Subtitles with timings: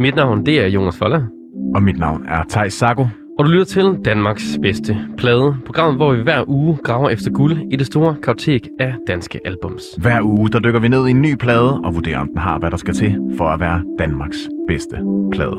[0.00, 1.22] Mit navn, det er Jonas Foller,
[1.74, 3.04] Og mit navn er Thijs Sago.
[3.38, 5.56] og du lytter til Danmarks bedste plade.
[5.66, 9.82] Programmet, hvor vi hver uge graver efter guld i det store kartotek af danske albums.
[9.98, 12.58] Hver uge der dykker vi ned i en ny plade og vurderer, om den har,
[12.58, 14.96] hvad der skal til for at være Danmarks bedste
[15.32, 15.56] plade.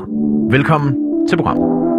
[0.50, 0.94] Velkommen
[1.28, 1.91] til programmet.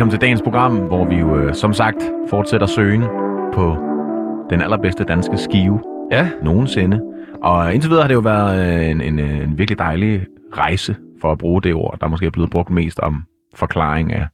[0.00, 1.96] Velkommen til dagens program, hvor vi jo øh, som sagt
[2.30, 3.02] fortsætter søgen
[3.54, 3.76] på
[4.50, 5.80] den allerbedste danske skive
[6.12, 7.00] Ja, nogensinde.
[7.42, 10.26] Og indtil videre har det jo været øh, en, en, øh, en virkelig dejlig
[10.56, 14.26] rejse for at bruge det ord, der måske er blevet brugt mest om forklaring af,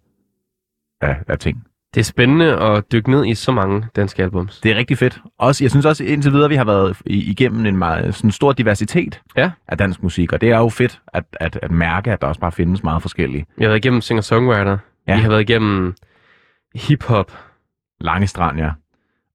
[1.01, 1.65] af, af ting.
[1.95, 4.61] det er spændende at dykke ned i så mange danske albums.
[4.61, 5.21] Det er rigtig fedt.
[5.39, 9.21] Også, jeg synes også indtil videre, vi har været igennem en meget sådan stor diversitet
[9.37, 9.51] Ja.
[9.69, 12.41] af dansk musik, og det er jo fedt at, at, at mærke, at der også
[12.41, 13.47] bare findes meget forskellige.
[13.57, 14.79] Vi har været igennem singer-songwriter.
[15.09, 15.17] Ja.
[15.17, 15.95] Vi har været igennem
[16.75, 17.33] hip-hop.
[18.01, 18.71] Lange strand, ja.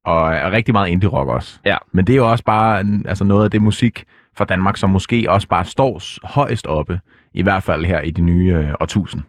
[0.05, 1.59] Og, og rigtig meget indie-rock også.
[1.65, 1.77] Ja.
[1.91, 4.03] Men det er jo også bare altså noget af det musik
[4.37, 6.99] fra Danmark, som måske også bare står højst oppe,
[7.33, 9.21] i hvert fald her i de nye øh, årtusind.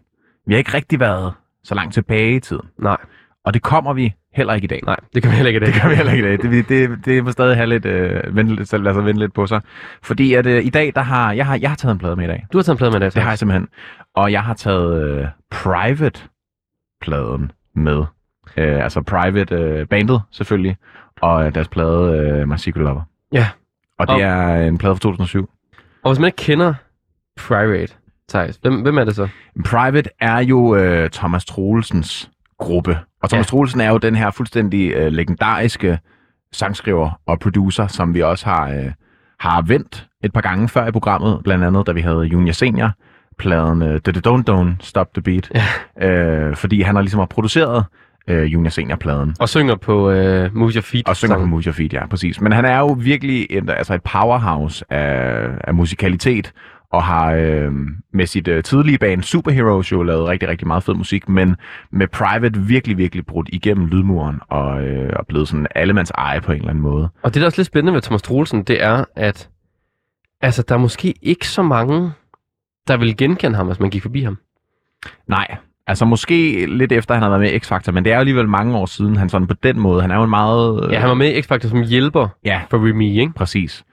[0.46, 1.32] Vi har ikke rigtig været
[1.64, 2.96] så langt tilbage i tiden, Nej,
[3.44, 4.80] og det kommer vi heller ikke i dag.
[4.86, 5.66] nej, det kan vi heller ikke i dag.
[5.72, 6.50] Det kan vi heller ikke i dag.
[6.52, 9.34] Det, det, det må stadig have lidt, øh, vente, lidt- så lad sig vente lidt
[9.34, 9.60] på sig.
[10.02, 12.24] Fordi at øh, i dag, der har jeg, har, jeg har taget en plade med
[12.24, 12.46] i dag.
[12.52, 13.68] Du har taget en plade med i dag, Det har jeg simpelthen.
[14.14, 15.26] Og jeg har taget øh,
[17.06, 18.04] Private-pladen med.
[18.56, 20.76] Øh, altså Private øh, bandet selvfølgelig,
[21.20, 23.02] og deres plade øh, My Secret Lover.
[23.32, 23.48] Ja.
[23.98, 25.50] Og det Og- er en plade fra 2007.
[26.02, 26.74] Og hvis man ikke kender
[27.36, 27.94] Private,
[28.28, 29.28] Thijs, hvem, hvem er det så?
[29.66, 32.98] Private er jo øh, Thomas Troelsens gruppe.
[33.22, 33.50] Og Thomas Ja.
[33.50, 35.98] Troelsen er jo den her fuldstændig øh, legendariske
[36.52, 38.92] sangskriver og producer, som vi også har, øh,
[39.40, 41.40] har vendt et par gange før i programmet.
[41.44, 42.90] Blandt andet, da vi havde Junior Senior
[43.38, 45.50] pladen øh, The Don't Don't Stop the Beat.
[46.00, 46.08] Ja.
[46.08, 47.84] Øh, fordi han har ligesom har produceret
[48.28, 49.34] øh, Junior Senior-pladen.
[49.40, 51.08] Og synger på uh, Move Your Feet.
[51.08, 51.50] Og synger på sangen.
[51.50, 52.40] Move Your Feet, ja, præcis.
[52.40, 56.52] Men han er jo virkelig et, altså et powerhouse af, af musikalitet,
[56.92, 57.72] og har øh,
[58.12, 61.56] med sit øh, tidlige band Superheroes jo lavet rigtig, rigtig meget fed musik, men
[61.90, 66.52] med Private virkelig, virkelig brudt igennem lydmuren, og, øh, og blevet sådan allemands eje på
[66.52, 67.08] en eller anden måde.
[67.22, 69.48] Og det, der er også lidt spændende ved Thomas Troelsen, det er, at
[70.40, 72.12] altså, der er måske ikke så mange,
[72.88, 74.38] der vil genkende ham, hvis man gik forbi ham.
[75.26, 75.56] Nej,
[75.86, 78.48] altså måske lidt efter, han har været med i X-Factor, men det er jo alligevel
[78.48, 80.88] mange år siden, han sådan på den måde, han er jo en meget...
[80.92, 83.32] Ja, han var med i X-Factor som hjælper Ja, for Remy, ikke?
[83.32, 83.84] Præcis.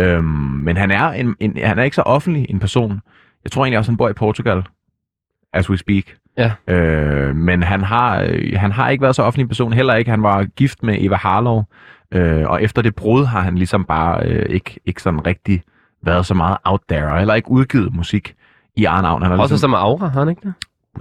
[0.00, 0.24] Øhm,
[0.64, 3.00] men han er, en, en, han er ikke så offentlig en person.
[3.44, 4.62] Jeg tror egentlig også, han bor i Portugal,
[5.52, 6.04] as we speak.
[6.38, 6.52] Ja.
[6.68, 10.10] Øh, men han har, øh, han har ikke været så offentlig en person, heller ikke.
[10.10, 11.62] Han var gift med Eva Harlow,
[12.12, 15.62] øh, og efter det brud har han ligesom bare øh, ikke, ikke sådan rigtig
[16.06, 18.34] været så meget out there, og heller ikke udgivet musik
[18.76, 19.22] i eget navn.
[19.22, 20.54] Han har Også ligesom, som Aura, har han ikke det?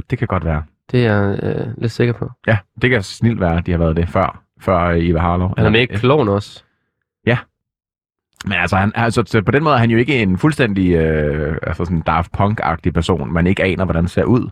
[0.10, 0.64] det kan godt være.
[0.92, 2.32] Det er jeg øh, lidt sikker på.
[2.48, 5.54] Ja, det kan snilt være, at de har været det før, før øh, Eva Harlow.
[5.58, 6.64] Han er med i Kloven også.
[8.46, 11.58] Men altså, han, altså så på den måde er han jo ikke en fuldstændig øh,
[11.64, 14.50] altså sådan Daft Punk-agtig person, man ikke aner, hvordan ser ud.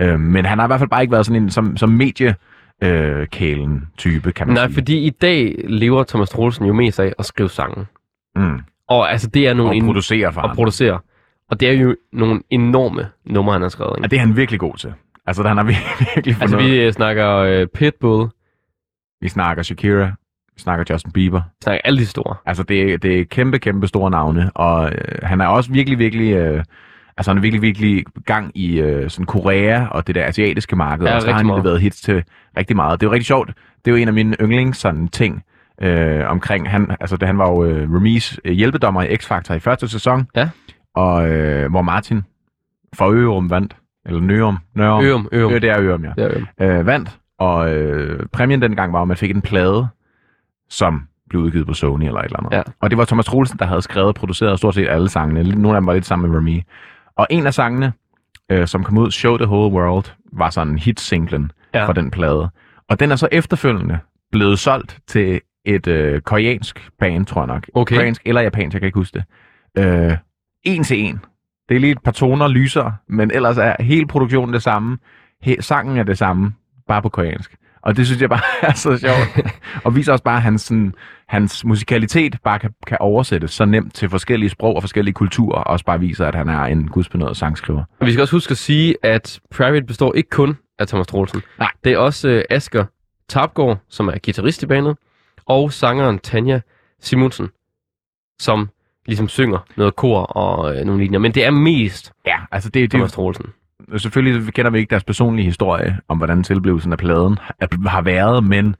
[0.00, 2.34] Øh, men han har i hvert fald bare ikke været sådan en som, som medie
[2.82, 4.74] øh, kælen type, kan man Nej, sige.
[4.74, 7.86] fordi i dag lever Thomas Troelsen jo mest af at skrive sange.
[8.36, 8.60] Mm.
[8.90, 9.70] Og altså, det er nogle...
[9.72, 10.56] Og en- producere for og ham.
[10.56, 10.98] producere.
[11.50, 13.90] Og det er jo nogle enorme numre, han har skrevet.
[13.98, 14.08] Ja, Ikke?
[14.10, 14.92] det er han virkelig god til.
[15.26, 16.42] Altså, han har vir- virkelig fundet...
[16.54, 18.28] Altså, vi øh, snakker øh, Pitbull,
[19.20, 20.06] vi snakker Shakira,
[20.56, 21.40] vi snakker Justin Bieber.
[21.40, 22.34] vi snakker alle de store.
[22.46, 25.98] Altså, det, er- det er kæmpe, kæmpe store navne, og øh, han er også virkelig,
[25.98, 26.32] virkelig...
[26.32, 26.64] Øh,
[27.16, 31.06] altså, han er virkelig, virkelig gang i øh, sådan Korea og det der asiatiske marked,
[31.06, 31.64] Ja, og så har han meget.
[31.64, 32.24] leveret hits til
[32.56, 33.00] rigtig meget.
[33.00, 33.48] Det er jo rigtig sjovt.
[33.84, 35.42] Det er jo en af mine yndlings sådan ting
[35.80, 36.70] øh, omkring...
[36.70, 40.26] Han, altså, det, han var jo øh, Remis øh, hjælpedommer i X-Factor i første sæson,
[40.36, 40.48] Ja.
[40.94, 42.22] og øh, hvor Martin
[42.94, 43.76] for Ørum vandt,
[44.06, 45.52] eller Nørum, Nørum, Ørum, Ørum.
[45.52, 46.30] Øh, det er Ørum, ja Det er
[46.60, 46.78] Ørum.
[46.78, 49.88] øh, vandt, og øh, præmien dengang var, at man fik en plade,
[50.70, 52.52] som blev udgivet på Sony eller et eller andet.
[52.56, 52.62] Ja.
[52.80, 55.42] Og det var Thomas Troelsen, der havde skrevet og produceret stort set alle sangene.
[55.42, 56.60] Nogle af dem var lidt sammen med Remy.
[57.16, 57.92] Og en af sangene,
[58.50, 61.86] øh, som kom ud, Show the Whole World, var sådan hit-singlen Ja.
[61.86, 62.50] for den plade.
[62.88, 63.98] Og den er så efterfølgende
[64.32, 67.66] blevet solgt til et øh, koreansk band, tror jeg nok.
[67.74, 67.96] Okay.
[67.96, 69.22] Koreansk eller japansk, jeg kan ikke huske
[69.76, 69.84] det.
[69.84, 70.16] Øh,
[70.62, 71.20] en til en.
[71.68, 74.98] Det er lige et par toner lysere, men ellers er hele produktionen det samme.
[75.46, 76.52] He- sangen er det samme,
[76.88, 77.56] bare på koreansk.
[77.82, 79.52] Og det synes jeg bare er så sjovt.
[79.84, 80.94] og viser også bare, at hans, sådan,
[81.28, 85.66] hans musikalitet bare kan, kan oversættes så nemt til forskellige sprog og forskellige kulturer, og
[85.66, 87.84] også bare viser, at han er en gudsbenået sangskriver.
[88.00, 91.42] Og vi skal også huske at sige, at Private består ikke kun af Thomas Troelsen.
[91.58, 91.70] Nej.
[91.84, 92.84] Det er også øh, Asger
[93.28, 94.96] Tapgaard, som er guitarist i bandet,
[95.50, 96.60] og sangeren Tanja
[97.00, 97.48] Simonsen,
[98.40, 98.68] som
[99.06, 101.18] ligesom synger noget kor og øh, nogle linjer.
[101.18, 103.46] Men det er mest Ja, altså det, det, Thomas Troelsen.
[103.96, 107.38] selvfølgelig kender vi ikke deres personlige historie om, hvordan tilblivelsen af pladen
[107.86, 108.76] har været, men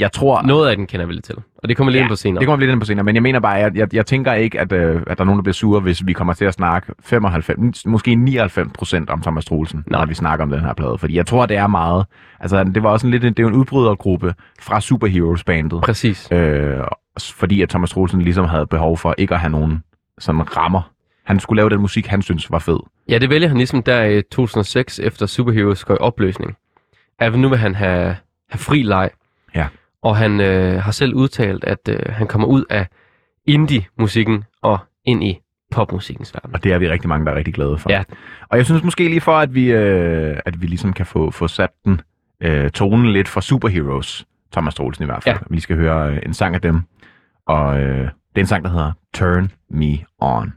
[0.00, 0.42] jeg tror...
[0.42, 1.36] Noget af den kender vi lidt til.
[1.56, 2.40] Og det kommer lidt Ja, ind på senere.
[2.40, 4.32] Det kommer vi lidt ind på senere, men jeg mener bare, at jeg, jeg tænker
[4.32, 6.54] ikke, at, øh, at der er nogen, der bliver sure, hvis vi kommer til at
[6.54, 10.00] snakke 95, måske 99 procent om Thomas Troelsen, Nej.
[10.00, 10.98] når vi snakker om den her plade.
[10.98, 12.06] Fordi jeg tror, det er meget...
[12.40, 13.22] Altså, det var også en lidt...
[13.22, 15.80] Det er en udbrydergruppe fra Superheroes-bandet.
[15.82, 16.28] Præcis.
[16.32, 16.76] Øh,
[17.20, 19.82] fordi at Thomas Troelsen ligesom havde behov for ikke at have nogen
[20.18, 20.90] sådan rammer.
[21.24, 22.78] Han skulle lave den musik, han synes var fed.
[23.08, 26.56] Ja, det vælger han ligesom der i 2006, efter Superheroes går i opløsning.
[27.18, 28.16] At nu vil han have,
[28.50, 29.10] have fri leg.
[29.54, 29.66] Ja.
[30.02, 32.86] Og han øh, har selv udtalt, at øh, han kommer ud af
[33.46, 35.40] indie-musikken og ind i
[35.70, 36.54] popmusikkens verden.
[36.54, 37.90] Og det er vi rigtig mange, der er rigtig glade for.
[37.90, 38.02] Ja.
[38.48, 41.48] Og jeg synes måske lige for, at vi, øh, at vi ligesom kan få, få
[41.48, 42.00] sat den
[42.40, 45.36] øh, tonen lidt for Superheroes, Thomas Troelsen i hvert fald.
[45.36, 45.46] Ja.
[45.50, 46.82] Vi skal høre øh, en sang af dem,
[47.46, 50.52] og øh, det er en sang, der hedder Turn Me On.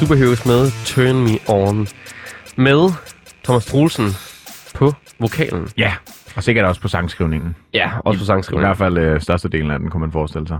[0.00, 1.86] Superheroes med Turn Me On.
[2.56, 2.90] Med
[3.44, 4.04] Thomas Troelsen
[4.74, 5.68] på vokalen.
[5.78, 5.92] Ja,
[6.36, 7.56] og sikkert også på sangskrivningen.
[7.74, 8.66] Ja, også på I sangskrivningen.
[8.68, 10.58] hvert fald øh, størstedelen af den, kunne man forestille sig.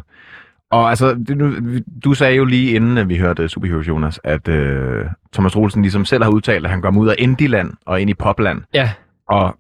[0.71, 1.15] Og altså,
[1.63, 5.83] vi- du sagde jo lige inden at vi hørte Superheroes, Jonas, at øh, Thomas Rolsen
[5.83, 8.63] ligesom selv har udtalt, at han går ud af indie-land og ind i popland.
[8.75, 8.91] Ja,
[9.29, 9.57] Og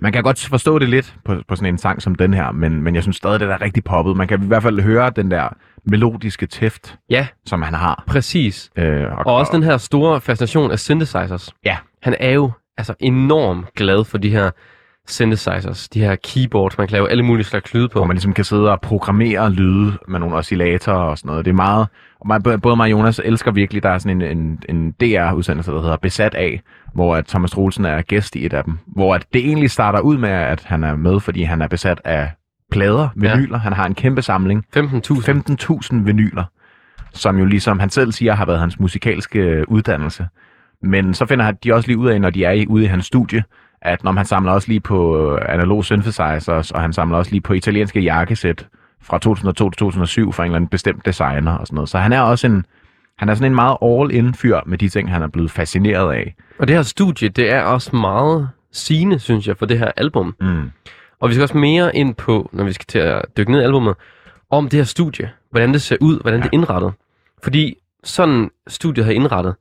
[0.00, 2.82] man kan godt forstå det lidt på, på sådan en sang som den her, men,
[2.82, 4.16] men jeg synes stadig, det er rigtig poppet.
[4.16, 5.48] Man kan i hvert fald høre den der
[5.84, 8.04] melodiske tæft, ja, som han har.
[8.06, 8.70] præcis.
[8.76, 11.50] Øh, Og også den her store fascination af synthesizers.
[11.64, 11.76] Ja.
[12.02, 14.50] Han er jo altså enormt glad for de her
[15.08, 17.98] synthesizers, de her keyboards, man kan lave alle mulige slags lyde på.
[17.98, 21.44] hvor man ligesom kan sidde og programmere lyde med nogle oscillatorer og sådan noget.
[21.44, 21.86] Det er meget...
[22.20, 25.82] Og både mig og Jonas elsker virkelig, der er sådan en, en, en DR-udsendelse, der
[25.82, 26.60] hedder Besat af,
[26.94, 28.78] hvor at Thomas Troelsen er gæst i et af dem.
[28.86, 32.00] Hvor at det egentlig starter ud med, at han er med, fordi han er besat
[32.04, 32.30] af
[32.70, 33.34] plader, Ja.
[33.36, 33.58] vinyler.
[33.58, 34.64] Han har en kæmpe samling.
[34.76, 35.28] 15.000.
[35.28, 36.44] 15.000 vinyler,
[37.12, 40.26] som jo ligesom han selv siger, har været hans musikalske øh, uddannelse.
[40.82, 43.06] Men så finder han- de også lige ud af, når de er ude i hans
[43.06, 43.44] studie,
[43.82, 47.40] at når han samler også lige på øh, analog synthesizers, og han samler også lige
[47.40, 48.66] på italienske jakkesæt
[49.02, 51.88] fra 2002 til 2007 fra en eller anden bestemt designer og sådan noget.
[51.88, 52.64] Så han er også en,
[53.18, 56.34] Han er sådan en meget all-in fyr med de ting, han er blevet fascineret af.
[56.58, 60.34] Og det her studie, det er også meget sigende, synes jeg, for det her album.
[60.40, 60.70] Mm.
[61.20, 63.64] Og vi skal også mere ind på, når vi skal til at dykke ned i
[63.64, 63.94] albumet,
[64.50, 65.30] om det her studie.
[65.50, 66.42] Hvordan det ser ud, hvordan ja.
[66.42, 66.92] det er indrettet.
[67.42, 69.54] Fordi sådan studiet har indrettet,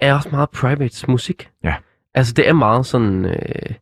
[0.00, 1.50] er også meget private musik.
[1.64, 1.74] Ja.
[2.14, 3.74] Altså det er meget sådan, øh,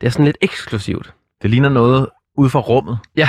[0.00, 1.14] det er sådan lidt eksklusivt.
[1.42, 2.98] Det ligner noget ud fra rummet.
[3.16, 3.28] Ja.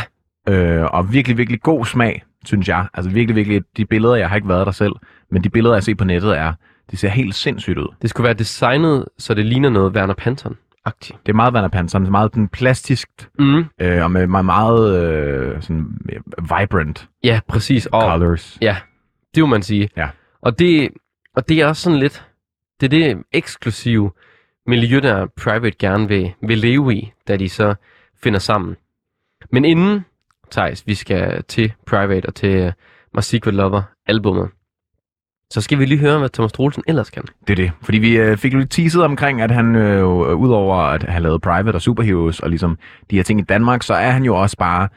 [0.49, 2.87] Øh, og virkelig, virkelig god smag, synes jeg.
[2.93, 4.93] Altså virkelig, virkelig, de billeder, jeg har ikke været der selv,
[5.31, 6.53] men de billeder, jeg ser på nettet, er,
[6.91, 7.95] det ser helt sindssygt ud.
[8.01, 10.13] Det skulle være designet, så det ligner noget Werner
[10.85, 11.17] Panton-agtigt.
[11.25, 13.65] Det er meget Werner Panton, meget den plastiskt, Mm.
[13.81, 16.21] øh, og med meget, meget øh, sådan, øh,
[16.59, 17.85] vibrant Ja, præcis.
[17.85, 18.57] Og, colors.
[18.61, 18.77] Ja,
[19.35, 19.89] det må man sige.
[19.97, 20.09] Ja.
[20.41, 20.89] Og det,
[21.35, 22.25] og det er også sådan lidt,
[22.81, 24.11] det er det eksklusive
[24.67, 27.75] miljø, der Private gerne vil, vil leve i, da de så
[28.23, 28.75] finder sammen.
[29.51, 30.05] Men inden,
[30.51, 32.71] Thijs, vi skal til Private og til uh,
[33.15, 34.49] My Secret Lover albumet,
[35.51, 37.23] så skal vi lige høre, hvad Thomas Troelsen ellers kan.
[37.47, 37.71] Det er det.
[37.81, 41.03] Fordi vi øh, fik jo lidt teaset omkring, at han øh, jo, øh, udover at
[41.03, 42.77] have lavet Private og Superheroes og ligesom
[43.11, 44.87] de her ting i Danmark, så er han jo også bare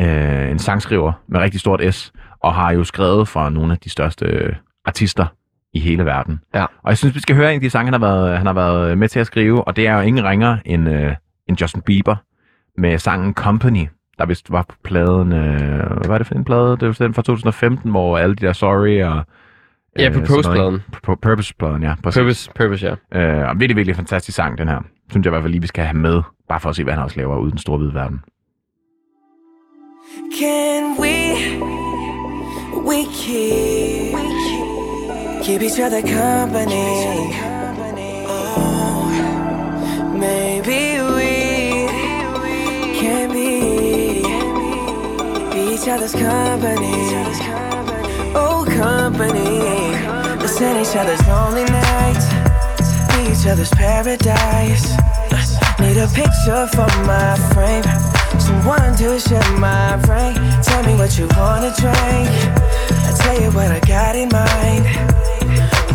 [0.00, 3.90] øh, en sangskriver med rigtig stort S, og har jo skrevet for nogle af de
[3.90, 4.52] største øh,
[4.84, 5.26] artister
[5.74, 6.40] i hele verden.
[6.54, 6.62] Ja.
[6.62, 8.52] Og jeg synes, vi skal høre en af de sange, han har været, han har
[8.52, 11.14] været med til at skrive, og det er jo ingen ringer end, øh,
[11.48, 12.16] end Justin Bieber
[12.78, 13.88] med sangen Company,
[14.18, 16.76] der vist var på pladen, øh, hvad var det for en plade?
[16.80, 19.24] Det var den fra 2015, hvor alle de der Sorry og...
[19.98, 20.74] Ja, øh, Purpose-pladen.
[20.74, 20.84] ikke?
[21.08, 21.94] Pu- Purpose-pladen, ja.
[22.02, 22.18] Præcis.
[22.20, 23.20] Purpose, purpose, ja.
[23.20, 24.78] Øh, og virkelig, virkelig fantastisk sang, den her.
[25.10, 26.94] Synes jeg i hvert fald lige, vi skal have med, bare for at se, hvad
[26.94, 28.20] han også laver ude i den store hvide verden.
[30.40, 31.16] Can we,
[32.88, 34.16] we keep,
[35.44, 36.88] keep each other company?
[38.56, 39.10] Oh,
[40.18, 40.80] maybe
[41.16, 41.34] we
[43.00, 44.22] can be,
[45.52, 46.96] be each other's company.
[48.34, 49.79] Oh, company.
[50.60, 52.28] Listen each other's lonely nights,
[53.16, 54.92] be each other's paradise.
[55.80, 57.82] Need a picture for my frame.
[58.38, 60.34] Someone to share my brain.
[60.60, 62.28] Tell me what you wanna drink.
[63.08, 64.84] I tell you what I got in mind.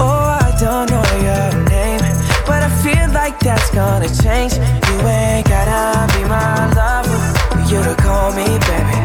[0.01, 2.01] Oh, I don't know your name,
[2.47, 4.53] but I feel like that's gonna change.
[4.57, 7.19] You ain't gotta be my lover
[7.53, 8.97] for you to call me baby.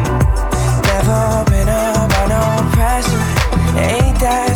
[0.89, 3.21] Never been under no pressure.
[3.77, 4.50] Ain't that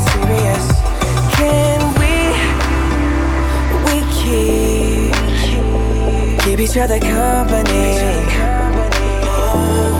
[6.65, 7.95] each other company.
[9.27, 9.93] Oh,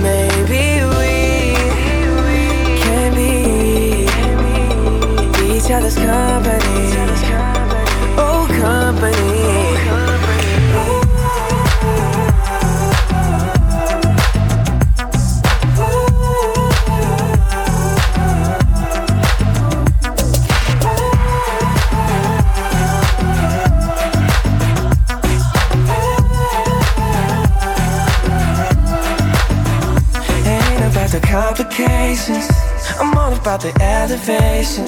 [0.00, 1.14] maybe we
[2.84, 3.32] can be,
[5.56, 6.92] each other's company.
[8.16, 9.39] Oh, company.
[31.20, 32.48] Complications.
[32.98, 34.86] I'm all about the elevation.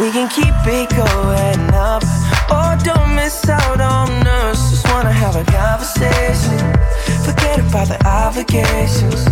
[0.00, 2.02] We can keep it going up.
[2.50, 4.58] Oh, don't miss out on us.
[4.70, 6.58] Just wanna have a conversation.
[7.24, 9.28] Forget about the obligations.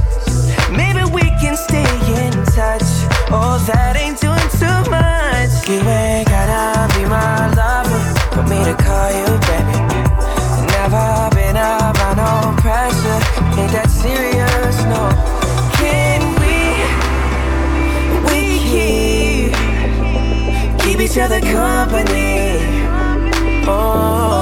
[0.71, 1.91] Maybe we can stay
[2.23, 2.89] in touch.
[3.31, 4.12] Oh, that ain't
[21.23, 22.59] keep each other company.
[23.67, 24.42] Oh,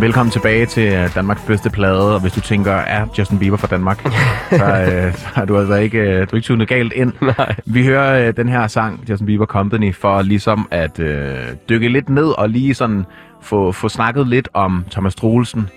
[0.00, 3.66] Velkommen tilbage til øh, Danmarks bedste plade, og hvis du tænker, er Justin Bieber fra
[3.66, 4.00] Danmark,
[4.50, 4.64] så,
[5.06, 7.12] øh, så har du altså ikke, øh, du er ikke tunet galt ind.
[7.38, 7.54] Nej.
[7.66, 11.38] Vi hører øh, den her sang, Justin Bieber Company, for ligesom at øh,
[11.68, 13.04] dykke lidt ned og lige sådan
[13.42, 15.68] få, få snakket lidt om Thomas Troelsen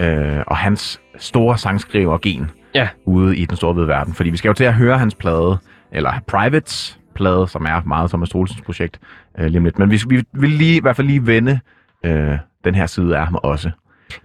[0.00, 2.88] øh, og hans store sangskriver gen Ja.
[3.04, 4.14] ude i den store hvide verden.
[4.14, 5.58] Fordi vi skal jo til at høre hans plade
[5.92, 9.00] eller Privates plade, som er meget Thomas Troelsens projekt
[9.38, 9.78] øh, lige om lidt.
[9.78, 11.60] Men vi, vi vil lige, i hvert fald lige vende
[12.04, 13.70] øh, den her side af ham også.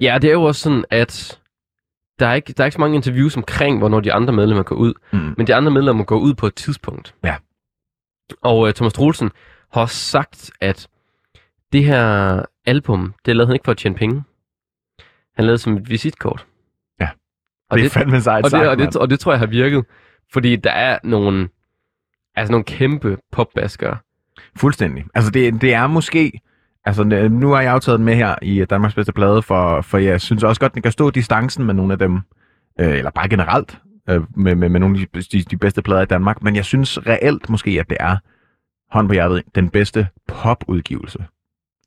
[0.01, 1.39] Ja, det er jo også sådan, at
[2.19, 4.75] der er, ikke, der er ikke så mange interviews omkring, hvornår de andre medlemmer går
[4.75, 4.93] ud.
[5.11, 5.33] Mm.
[5.37, 7.15] Men de andre medlemmer går ud på et tidspunkt.
[7.23, 7.35] Ja.
[8.41, 9.31] Og uh, Thomas Troelsen
[9.73, 10.87] har også sagt, at
[11.73, 14.23] det her album, det lavede han ikke for at tjene penge.
[15.35, 16.45] Han lavede som et visitkort.
[16.99, 17.09] Ja.
[17.69, 18.95] Og det er fandme sejt og det, sagt, og, det, mand.
[18.95, 19.85] og det tror jeg har virket.
[20.33, 21.49] Fordi der er nogle,
[22.35, 23.97] altså nogle kæmpe popbaskere.
[24.55, 25.05] Fuldstændig.
[25.13, 26.41] Altså det, det er måske...
[26.85, 29.81] Altså n- nu har jeg jo taget den med her i Danmarks bedste plade, for,
[29.81, 32.19] for jeg synes også godt, den kan stå distancen med nogle af dem,
[32.79, 33.77] øh, eller bare generelt,
[34.09, 36.43] øh, med, med, med nogle af de, de, de bedste plader i Danmark.
[36.43, 38.17] Men jeg synes reelt måske, at det er,
[38.91, 41.25] hånd på hjertet, den bedste popudgivelse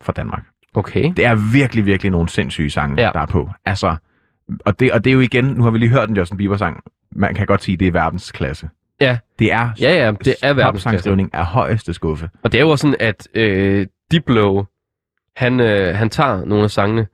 [0.00, 0.42] for Danmark.
[0.74, 1.12] Okay.
[1.16, 3.10] Det er virkelig, virkelig nogle sindssyge sange, Ja.
[3.14, 3.50] der er på.
[3.64, 3.96] Altså,
[4.66, 6.80] og det, og det er jo igen, nu har vi lige hørt en Justin Bieber-sang,
[7.12, 8.68] man kan godt sige, det er verdensklasse.
[9.00, 9.18] Ja.
[9.38, 11.28] Det er Ja, ja, det er verdensklasse.
[11.32, 12.28] af højeste skuffe.
[12.42, 14.64] Og det er jo også sådan, at øh, Diplo,
[15.36, 17.06] han, øh, han tager nogle af sangene.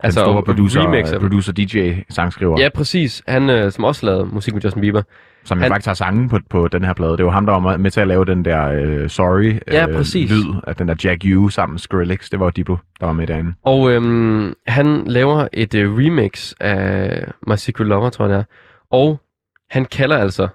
[0.00, 3.22] Altså, den store og producer, remixer producer DJ, sangskriver, Ja, præcis.
[3.28, 5.02] Han, øh, som også lavede musik med Justin Bieber.
[5.44, 7.16] som han- faktisk har sangen på, på den her plade.
[7.16, 9.94] Det var ham, der var med- til at lave den der øh, Sorry Ja, øh,
[9.96, 10.30] præcis.
[10.30, 12.30] lyd af den der Jack U sammen med Skrillex.
[12.30, 13.54] Det var Diplo, der var med derinde.
[13.62, 18.44] Og øhm, han laver et øh, remix af My Secret Lover, tror jeg det er.
[18.90, 19.20] Og
[19.70, 20.48] han kalder altså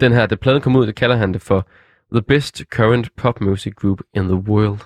[0.00, 1.66] den her, da pladen kom ud, det kalder han det for
[2.12, 4.78] The Best Current Pop Music Group in the World.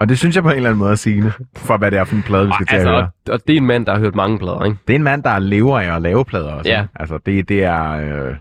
[0.00, 2.04] Og det synes jeg på en eller anden måde er sigende, for hvad det er
[2.04, 3.02] for en plade, vi skal til at altså, høre.
[3.02, 4.76] og, og det er en mand, der har hørt mange plader, ikke?
[4.86, 6.70] Det er en mand, der lever af at lave plader også.
[6.70, 6.82] Ja.
[6.82, 6.92] ikke?
[7.00, 7.90] Altså, det, det er...
[7.90, 8.34] Øh,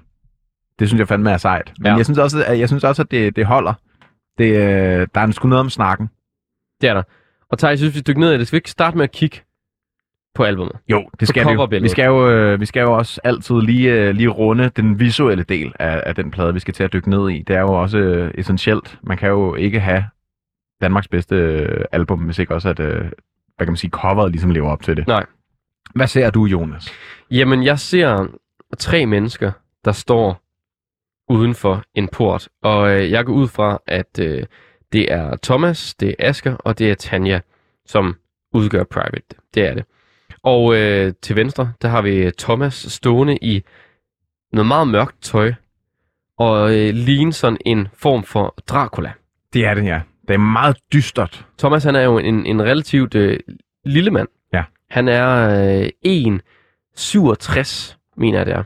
[0.79, 1.73] det synes jeg fandme er sejt.
[1.79, 1.95] Men Ja.
[1.95, 3.73] jeg synes også, at, jeg synes også, at det, det holder.
[4.37, 6.09] Det, øh, der er sgu noget om snakken.
[6.81, 7.03] Det er der.
[7.51, 8.47] Og Thaj, jeg synes, vi dykker ned i det.
[8.47, 9.41] Skal vi ikke starte med at kigge
[10.35, 10.75] på albumet?
[10.89, 11.67] Jo, det skal vi jo.
[11.81, 15.43] Vi skal jo, øh, vi skal jo også altid lige, øh, lige runde den visuelle
[15.43, 17.43] del af, af den plade, vi skal til at dykke ned i.
[17.47, 18.99] Det er jo også øh, essentielt.
[19.03, 20.03] Man kan jo ikke have
[20.81, 24.51] Danmarks bedste øh, album, hvis ikke også at, øh, hvad kan man sige, coveret ligesom
[24.51, 25.07] lever op til det.
[25.07, 25.25] Nej.
[25.95, 26.93] Hvad ser du, Jonas?
[27.31, 28.27] Jamen, jeg ser
[28.77, 29.51] tre mennesker,
[29.85, 30.41] der står
[31.29, 32.49] uden for en port.
[32.61, 34.45] Og øh, jeg går ud fra, at øh,
[34.91, 37.39] det er Thomas, det er Asker, og det er Tanja,
[37.85, 38.15] som
[38.53, 39.35] udgør Private.
[39.53, 39.85] Det er det.
[40.43, 43.63] Og øh, til venstre, der har vi Thomas stående i
[44.53, 45.53] noget meget mørkt tøj,
[46.37, 49.11] og øh, ligner sådan en form for Dracula.
[49.53, 50.01] Det er det, ja.
[50.29, 51.45] Det er meget dystert.
[51.59, 53.39] Thomas han er jo en, en relativt øh,
[53.85, 54.27] lille mand.
[54.53, 54.63] Ja.
[54.89, 55.49] Han er
[56.05, 56.39] øh,
[56.97, 58.63] 1,67, mener jeg det er.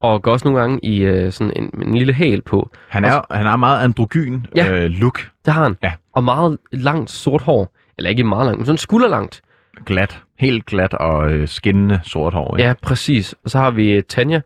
[0.00, 2.70] Og går også nogle gange i øh, sådan en, en lille hæl på.
[2.88, 4.72] Han er, han er meget androgyn Ja.
[4.72, 5.30] øh, look.
[5.44, 5.76] Det har han.
[5.82, 5.92] Ja.
[6.12, 7.74] Og meget langt sort hår.
[7.98, 9.42] Eller ikke meget langt, men sådan skulderlangt.
[9.86, 10.22] Glat.
[10.38, 12.56] Helt glat og øh, skinnende sort hår.
[12.58, 13.34] Ja, præcis.
[13.44, 14.40] Og så har vi øh, Tanja,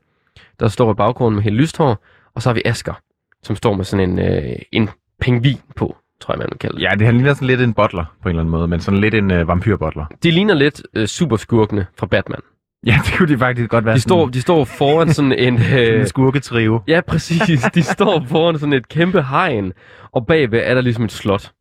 [0.60, 2.04] der står i baggrunden med helt lyst hår.
[2.34, 3.00] Og så har vi Asker,
[3.42, 4.90] som står med sådan en, øh, en
[5.20, 6.82] pingvin på, tror jeg, man vil kalde det.
[6.82, 9.00] Ja, det han ligner sådan lidt en butler på en eller anden måde, men sådan
[9.00, 10.04] lidt en øh, vampyrbutler.
[10.22, 12.40] De ligner lidt øh, superskurkene fra Batman.
[12.86, 13.94] Ja, det kunne de faktisk godt være.
[13.94, 15.58] De står, de står foran sådan en...
[15.62, 16.80] sådan Øh, en skurketrio.
[16.88, 17.62] Ja, præcis.
[17.74, 19.72] De står foran sådan et kæmpe hegn,
[20.12, 21.52] og bagved er der ligesom et slot.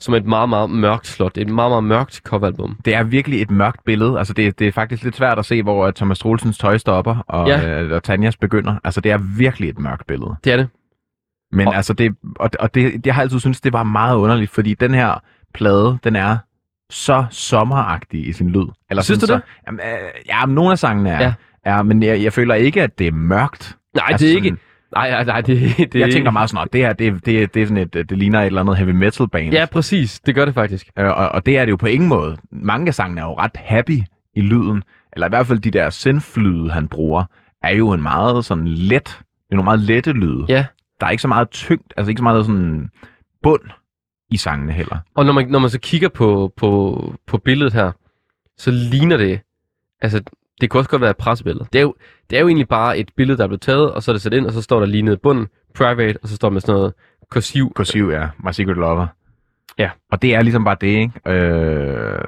[0.00, 1.38] Som et meget, meget mørkt slot.
[1.38, 2.76] Et meget, meget mørkt coveralbum.
[2.84, 4.18] Det er virkelig et mørkt billede.
[4.18, 7.16] Altså, det, det er faktisk lidt svært at se, hvor øh, Thomas Troelsens tøj stopper,
[7.28, 7.80] og, ja.
[7.82, 8.74] øh, og Tanjas begynder.
[8.84, 10.34] Altså, det er virkelig et mørkt billede.
[10.44, 10.68] Det er det.
[11.52, 14.50] Men Og- altså, det, og, og det, jeg har altid syntes, det var meget underligt,
[14.50, 15.22] fordi den her
[15.54, 16.38] plade, den er
[16.90, 18.66] så sommeragtig i sin lyd.
[18.90, 21.22] Eller Synes du så, Jamen, øh, ja, men nogle af sangene er.
[21.22, 21.32] Ja.
[21.66, 23.76] Ja men jeg, jeg føler ikke, at det er mørkt.
[23.94, 24.56] Nej, Altså det er ikke...
[24.94, 27.54] Nej, nej, nej, det, det er jeg tænker meget sådan, at det her, det, det,
[27.54, 29.52] det, er sådan et, det ligner et eller andet heavy metal band.
[29.52, 30.20] Ja, præcis.
[30.20, 30.86] Det gør det faktisk.
[30.98, 32.36] Øh, og, og det er det jo på ingen måde.
[32.50, 33.98] Mange af sangene er jo ret happy
[34.34, 37.24] i lyden, eller i hvert fald de der synth-lyde, han bruger,
[37.62, 40.44] er jo en meget sådan let, det er nogle meget lette lyde.
[40.48, 40.64] Ja.
[41.02, 42.90] Der er ikke så meget tyngt, altså ikke så meget sådan
[43.42, 43.62] bund
[44.30, 44.98] i sangene heller.
[45.14, 47.92] Og når man, når man så kigger på, på, på billedet her,
[48.58, 49.40] så ligner det...
[50.00, 50.22] Altså,
[50.60, 51.66] det kunne også godt være et pressebillede.
[51.72, 51.94] Det er, jo,
[52.30, 54.22] det er jo egentlig bare et billede, der er blevet taget, og så er det
[54.22, 56.52] sat ind, og så står der lige nede i bunden, private, og så står der
[56.52, 56.94] med sådan noget
[57.30, 57.72] kursiv.
[57.74, 59.06] Kursiv er My Secret Lover.
[59.78, 59.90] Ja.
[60.10, 61.12] Og det er ligesom bare det, ikke?
[61.26, 62.24] Øh,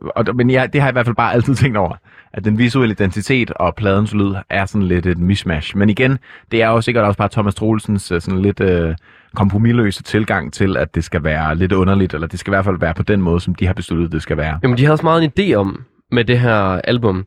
[0.00, 1.96] og, men jeg, det har jeg i hvert fald bare altid tænkt over,
[2.36, 5.76] at den visuelle identitet og pladens lyd er sådan lidt et mismatch.
[5.76, 6.18] Men igen,
[6.50, 8.94] det er jo sikkert også bare Thomas Troelsens øh, sådan lidt øh,
[9.34, 12.78] kompromilløse tilgang til, at det skal være lidt underligt, eller det skal i hvert fald
[12.80, 14.58] være på den måde, som de har besluttet, det skal være.
[14.62, 17.24] Jamen, de havde også meget en idé om, med det her album,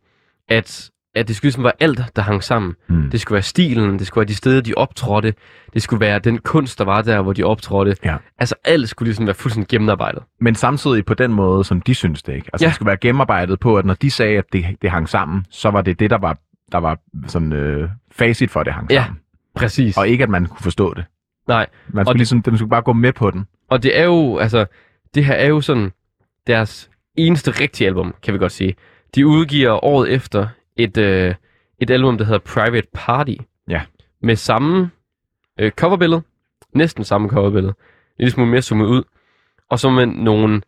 [0.49, 0.89] at,
[1.19, 2.75] at det skulle ligesom være alt, der hang sammen.
[2.88, 3.10] Hmm.
[3.10, 5.34] Det skulle være stilen, det skulle være de steder, de optrådte,
[5.73, 7.95] det skulle være den kunst, der var der, hvor de optrådte.
[8.05, 8.15] Ja.
[8.39, 10.23] Altså, alt skulle ligesom være fuldstændig gennemarbejdet.
[10.41, 12.49] Men samtidig på den måde, som de synes det, ikke?
[12.53, 12.67] Altså, Ja.
[12.67, 15.69] det skulle være gennemarbejdet på, at når de sagde, at det, det hang sammen, så
[15.69, 16.38] var det det, der var,
[16.71, 19.03] der var sådan øh, facit for, at det hang Ja.
[19.03, 19.19] sammen.
[19.55, 19.97] Præcis.
[19.97, 21.05] og ikke at man kunne forstå det.
[21.47, 23.45] Nej, Man Og skulle det- ligesom, den skulle bare gå med på den.
[23.69, 24.65] og det er jo, altså,
[25.15, 25.91] det her er jo sådan
[26.47, 28.75] deres eneste rigtige album, kan vi godt sige.
[29.15, 30.47] De udgiver året efter
[30.79, 31.35] et, øh,
[31.79, 33.33] et album, der hedder Private Party.
[33.69, 33.81] Ja.
[34.21, 34.89] Med samme
[35.59, 36.21] øh, coverbillede,
[36.73, 37.73] næsten samme coverbillede,
[38.19, 39.03] lille smule mere zoomet ud,
[39.69, 40.61] og så med nogle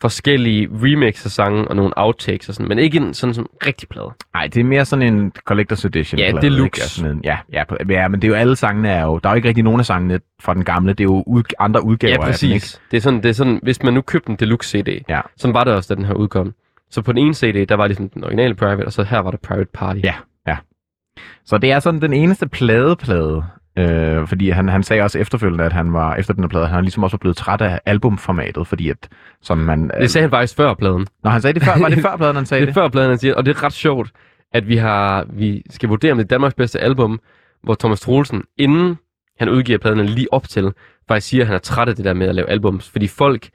[0.00, 3.88] forskellige remix af sange og nogle outtakes og sådan, men ikke en sådan som rigtig
[3.88, 4.10] plade.
[4.34, 6.18] Nej, det er mere sådan en collector's edition.
[6.18, 6.64] Ja, plade, deluxe.
[6.64, 6.76] ikke?
[6.82, 9.18] Altså Sådan en, ja, ja, ja, men det er jo alle sangene er jo...
[9.18, 10.92] Der er jo ikke rigtig nogen af sangene fra den gamle.
[10.92, 12.54] Det er jo ud, andre udgaver Ja, af den, ikke?
[12.62, 12.80] præcis.
[12.90, 15.20] Det er, sådan, det er sådan, hvis man nu købte en deluxe CD, Ja.
[15.36, 16.54] sådan var det også, da den her udkom.
[16.90, 19.30] Så på den ene CD, der var ligesom den originale Private, og så her var
[19.30, 20.00] der Private Party.
[20.04, 20.14] Ja.
[21.44, 23.44] Så det er sådan den eneste pladeplade,
[23.78, 26.84] øh, fordi han, han sagde også efterfølgende, at han var, efter den her plade, han
[26.84, 29.08] ligesom også var blevet træt af albumformatet, fordi at,
[29.42, 29.90] som man...
[30.00, 31.06] Det sagde han faktisk før pladen.
[31.24, 32.76] Når han sagde det før, var det før pladen, han sagde Det det?
[32.76, 34.10] er før pladen, han siger, og det er ret sjovt,
[34.52, 37.20] at vi har vi skal vurdere, om det er Danmarks bedste album,
[37.62, 38.98] hvor Thomas Troelsen, inden
[39.38, 40.72] han udgiver pladen lige op til,
[41.08, 42.90] faktisk siger, at han er træt af det der med at lave albums.
[42.90, 43.48] Fordi folk,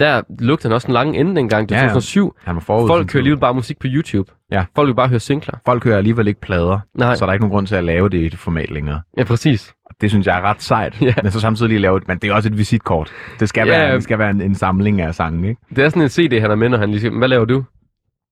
[0.00, 1.88] der lugter han også en lang ende dengang, det var ja.
[1.88, 2.36] 2007.
[2.44, 2.88] Han var forud.
[2.88, 4.32] Folk kører alligevel bare musik på YouTube.
[4.52, 4.64] Ja.
[4.76, 5.54] Folk vil bare høre singler.
[5.66, 8.08] Folk hører alligevel ikke plader, Nej, så er der ikke nogen grund til at lave
[8.08, 9.00] det i det format længere.
[9.18, 9.74] ja præcis.
[10.00, 11.14] Det synes jeg er ret sejt, Ja.
[11.22, 12.08] men så samtidig lige lave det.
[12.08, 13.12] Men det er også et visitkort.
[13.40, 15.60] Det skal Ja, være, det skal være en, en samling af sange, ikke?
[15.76, 17.64] Det er sådan en CD, han er med, når han lige siger, hvad laver du?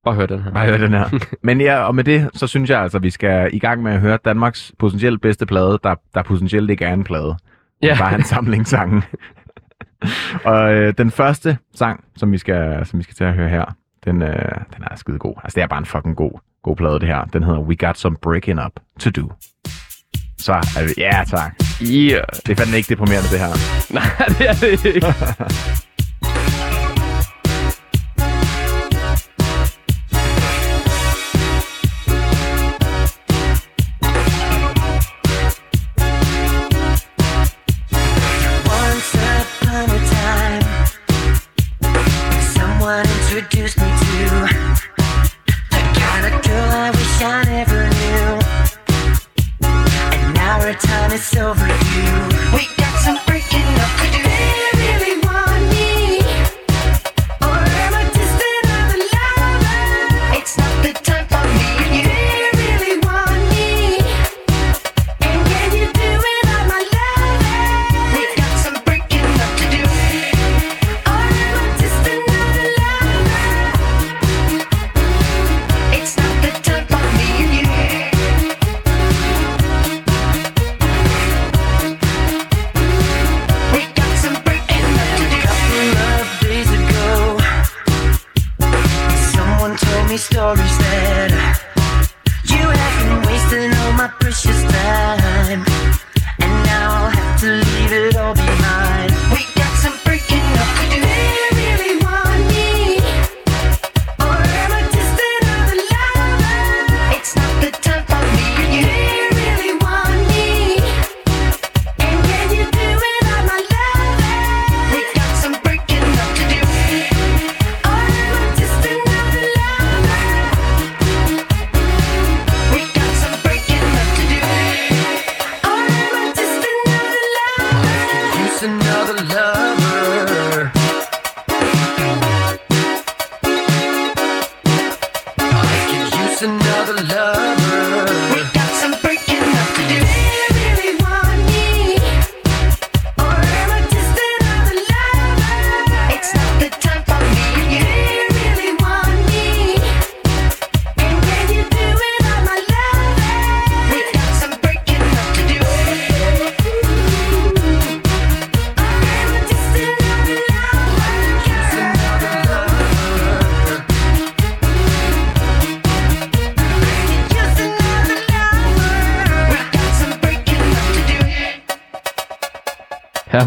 [0.05, 0.53] Bare hør den her.
[0.53, 1.05] Bare hør den her.
[1.45, 3.93] Men ja, og med det, så synes jeg altså, at vi skal i gang med
[3.93, 7.37] at høre Danmarks potentielt bedste plade, der, der potentielt ikke er en plade.
[7.83, 7.87] Ja.
[7.89, 7.97] Ja.
[7.99, 9.03] Bare en samling sange.
[10.51, 13.65] og øh, den første sang, som vi skal, som vi skal til at høre her,
[14.05, 15.35] den, øh, den er skide god.
[15.45, 17.25] Altså, det er bare en fucking god, god plade, det her.
[17.25, 19.33] Den hedder We Got Some Breaking Up To Do.
[20.39, 21.55] Så er vi, ja tak.
[21.83, 22.25] Yeah.
[22.47, 23.53] Det er fandme ikke deprimerende, det her.
[23.99, 25.07] Nej, det er det ikke.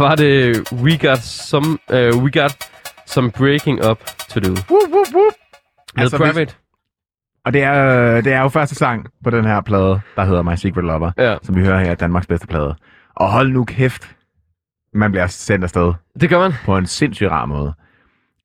[0.05, 2.57] var det We Got Some, uh, we got
[3.07, 4.49] some Breaking Up To Do.
[4.49, 5.33] Whoop, whoop, whoop.
[5.95, 6.53] Med Altså, hvis- Private.
[7.45, 10.55] Og det er, det er jo første sang på den her plade, der hedder My
[10.55, 12.75] Secret Lover, Ja, som vi hører her, er Danmarks bedste plade.
[13.15, 14.15] Og hold nu kæft,
[14.93, 16.53] man bliver sendt afsted det gør man.
[16.65, 17.73] på en sindssygt rar måde.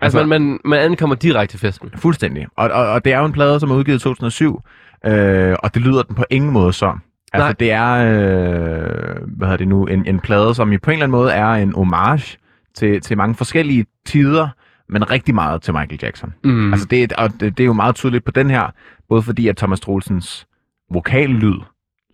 [0.01, 1.90] Altså, man, man, man ankommer direkte til festen.
[1.96, 2.46] Fuldstændig.
[2.57, 4.62] Og, og, og det er jo en plade, som er udgivet i 2007,
[5.07, 7.03] øh, og det lyder den på ingen måde som.
[7.33, 7.53] Altså, Nej.
[7.61, 11.05] det er, øh, hvad hedder det nu, en, en plade, som i på en eller
[11.05, 12.37] anden måde er en homage
[12.75, 14.49] til, til mange forskellige tider,
[14.88, 16.33] men rigtig meget til Michael Jackson.
[16.45, 16.73] Mm.
[16.73, 18.62] Altså, det, er- og det, det er jo meget tydeligt på den her,
[19.09, 20.47] både fordi, at Thomas Troelsens
[20.93, 21.55] vokallyd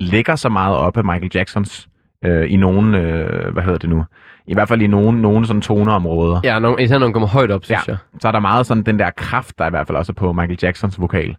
[0.00, 1.88] lægger så meget op af Michael Jacksons
[2.24, 4.04] øh, i nogle, øh, hvad hedder det nu,
[4.46, 6.40] i hvert fald i nogle, nogle sådan toneområder.
[6.44, 7.92] Ja, når, især når man kommer højt op, synes Ja.
[7.92, 7.96] jeg.
[8.20, 10.32] Så er der meget sådan den der kraft, der i hvert fald også er på
[10.32, 11.36] Michael Jacksons vokal.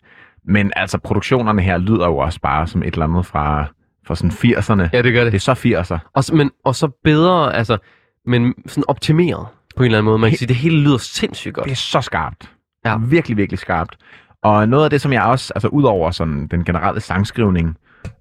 [0.48, 3.66] Men altså, produktionerne her lyder jo også bare som et eller andet fra,
[4.08, 4.90] fra sådan 80'erne.
[4.94, 5.34] Ja, det gør det.
[5.34, 6.10] Det er så 80'er.
[6.14, 7.78] Og, så- men, og så bedre, altså,
[8.26, 10.18] men sådan optimeret på en eller anden måde.
[10.20, 11.66] Man kan Helt- sige, det hele lyder sindssygt godt.
[11.66, 12.52] Det er så skarpt.
[12.86, 12.98] Ja.
[12.98, 13.98] Virkelig, virkelig skarpt.
[14.44, 17.78] Og noget af det, som jeg også, altså ud over sådan den generelle sangskrivning,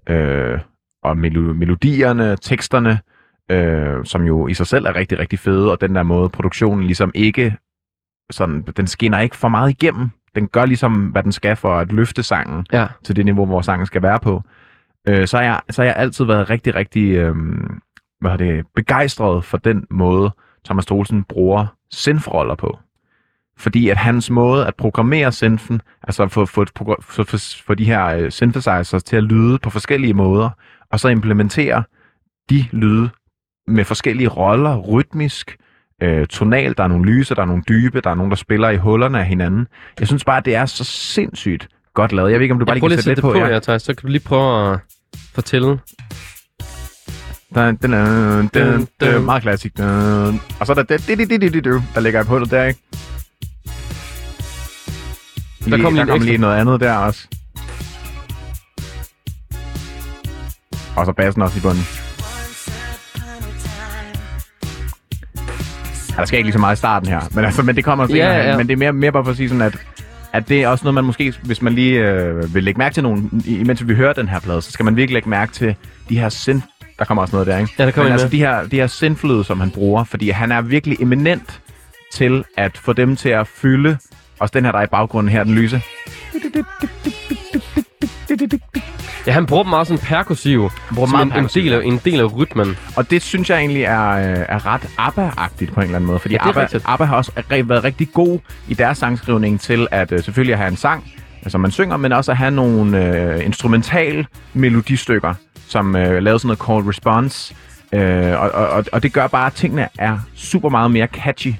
[0.09, 0.59] øh,
[1.03, 2.99] og melo- melodierne, teksterne,
[3.51, 6.83] øh, som jo i sig selv er rigtig, rigtig fede, og den der måde, produktionen
[6.85, 7.55] ligesom ikke,
[8.31, 10.09] sådan, den skinner ikke for meget igennem.
[10.37, 12.87] Den gør ligesom, hvad den skal for at løfte sangen Ja.
[13.03, 14.43] til det niveau, hvor sangen skal være på.
[15.07, 17.35] Øh, så, har jeg, så har jeg altid været rigtig, rigtig øh,
[18.21, 20.31] hvad er det, begejstret for den måde,
[20.65, 22.77] Thomas Troelsen bruger synthroller på.
[23.57, 27.85] Fordi at hans måde at programmere synthen, altså få, få, få, få, få, få de
[27.85, 30.49] her øh, synthesizers til at lyde på forskellige måder,
[30.91, 31.83] og så implementere
[32.49, 33.09] de lyde
[33.67, 35.57] med forskellige roller, rytmisk,
[36.01, 38.69] øh, tonalt, der er nogle lyse, der er nogle dybe, der er nogen, der spiller
[38.69, 39.67] i hullerne af hinanden.
[39.99, 42.31] Jeg synes bare, at det er så sindssygt godt lavet.
[42.31, 43.31] Jeg ved ikke, om du bare Jeg lige kan lige at sætte lidt på.
[43.31, 43.81] på, ja, Thijs.
[43.81, 44.79] Så kan du lige prøve at
[45.35, 45.79] fortælle.
[47.55, 49.77] Dun, dun, dun, dun, dun, meget klassisk.
[49.77, 50.41] Dun.
[50.59, 51.63] Og så er der det, det, det, det, det,
[51.95, 52.79] der ligger i hullet der, ikke?
[55.69, 57.27] Der kom lige der kom lige noget andet der også.
[60.95, 62.06] Og så bassen også i bunden.
[66.17, 68.27] Der skal ikke lige så meget i starten her, men, altså, men det kommer senere
[68.27, 68.57] Ja, ja.
[68.57, 69.77] Men det er mere, mere bare for at sige sådan, at,
[70.33, 73.03] at det er også noget, man måske, hvis man lige øh, vil lægge mærke til
[73.03, 75.75] nogen, imens vi hører den her plade, så skal man virkelig lægge mærke til
[76.09, 76.61] de her sind...
[76.99, 77.73] Der kommer også noget der, ikke?
[77.79, 80.29] Ja, der kommer Men en altså de her, de her sindfløde, som han bruger, fordi
[80.29, 81.61] han er virkelig eminent
[82.13, 83.97] til at få dem til at fylde,
[84.39, 85.81] også den her, der er i baggrunden her, den lyse.
[89.27, 90.69] Ja, han bruger dem meget sådan perkussiv.
[90.95, 92.77] bruger Som meget en, en, perkussiv, del af, en del af rytmen.
[92.95, 96.19] Og det synes jeg egentlig er, øh, er ret ABBA-agtigt på en eller anden måde,
[96.19, 96.83] fordi Ja, ABBA, rigtigt.
[96.87, 100.59] ABBA har også re- været rigtig god i deres sangskrivning til at øh, selvfølgelig at
[100.59, 101.11] have en sang,
[101.45, 105.33] øh, som man synger, men også at have nogle øh, instrumental melodistykker,
[105.67, 107.55] som øh, laver sådan noget call response.
[107.93, 111.53] Øh, og, og, og, og det gør bare, at tingene er super meget mere catchy,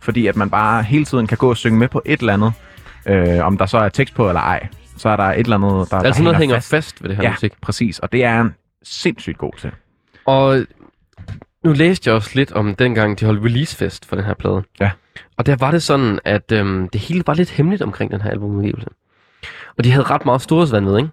[0.00, 2.52] fordi at man bare hele tiden kan gå og synge med på et eller andet,
[3.06, 4.66] øh, om der så er tekst på eller ej.
[5.02, 6.70] Så er der et eller andet, der, er altså der noget, der hænger fast.
[6.70, 7.52] fast ved det her Ja, musik.
[7.60, 7.98] præcis.
[7.98, 9.70] Og det er han sindssygt god til.
[10.26, 10.66] Og
[11.64, 14.62] nu læste jeg også lidt om dengang, de holdt releasefest for den her plade.
[14.80, 14.90] Ja.
[15.36, 18.30] Og der var det sådan, at øhm, det hele var lidt hemmeligt omkring den her
[18.30, 18.88] albumudgivelse.
[19.78, 21.10] Og de havde ret meget storhedsvand med, ikke?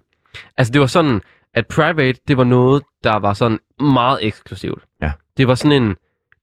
[0.56, 1.20] Altså det var sådan,
[1.54, 4.82] at Private, det var noget, der var sådan meget eksklusivt.
[5.02, 5.12] Ja.
[5.36, 5.96] Det var sådan en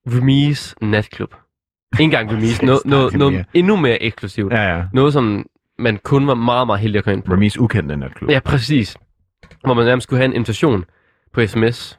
[0.06, 1.34] Remise natklub.
[1.92, 4.52] Ikke engang Remise, noget, noget, noget endnu mere eksklusivt.
[4.52, 4.82] Ja, ja.
[4.92, 5.46] Noget, som
[5.78, 7.32] man kun var meget, meget heldig at komme ind på.
[7.32, 8.30] Remis ukendte natklub.
[8.30, 8.96] Ja, præcis.
[9.64, 10.84] Hvor man nærmest skulle have en invitation
[11.32, 11.98] på sms,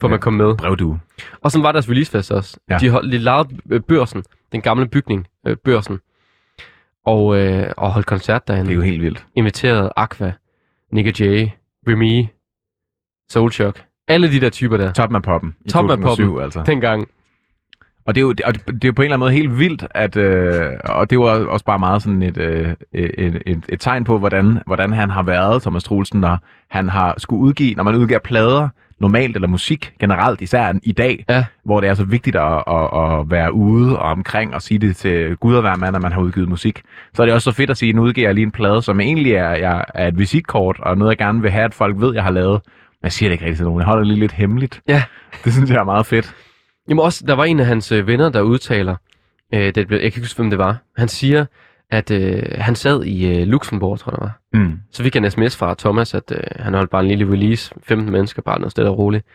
[0.00, 0.10] for Ja.
[0.10, 0.56] man kom med.
[0.56, 1.00] Brevdue.
[1.40, 2.58] Og sådan var deres releasefest også.
[2.70, 2.78] Ja.
[2.78, 6.00] De, hold, de lavede øh, børsen, den gamle bygning, øh, børsen,
[7.06, 8.64] og, øh, og holdt koncert derinde.
[8.66, 9.26] Det er jo helt vildt.
[9.34, 10.32] Inviterede Aqua,
[10.92, 11.22] Nick J,
[11.88, 12.26] Remy,
[13.30, 13.84] Soulshock.
[14.08, 14.92] Alle de der typer der.
[14.92, 15.56] Toppen af poppen.
[15.68, 16.42] Toppen af 2007, poppen.
[16.44, 16.62] altså.
[16.66, 17.08] Dengang.
[18.10, 19.58] Og det er jo, og det, det er jo på en eller anden måde helt
[19.58, 23.80] vildt, at, øh, og det var også bare meget sådan et, øh, et, et, et
[23.80, 26.38] tegn på, hvordan, hvordan han har været, Thomas Troelsen, når
[26.70, 28.68] han har skulle udgive, når man udgiver plader,
[29.00, 31.44] normalt eller musik generelt, især i dag, Ja.
[31.64, 34.96] hvor det er så vigtigt at, at, at være ude og omkring og sige det
[34.96, 36.82] til Gud og hver mand, at man har udgivet musik.
[37.14, 38.82] Så er det også så fedt at sige, at nu udgiver jeg lige en plade,
[38.82, 41.96] som egentlig er, jeg, er et visitkort, og noget jeg gerne vil have, at folk
[42.00, 42.60] ved, jeg har lavet.
[42.62, 43.80] Men jeg siger det ikke rigtig til nogen.
[43.80, 44.80] Jeg holder det lige lidt hemmeligt.
[44.88, 45.02] Ja.
[45.44, 46.34] Det synes jeg er meget fedt.
[46.90, 48.96] Jamen også, der var en af hans øh, venner, der udtaler,
[49.54, 50.76] øh, det, jeg kan ikke huske, hvem det var.
[50.96, 51.46] Han siger,
[51.90, 54.60] at øh, han sad i øh, Luxembourg, tror jeg det var.
[54.64, 54.78] Mm.
[54.92, 58.12] Så fik en sms fra Thomas, at øh, han holdt bare en lille release, 15
[58.12, 59.26] mennesker, bare noget stille og roligt.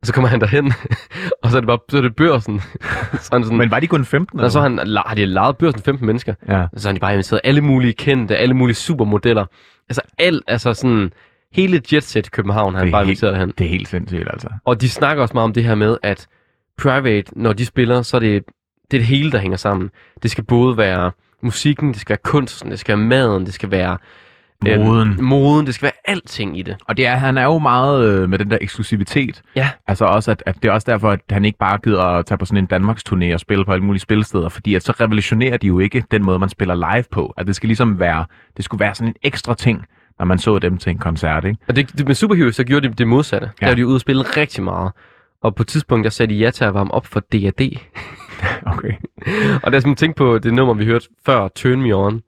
[0.00, 0.72] Og så kommer han derhen,
[1.42, 2.60] og så er det bare så er det børsen.
[3.22, 4.40] så han sådan, Men var de kun 15?
[4.40, 6.34] og så han, har de lavet børsen 15 mennesker.
[6.48, 6.60] Ja.
[6.72, 9.46] Og så har de bare inviteret alle mulige kendte, alle mulige supermodeller.
[9.88, 11.12] Altså alt, altså sådan,
[11.52, 13.52] hele jetset i København har han bare inviteret hen.
[13.58, 14.48] Det er helt sindssygt, altså.
[14.64, 16.28] Og de snakker også meget om det her med, at
[16.78, 18.44] Private, når de spiller, så er det
[18.90, 19.90] det, er det hele, der hænger sammen.
[20.22, 21.10] Det skal både være
[21.42, 23.98] musikken, det skal være kunsten, det skal være maden, det skal være
[24.62, 25.08] Moden.
[25.08, 26.76] Øhm, moden, det skal være alting i det.
[26.88, 29.42] Og det er, han er jo meget øh, med den der eksklusivitet.
[29.56, 29.70] Ja.
[29.86, 32.38] Altså også, at, at det er også derfor, at han ikke bare gider at tage
[32.38, 35.56] på sådan en Danmarks turné og spille på alle mulige spillesteder, fordi at så revolutionerer
[35.56, 37.34] de jo ikke den måde, man spiller live på.
[37.36, 38.24] At det skal ligesom være,
[38.56, 39.84] det skulle være sådan en ekstra ting,
[40.18, 41.58] når man så dem til en koncert, ikke?
[41.68, 43.46] Og det, det med Superheroes, så gjorde de det modsatte.
[43.46, 43.66] Ja.
[43.66, 43.66] Ja.
[43.66, 44.92] Der var de ude og spille rigtig meget.
[45.44, 47.60] Og på et tidspunkt, der sagde de ja til at varme op for D&D.
[48.66, 48.92] Okay.
[49.62, 52.22] og der skal man tænke på det nummer, vi hørte før, Turn Me On,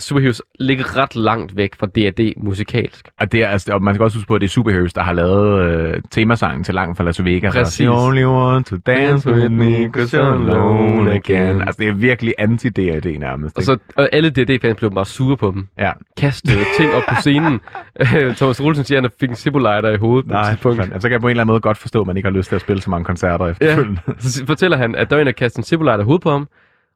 [0.00, 3.08] Superheroes ligger ret langt væk fra D&D musikalsk.
[3.20, 5.02] Og, det er, altså, og man skal også huske på, at det er Superheroes, der
[5.02, 7.54] har lavet øh, temasangen til Langt fra Las Vegas.
[7.54, 7.78] Præcis.
[7.78, 11.60] The only one to dance with me, cause you're alone again.
[11.60, 13.56] Altså, det er virkelig anti-D&D nærmest.
[13.56, 15.66] Og, så, og alle D&D-fans blev bare sure på dem.
[15.78, 15.92] Ja.
[16.16, 17.60] Kastede ting op på scenen.
[18.16, 20.78] Øh, Thomas Olsen siger, at han fik en Siboliter i hovedet på et Nej, tidspunkt.
[20.78, 20.94] fandme.
[20.94, 22.36] altså, så kan jeg på en eller anden måde godt forstå, at man ikke har
[22.36, 24.00] lyst til at spille så mange koncerter Ja, efterfølgende.
[24.18, 26.48] så fortæller han, at der var en, der kastede en Siboliter i hovedet på ham,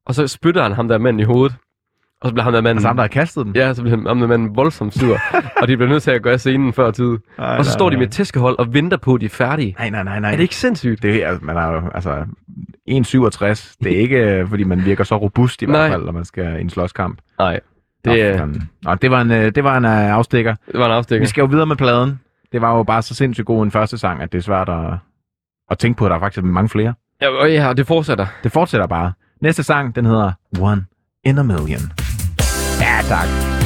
[0.07, 1.57] og så spytter han ham der manden i hovedet.
[2.25, 2.79] Og så bliver ham der manden...
[2.79, 3.57] Altså ham, der har kastet den?
[3.57, 5.19] Ja, så bliver ham der manden voldsomt sur,
[5.63, 7.19] og de bliver nødt til at gøre scenen før tid.
[7.39, 7.99] Ej, og så nej, står de nej.
[7.99, 9.77] med et tæskehold og venter på, at de er færdige.
[9.79, 10.33] Nej, nej, nej, nej.
[10.33, 11.03] Er det ikke sindssygt?
[11.03, 12.25] Det er, man er jo, altså,
[12.91, 13.77] 1,67.
[13.85, 15.81] Det er ikke, øh, fordi man virker så robust i Nej.
[15.81, 17.19] hvert fald, når man skal i en slåskamp.
[17.39, 17.61] Nej,
[18.05, 18.63] Nå, det, fanden.
[18.83, 20.55] Nå, det var en, øh, det var en øh, afstikker.
[20.73, 21.23] det var en afstikker.
[21.23, 22.21] Vi skal jo videre med pladen.
[22.53, 24.93] Det var jo bare så sindssygt god en første sang, at det er svært at,
[25.71, 26.95] at tænke på, at der er faktisk mange flere.
[27.23, 28.27] Ja, og ja, det fortsætter.
[28.45, 29.13] Det fortsætter bare.
[29.41, 30.85] Næste sang, den hedder One
[31.25, 31.81] in a Million.
[32.81, 33.64] Ja,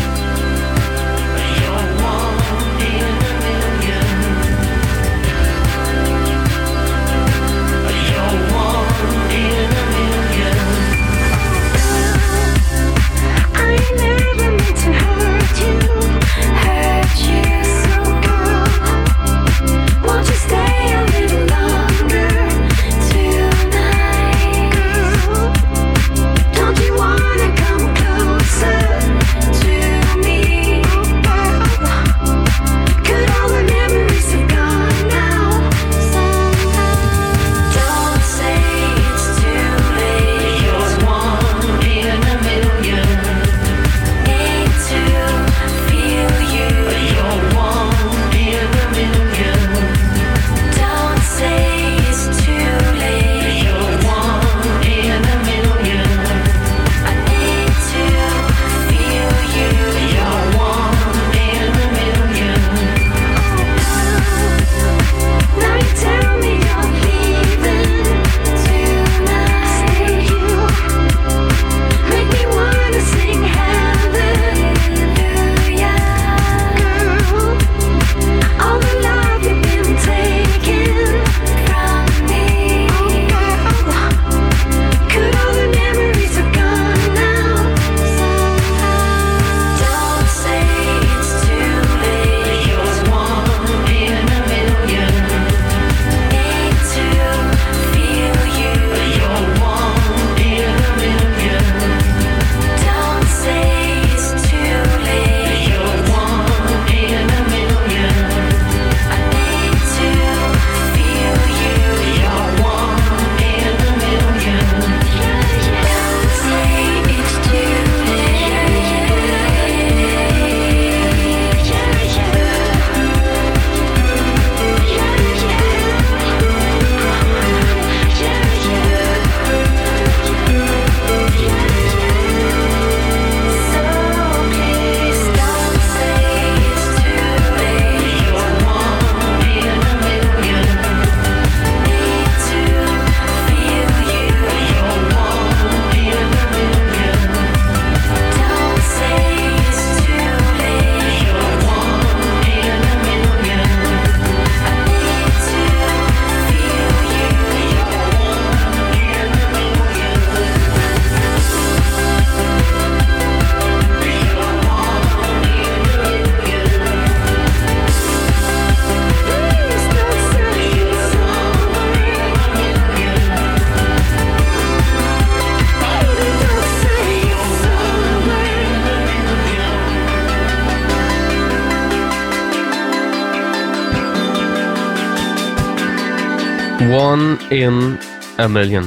[186.90, 187.98] One in
[188.38, 188.84] a Million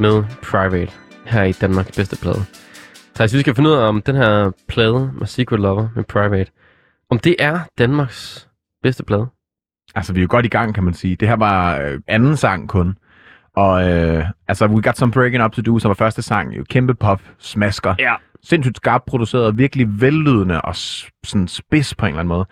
[0.00, 0.92] med Private
[1.24, 2.44] her i Danmarks bedste plade.
[3.14, 6.50] Så vi skal finde ud af, om den her plade med Secret Lover med Private,
[7.10, 8.48] om det er Danmarks
[8.82, 9.26] bedste plade.
[9.94, 11.16] Altså, vi er jo godt i gang, kan man sige.
[11.16, 12.98] Det her var øh, anden sang kun.
[13.56, 16.64] Og øh, altså, We Got Some Breaking Up To Do, som var første sang, jo
[16.70, 17.94] kæmpe pop, smasker.
[17.98, 18.14] Ja.
[18.42, 20.76] Sindssygt skarpt produceret, og virkelig vellydende og
[21.24, 22.46] sådan spids på en eller anden måde.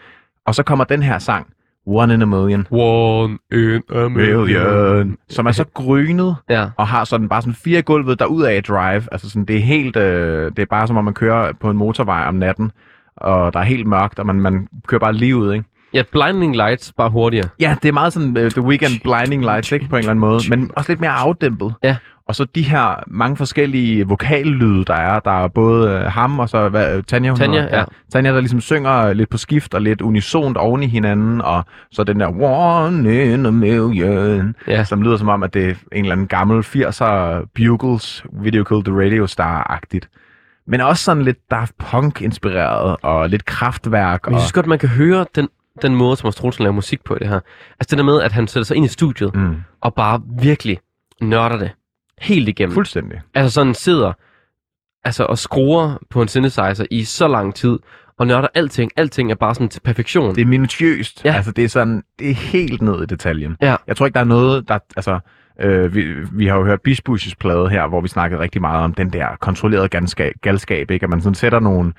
[0.47, 1.53] Og så kommer den her sang,
[1.87, 2.67] One in a Million.
[2.71, 5.17] One in a Million.
[5.29, 6.67] Som er så grynet, Ja.
[6.77, 9.03] og har sådan bare sådan fire gulvet der ud af drive.
[9.13, 11.77] Altså sådan, det er helt, øh, det er bare som om man kører på en
[11.77, 12.71] motorvej om natten,
[13.17, 15.65] og der er helt mørkt, og man, man kører bare lige ud, ikke?
[15.95, 17.49] Ja, Blinding Lights, bare hurtigere.
[17.61, 19.89] Ja, det er meget sådan uh, The Weekend Blinding Lights, ikke?
[19.89, 21.75] På en eller anden måde, men også lidt mere afdæmpet.
[21.85, 21.97] Ja.
[22.33, 25.21] Og så de her mange forskellige vokallyde, der er.
[25.21, 27.31] Der er både øh, ham og så hvad, Tanja.
[27.31, 27.79] hun Tanja, hedder.
[27.79, 27.85] ja.
[28.13, 31.41] Tanja, der ligesom synger lidt på skift og lidt unisont oven i hinanden.
[31.41, 34.85] Og så den der one in a million, Ja.
[34.85, 38.85] som lyder som om, at det er en eller anden gammel 80'er Bugles, Video Killed
[38.85, 40.09] the Radio Star-agtigt.
[40.67, 44.21] Men også sådan lidt Daft Punk-inspireret og lidt kraftværk.
[44.27, 45.49] Men Og, jeg synes godt, man kan høre den,
[45.83, 47.41] den måde, Thomas Troelsen laver musik på i det her.
[47.81, 50.79] Altså det der med, at han sætter sig ind i studiet mm, og bare virkelig
[51.23, 51.71] nørder det
[52.21, 52.75] helt igennem.
[52.75, 53.21] fuldstændig.
[53.35, 54.13] Altså sådan sidder
[55.05, 57.79] altså, og skruer på en synthesizer i så lang tid,
[58.19, 58.91] og nørder alting.
[58.97, 60.35] Alting er bare sådan til perfektion.
[60.35, 61.25] Det er minutiøst.
[61.25, 61.35] Ja.
[61.35, 63.57] Altså, det er sådan, det er helt ned i detaljen.
[63.63, 63.77] Ja.
[63.87, 65.19] Jeg tror ikke, der er noget, der, altså,
[65.61, 68.85] øh, vi, vi har jo hørt Beach Bushes plade her, hvor vi snakkede rigtig meget
[68.85, 71.05] om den der kontrollerede galskab, galskab ikke?
[71.05, 71.93] At man sådan sætter nogle,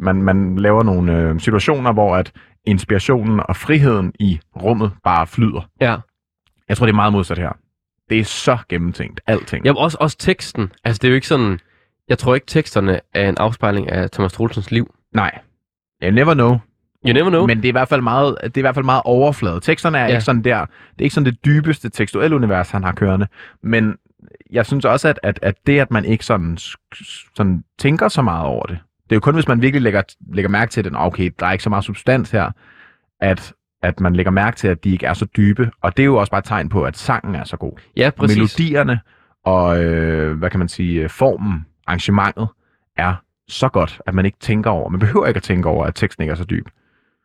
[0.00, 2.32] man, man laver nogle øh, situationer, hvor at
[2.64, 5.68] inspirationen og friheden i rummet bare flyder.
[5.80, 5.96] Ja.
[6.68, 7.52] Jeg tror, det er meget modsat her.
[8.10, 9.64] Det er så gennemtænkt, alting.
[9.64, 10.72] Jamen også, også teksten.
[10.84, 11.58] Altså det er jo ikke sådan...
[12.08, 14.94] Jeg tror ikke, teksterne er en afspejling af Thomas Troelsens liv.
[15.14, 15.38] Nej.
[16.02, 16.58] You never know.
[17.06, 17.46] You never know.
[17.46, 19.60] Men det er i hvert fald meget, det er i hvert fald meget overflade.
[19.60, 20.08] Teksterne er Ja.
[20.08, 23.26] ikke sådan der, det er ikke sådan det dybeste tekstuelle univers, han har kørende.
[23.62, 23.94] Men
[24.50, 26.58] jeg synes også, at, at, at det, at man ikke sådan,
[27.36, 30.02] sådan tænker så meget over det, det er jo kun, hvis man virkelig lægger,
[30.32, 32.50] lægger mærke til, at "Nå, okay, der er ikke så meget substans her,
[33.20, 33.52] at,
[33.82, 35.70] at man lægger mærke til, at de ikke er så dybe.
[35.82, 37.72] Og det er jo også bare et tegn på, at sangen er så god.
[37.96, 38.36] ja, præcis.
[38.36, 39.00] Melodierne
[39.44, 42.48] og, øh, hvad kan man sige, øh, formen, arrangementet
[42.96, 43.14] er
[43.48, 46.22] så godt, at man ikke tænker over, man behøver ikke at tænke over, at teksten
[46.22, 46.66] ikke er så dyb.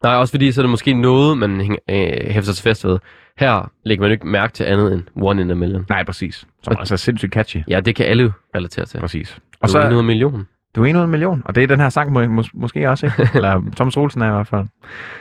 [0.04, 3.00] Nej, også fordi så er det måske noget, man øh, hæfter sig fast ved.
[3.38, 5.86] Her lægger man jo ikke mærke til andet end One in a Million.
[5.90, 6.36] Nej, præcis.
[6.64, 7.58] Som Og- altså er sindssygt catchy.
[7.68, 9.00] Ja, det kan alle relatere til.
[9.00, 9.40] Præcis.
[9.62, 10.48] Og så så, noget million.
[10.76, 12.90] Du er en ud en million, og det er den her sang må, mås- måske
[12.90, 13.30] også, ikke?
[13.36, 14.66] Eller Thomas Olsen er i hvert fald.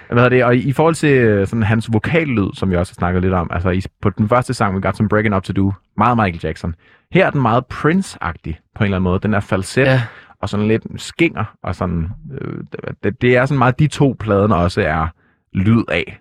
[0.07, 0.44] Hvad hedder det?
[0.44, 3.32] Og i, i forhold til øh, sådan hans vokallyd, som vi også har snakket lidt
[3.34, 6.16] om, altså i, på den første sang, We Got Some Breaking Up To Do, meget
[6.16, 6.74] Michael Jackson.
[7.12, 9.18] Her er den meget Prince-agtig på en eller anden måde.
[9.22, 10.03] Den er falset, Ja,
[10.40, 12.09] og sådan lidt skinger, og sådan,
[12.40, 12.64] øh,
[13.05, 15.07] det, det er sådan meget de to pladen også er
[15.53, 16.20] lyd af.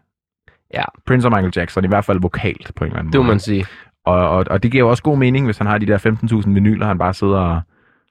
[0.73, 0.84] Ja.
[1.07, 3.32] Prince og Michael Jackson, i hvert fald vokalt på en eller anden det må måde.
[3.34, 3.65] man sige.
[4.05, 5.97] Og, og, og det giver jo også god mening, hvis han har de der
[6.43, 7.61] 15.000 vinyler, han bare sidder og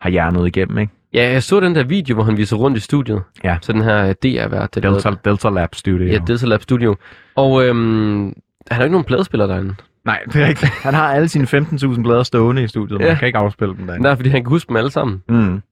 [0.00, 0.92] har hjernet igennem, ikke?
[1.14, 3.22] Ja, jeg så den der video, hvor han viser rundt i studiet.
[3.44, 3.56] Ja.
[3.62, 4.74] Så den her DR-vært.
[4.74, 6.06] der Delta, Delta Lab Studio.
[6.06, 6.96] Ja, Delta Lab Studio.
[7.36, 8.34] Og øhm, han
[8.70, 9.74] har ikke nogen pladespiller derinde.
[10.04, 10.72] Nej, det er rigtigt.
[10.86, 13.08] Han har alle sine 15.000 plader stående i studiet, men Ja.
[13.12, 14.02] han kan ikke afspille dem derinde.
[14.02, 15.22] Nej, fordi han kan huske dem alle sammen.
[15.28, 15.62] Mm.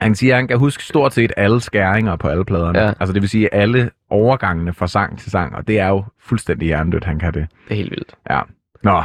[0.00, 2.78] Han siger, at han kan huske stort set alle skæringer på alle pladerne.
[2.78, 2.92] Ja.
[3.00, 6.66] Altså det vil sige alle overgangene fra sang til sang, og det er jo fuldstændig
[6.66, 7.46] hjernedødt, han kan det.
[7.68, 8.14] Det er helt vildt.
[8.30, 8.40] Ja.
[8.82, 9.02] Nå,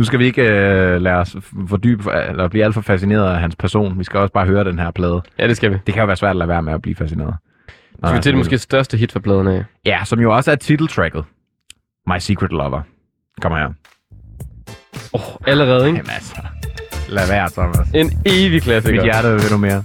[0.00, 1.36] nu skal vi ikke øh, lade os
[1.68, 3.98] fordybe, eller blive alt for fascineret af hans person.
[3.98, 5.22] Vi skal også bare høre den her plade.
[5.38, 5.78] Ja, det skal vi.
[5.86, 7.34] Det kan jo være svært at lade være med at blive fascineret.
[7.98, 9.64] Nå, Så vi til det altså, måske største hit fra pladen af.
[9.86, 11.24] Ja, som jo også er titeltracket.
[12.06, 12.82] My Secret Lover.
[13.40, 13.66] Kommer her.
[15.14, 15.96] Åh, oh, allerede, ikke?
[15.98, 16.36] Jamen altså,
[17.08, 17.90] lad være, Thomas.
[17.94, 18.94] En evig klassiker.
[18.94, 19.82] Mit hjerte vil du mere.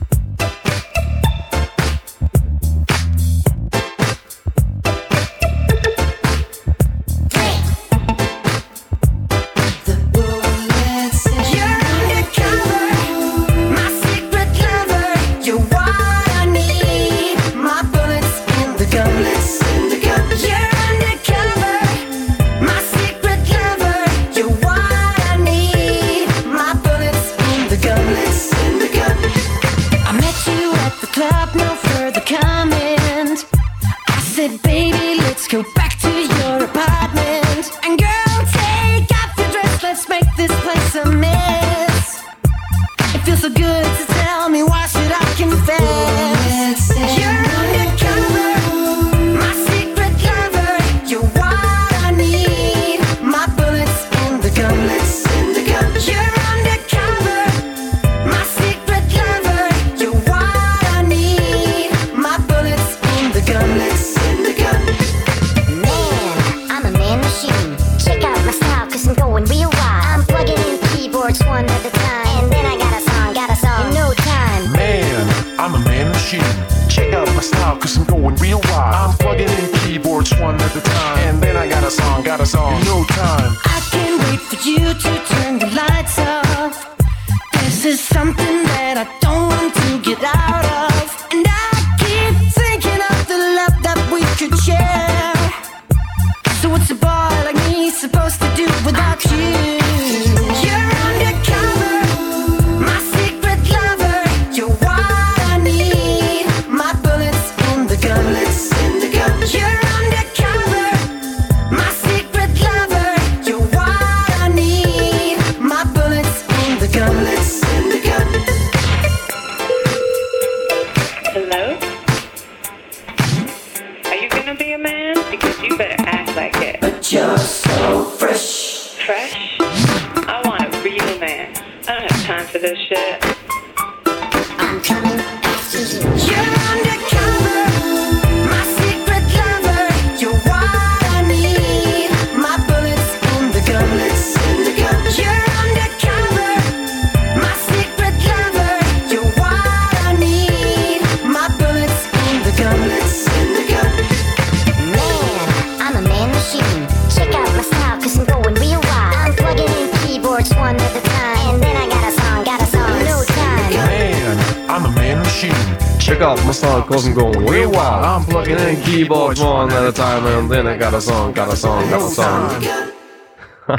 [168.26, 171.48] I'm plugging in keyboards one at a time, and then I got a song, got
[171.54, 172.64] a song, got a song.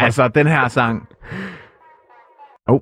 [0.01, 1.09] altså, den her sang...
[2.69, 2.81] Oh,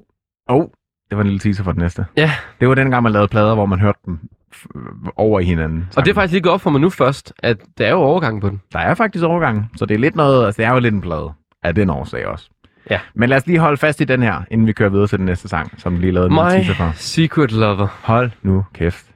[0.48, 0.64] oh,
[1.10, 2.06] det var en lille teaser for den næste.
[2.16, 4.18] Ja, Det var den gang, man lavede plader, hvor man hørte dem
[4.54, 5.88] f- over i hinanden.
[5.96, 7.96] og det er faktisk lige gået op for mig nu først, at der er jo
[7.98, 8.60] overgang på den.
[8.72, 11.00] Der er faktisk overgang, så det er lidt noget, altså det er jo lidt en
[11.00, 12.50] plade af den årsag også.
[12.90, 13.00] Ja.
[13.14, 15.26] Men lad os lige holde fast i den her, inden vi kører videre til den
[15.26, 16.92] næste sang, som vi lige lavede en teaser for.
[16.94, 17.86] Secret Lover.
[18.02, 19.06] Hold nu kæft.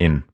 [0.00, 0.24] En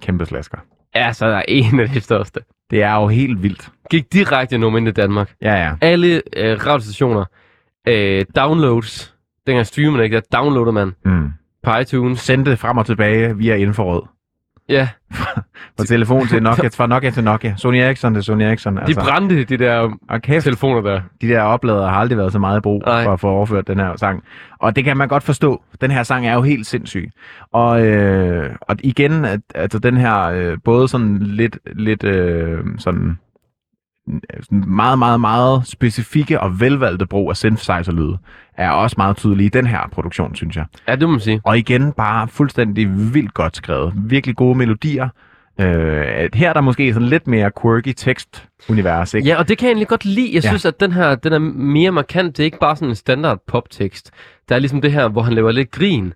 [0.00, 0.58] kæmpe slasker.
[0.94, 2.40] Ja, så er der en af de største.
[2.70, 3.68] Det er jo helt vildt.
[3.90, 5.32] Gik direkte nummer ind i Danmark.
[5.42, 5.72] Ja, ja.
[5.80, 7.24] Alle øh, radiostationer,
[7.88, 9.14] øh, downloads,
[9.46, 11.28] dengang streamer man ikke, der downloader man Mm.
[11.62, 12.18] på iTunes.
[12.20, 14.02] Sendte frem og tilbage via infrarød.
[14.70, 14.88] Ja,
[15.76, 17.54] Fra telefon til Nokia, fra Nokia til Nokia.
[17.56, 18.76] Sony Ericsson til Sony Ericsson.
[18.86, 21.00] de brændte de der og kæft, telefoner der.
[21.20, 23.04] de der opladere har aldrig været så meget i brug Nej.
[23.04, 24.22] for at få overført den her sang.
[24.58, 25.62] Og det kan man godt forstå.
[25.80, 27.10] Den her sang er jo helt sindssyg.
[27.52, 33.18] Og, øh, og igen, at, altså den her øh, både sådan lidt, lidt øh, sådan
[34.50, 38.18] meget, meget, meget specifikke og velvalgte brug af synthesizer-lyde,
[38.56, 40.64] er også meget tydelig i den her produktion, synes jeg.
[40.88, 41.40] Ja, det må man sige.
[41.44, 43.92] Og igen, bare fuldstændig vildt godt skrevet.
[43.96, 45.08] Virkelig gode melodier.
[45.60, 49.28] Øh, her er der måske sådan lidt mere quirky tekstunivers, ikke?
[49.28, 50.30] Ja, og det kan jeg egentlig godt lide.
[50.34, 50.48] Jeg Ja.
[50.48, 52.36] synes, at den her den er mere markant.
[52.36, 54.10] Det er ikke bare sådan en standard poptekst.
[54.48, 56.12] Der er ligesom det her, hvor han laver lidt grin.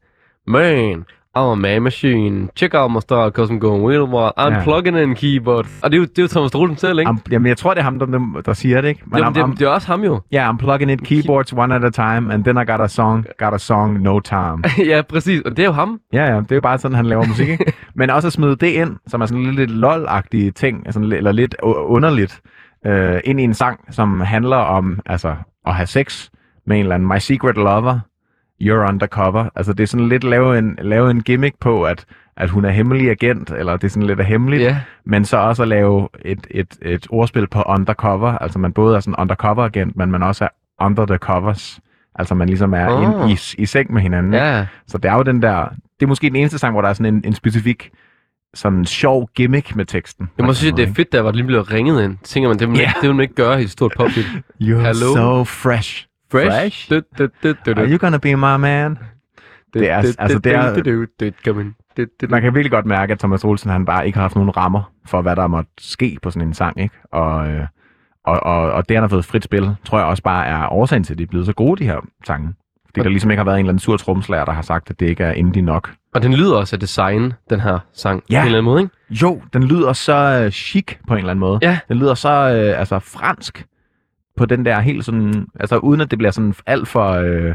[0.46, 1.04] Man,
[1.38, 2.48] I'm a man machine.
[2.56, 4.32] Check out my style, cause I'm going real wild.
[4.38, 4.62] I'm Ja.
[4.62, 5.66] plugging in keyboard.
[5.82, 7.08] Og det er jo, det er jo Thomas Drolden selv, ikke?
[7.08, 9.02] Am, jamen, jeg tror, det er ham, der, der siger det, ikke?
[9.06, 10.20] Men jo, I'm, det, I'm, det, er også ham jo.
[10.34, 13.26] yeah, I'm plugging in keyboards one at a time, and then I got a song,
[13.38, 14.62] got a song, no time.
[14.90, 15.40] ja, præcis.
[15.42, 16.00] Og det er jo ham.
[16.12, 17.72] Ja, ja, det er jo bare sådan, han laver musik, ikke?
[17.96, 21.32] Men også at smide det ind, som er sådan lidt, lidt lol-agtige ting, altså, eller
[21.32, 22.40] lidt underligt,
[22.86, 25.34] øh, ind i en sang, som handler om altså,
[25.66, 26.28] at have sex
[26.66, 27.98] med en eller anden My Secret Lover,
[28.64, 29.48] You're Undercover.
[29.56, 32.04] Altså det er sådan lidt lave en, lave en gimmick på, at,
[32.36, 34.78] at hun er hemmelig agent, eller det er sådan lidt af hemmeligt, Ja.
[35.06, 39.00] men så også at lave et, et, et ordspil på undercover, altså man både er
[39.00, 40.48] sådan undercover agent, men man også er
[40.84, 41.80] under the covers.
[42.18, 42.88] Altså man ligesom er
[43.22, 43.30] oh.
[43.30, 44.34] i, i seng med hinanden.
[44.34, 44.66] Ja.
[44.86, 45.68] Så det er jo den der...
[46.00, 47.90] Det er måske den eneste sang, hvor der er sådan en, en specifik
[48.54, 50.30] sådan sjov gimmick med teksten.
[50.38, 52.16] Jeg må sige, at det er fedt, der var lige blevet ringet ind.
[52.24, 52.82] Tænker man, det vil man, Ja.
[52.88, 54.24] ikke, det vil man ikke gøre i et stort pophit.
[54.62, 55.14] You're Hello?
[55.14, 56.06] so fresh.
[56.34, 56.88] Fresh?
[56.88, 57.78] Fresh?
[57.78, 58.98] Are you gonna be my man?
[59.74, 60.74] det er- altså, det er-.
[62.30, 64.92] Man kan virkelig godt mærke, at Thomas Olsen han bare ikke har haft nogen rammer
[65.06, 66.80] for, hvad der måtte ske på sådan en sang.
[66.80, 66.94] Ikke?
[67.12, 67.66] Og, øh,
[68.24, 71.04] og, og, og det, han har fået frit spil, tror jeg også bare er årsagen
[71.04, 72.54] til, at de er blevet så gode, de her sange.
[72.86, 75.00] Fordi der ligesom ikke har været en eller anden sur tromslager, der har sagt, at
[75.00, 75.90] det ikke er indie nok.
[76.14, 78.22] Og den lyder også af design, den her sang.
[78.30, 78.38] Ja.
[78.38, 78.94] På en eller anden måde, ikke?
[79.22, 81.58] Jo, den lyder så øh, chic på en eller anden måde.
[81.62, 81.78] Ja.
[81.88, 83.66] Den lyder så øh, altså fransk
[84.36, 87.54] på den der helt sådan, altså uden at det bliver sådan alt for øh,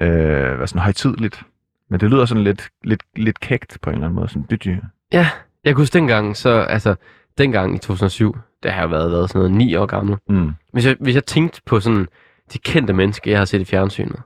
[0.00, 1.42] øh, hvad sådan højtidligt.
[1.90, 4.28] Men det lyder sådan lidt, lidt, lidt kægt på en eller anden måde.
[4.28, 4.66] Sådan, dyt,
[5.12, 5.28] Ja,
[5.64, 6.94] jeg kunne huske dengang, så altså,
[7.38, 10.16] dengang i 2007, der har jeg været, været sådan noget ni år gammel.
[10.28, 10.52] mm.
[10.72, 12.06] Hvis jeg, hvis jeg tænkte på sådan
[12.52, 14.20] de kendte mennesker, jeg har set i fjernsynet,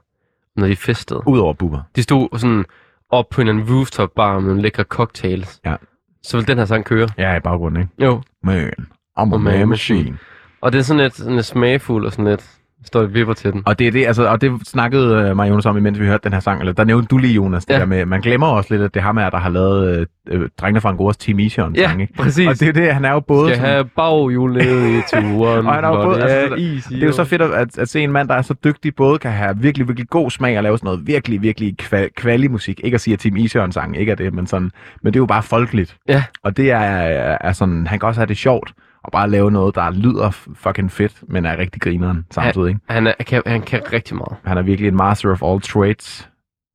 [0.55, 1.21] når de festede.
[1.27, 1.79] Udover buber.
[1.95, 2.65] De stod sådan
[3.09, 5.59] op på en eller anden rooftop bar med nogle lækre cocktails.
[5.65, 5.75] Ja.
[6.23, 7.07] Så vil den her sang køre.
[7.17, 8.05] Ja, i baggrunden, ikke?
[8.05, 8.21] Jo.
[8.43, 8.71] Man,
[9.19, 9.99] I'm a man man machine.
[9.99, 10.17] machine.
[10.61, 12.45] Og det er sådan lidt, sådan lidt smagfuld og sådan lidt,
[12.85, 13.63] står og vipper til den.
[13.65, 16.23] Og det er det, altså, og det snakkede uh, mig Jonas om, imens vi hørte
[16.23, 17.79] den her sang, eller der nævnte du lige, Jonas, det Ja.
[17.79, 20.41] der med, man glemmer også lidt, at det er ham her, der har lavet øh,
[20.41, 22.13] øh, Drengene fra Angoras Team Ision Ja, sang, ikke?
[22.13, 22.47] præcis.
[22.47, 25.65] Og det er det, han er jo både Skal sådan, have baghjul ned i turen.
[25.67, 27.41] Og han er jo både- det altså, er is i Det er jo så fedt
[27.41, 30.31] at, at se en mand, der er så dygtig, både kan have virkelig, virkelig god
[30.31, 32.81] smag og lave sådan noget virkelig, virkelig kva- kvali musik.
[32.83, 34.71] Ikke at sige, at Team Ision sang ikke er det, men, sådan,
[35.03, 35.95] men det er jo bare folkeligt.
[36.09, 36.23] Ja.
[36.43, 38.73] Og det er, er, er sådan, han kan også have det sjovt,
[39.07, 42.67] og bare lave noget, der lyder fucking fedt, men er rigtig grineren samtidig.
[42.67, 42.79] Ikke?
[42.89, 44.35] Han, er, kan, han kan rigtig meget.
[44.43, 46.29] Han er virkelig en master of all trades,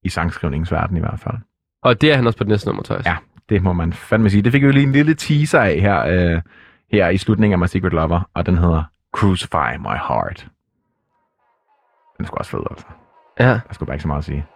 [0.04, 1.34] i sangskrivningsverdenen i hvert fald.
[1.82, 3.06] Og det er han også på det næste nummer, Thijs.
[3.06, 3.16] Ja.
[3.48, 4.42] Det må man fandme sige.
[4.42, 6.42] Det fik vi jo lige en lille teaser af her, øh,
[6.92, 8.84] her i slutningen af My Secret Lover, og den hedder
[9.16, 10.48] Crucify My Heart.
[12.18, 12.86] Den sgu også fed, altså.
[13.40, 13.48] ja.
[13.48, 14.46] Der skulle bare ikke så meget at sige.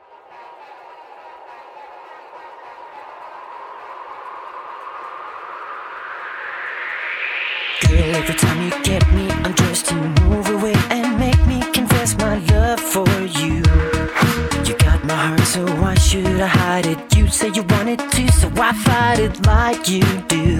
[7.82, 12.38] Girl, every time you get me undressed, you move away and make me confess my
[12.50, 13.56] love for you.
[14.64, 16.98] You got my heart, so why should I hide it?
[17.14, 20.58] You say you wanted to, so I fight it like you do.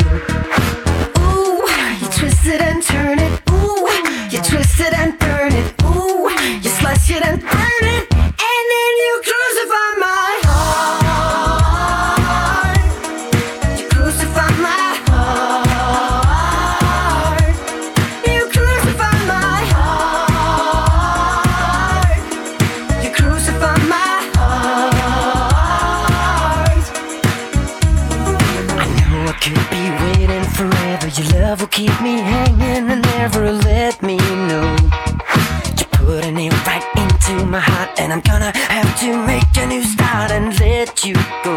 [1.21, 1.65] Ooh,
[2.01, 3.41] you twist it and turn it.
[3.51, 3.89] Ooh,
[4.31, 5.73] you twist it and burn it.
[5.85, 6.29] Ooh,
[6.63, 7.63] you slice it and burn it.
[7.63, 7.66] And
[38.07, 41.57] And I'm gonna have to make a new start and let you go.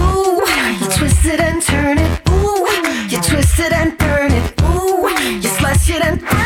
[0.00, 0.40] Ooh,
[0.80, 2.28] you twist it and turn it.
[2.30, 2.66] Ooh,
[3.10, 4.62] you twist it and burn it.
[4.62, 6.41] Ooh, you slash it and burn it.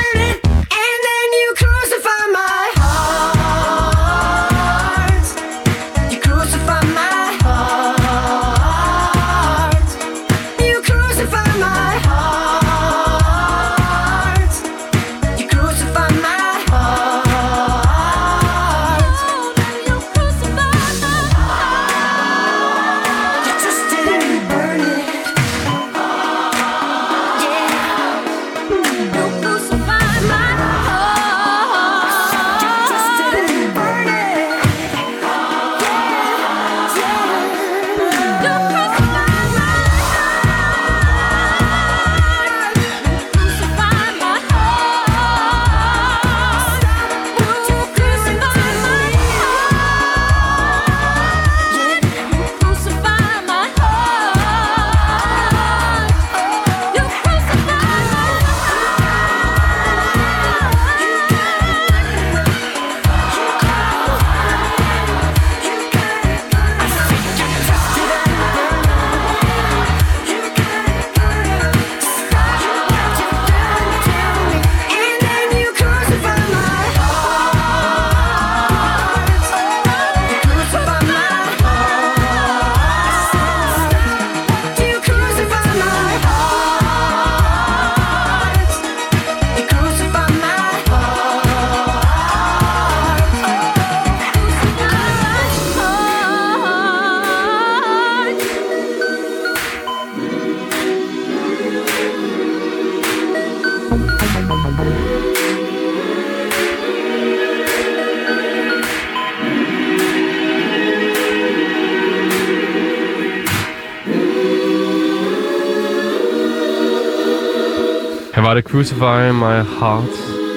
[118.76, 120.16] Crucify My Heart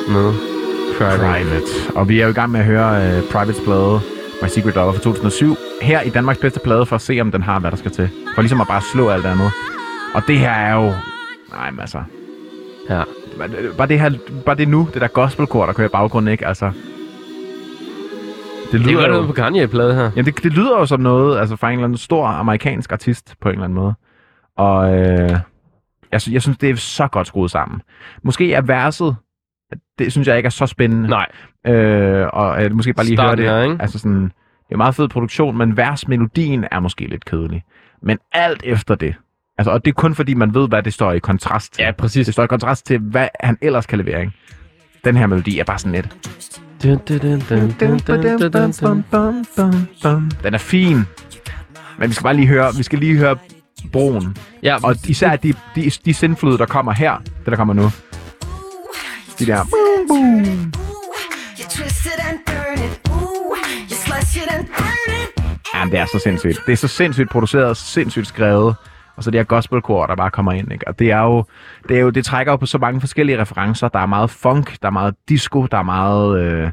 [0.10, 0.34] med
[0.98, 1.18] Private.
[1.18, 1.96] Private.
[1.96, 4.00] Og vi er jo i gang med at høre uh, Privates plade,
[4.42, 5.56] My Secret Lover fra 2007.
[5.82, 8.10] Her i Danmarks bedste plade, for at se, om den har, hvad der skal til.
[8.36, 9.52] For ligesom at bare slå alt andet.
[10.14, 10.94] Og det her er jo...
[11.52, 12.04] Nej, men altså...
[12.90, 13.04] Ja.
[13.78, 14.12] Bare det her,
[14.46, 16.48] bare det nu, det der gospelkor, der kører i baggrunden, ikke?
[16.48, 16.66] Altså...
[16.66, 16.74] Det
[18.72, 20.12] Det er lyder jo noget på Kanye-plade her.
[20.16, 23.36] Ja, det, det lyder jo som noget, altså fra en eller anden stor amerikansk artist
[23.42, 23.94] på en eller anden måde.
[24.58, 25.40] Og øh,
[26.12, 27.82] jeg, jeg synes, det er så godt skruet sammen.
[28.24, 29.16] Måske er verset,
[30.00, 31.10] det synes jeg ikke er så spændende.
[31.10, 31.28] Nej.
[31.68, 33.66] Øh, og øh, måske bare lige Starten høre det.
[33.66, 33.82] Her, ikke?
[33.82, 34.24] Altså sådan,
[34.70, 37.64] det er meget fed produktion, men versmelodien er måske lidt kedelig.
[38.02, 39.16] Men alt efter det,
[39.58, 41.84] altså, og det er kun fordi, man ved, hvad det står i kontrast til.
[41.84, 42.26] Ja, præcis.
[42.26, 44.22] Det står i kontrast til, hvad han ellers kan levere.
[44.22, 44.34] Ikke?
[45.06, 46.30] Den her melodi er bare sådan lidt...
[50.44, 50.98] Den er fin.
[51.98, 53.38] Men vi skal bare lige høre, vi skal lige høre
[53.92, 54.38] broen.
[54.64, 57.92] Ja, Og især de, de, de sindflyd, der kommer her, det der kommer nu.
[59.40, 59.64] De der...
[59.70, 60.80] Burn it.
[65.76, 66.60] Jamen, det er så sindssygt.
[66.66, 68.76] Det er så sindssygt produceret, sindssygt skrevet.
[69.16, 70.72] Og så det her gospelkor, der bare kommer ind.
[70.72, 70.88] Ikke?
[70.88, 71.46] Og det er jo,
[71.90, 73.88] det er jo, det trækker jo på så mange forskellige referencer.
[73.88, 76.72] Der er meget funk, der er meget disco, der er meget, øh,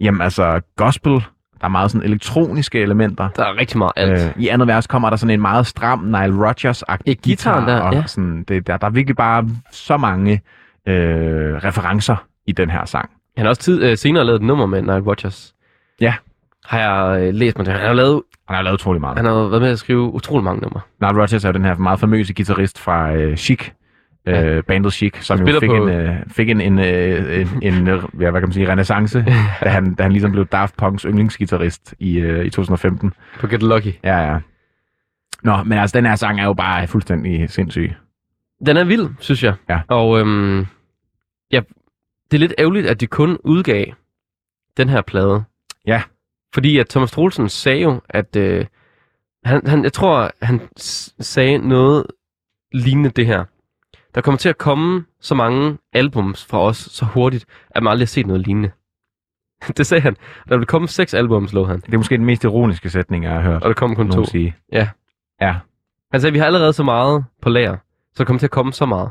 [0.00, 1.24] jamen altså, gospel.
[1.64, 3.28] Der er meget sådan elektroniske elementer.
[3.36, 4.24] der er rigtig meget alt.
[4.26, 7.80] Øh, I andet vers kommer der sådan en meget stram Nile Rodgers-agtig Ja, guitaren der,
[7.80, 8.02] og ja.
[8.06, 10.40] sådan, det, der, der er virkelig bare så mange
[10.88, 13.10] øh, referencer i den her sang.
[13.36, 15.54] Han har også tid, øh, senere lavet et nummer med Night Watchers.
[16.00, 16.14] Ja.
[16.64, 17.74] Har jeg øh, læst mig til.
[17.74, 19.16] Han har, lavet, Han har lavet utrolig meget.
[19.16, 20.80] han har været med at skrive utrolig mange numre.
[21.00, 23.70] Nile Rodgers er jo den her meget famøse guitarist fra øh, Chic,
[24.26, 24.60] øh, Ja.
[24.60, 28.02] bandet Chic, som jo fik, på- en, øh, fik en, en, øh, en, en øh,
[28.20, 29.24] ja, hvad kan man sige, renaissance,
[29.64, 33.12] da, han, da han ligesom blev Daft Punks yndlingsgitarrist i, øh, i 2015.
[33.40, 33.92] På Get Lucky.
[34.04, 34.38] Ja, ja.
[35.42, 37.92] Nå, men altså, den her sang er jo bare fuldstændig sindssyg.
[38.66, 39.54] Den er vild, synes jeg.
[39.68, 39.80] Ja.
[39.88, 40.66] Og øhm,
[41.52, 41.60] ja,
[42.30, 43.84] det er lidt ærgerligt, at de kun udgav
[44.76, 45.44] den her plade.
[45.86, 46.02] Ja.
[46.54, 48.66] Fordi at Thomas Troelsen sagde jo, at øh,
[49.44, 50.60] han, han, jeg tror, han
[51.20, 52.06] sagde noget
[52.72, 53.44] lignende det her.
[54.14, 58.02] Der kommer til at komme så mange albums fra os så hurtigt, at man aldrig
[58.04, 58.70] har set noget lignende.
[59.76, 60.16] det sagde han.
[60.48, 61.80] Der vil komme seks albums, lå han.
[61.80, 64.24] Det er måske den mest ironiske sætning, jeg har hørt Og der kommer kun to.
[64.24, 64.56] sige.
[64.72, 64.88] Ja.
[65.40, 65.56] Ja,
[66.12, 67.76] Han sagde, at vi har allerede så meget på lager,
[68.12, 69.10] så der kommer til at komme så meget.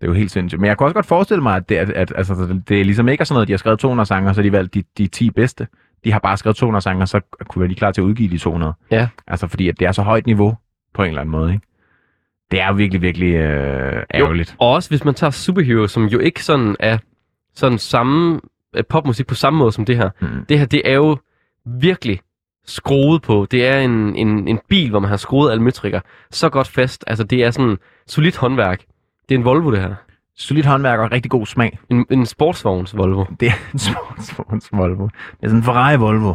[0.00, 0.60] det er jo helt sindssygt.
[0.60, 2.84] Men jeg kan også godt forestille mig, at det, at, at, altså, det- det er
[2.84, 4.82] ligesom ikke er sådan noget, de har skrevet 200 sange, så har de valgt de,
[4.98, 5.66] de 10 bedste.
[6.04, 8.28] De har bare skrevet 200 sange, og så kunne være de klar til at udgive
[8.30, 8.72] de 200.
[8.90, 9.08] Ja.
[9.26, 10.56] Altså fordi, at det er så højt niveau
[10.94, 11.66] på en eller anden måde, ikke?
[12.50, 14.56] Det er jo virkelig, virkelig øh, ærgerligt.
[14.58, 16.98] Og også hvis man tager Superhero, som jo ikke sådan er
[17.54, 18.40] sådan samme
[18.76, 20.10] øh, popmusik på samme måde som det her.
[20.20, 20.44] Mm.
[20.48, 21.16] Det her, det er jo
[21.64, 22.20] virkelig
[22.66, 23.46] skruet på.
[23.50, 27.04] Det er en, en, en bil, hvor man har skruet alle metrikker så godt fast.
[27.06, 28.80] Altså, det er sådan solidt håndværk.
[29.28, 29.94] Det er en Volvo, det her.
[30.40, 31.78] Solidt håndværk og rigtig god smag.
[31.90, 33.24] En, en sportsvogns Volvo.
[33.40, 35.04] Det er en sportsvogns Volvo.
[35.04, 35.12] Det
[35.42, 36.34] er sådan en Ferrari Volvo.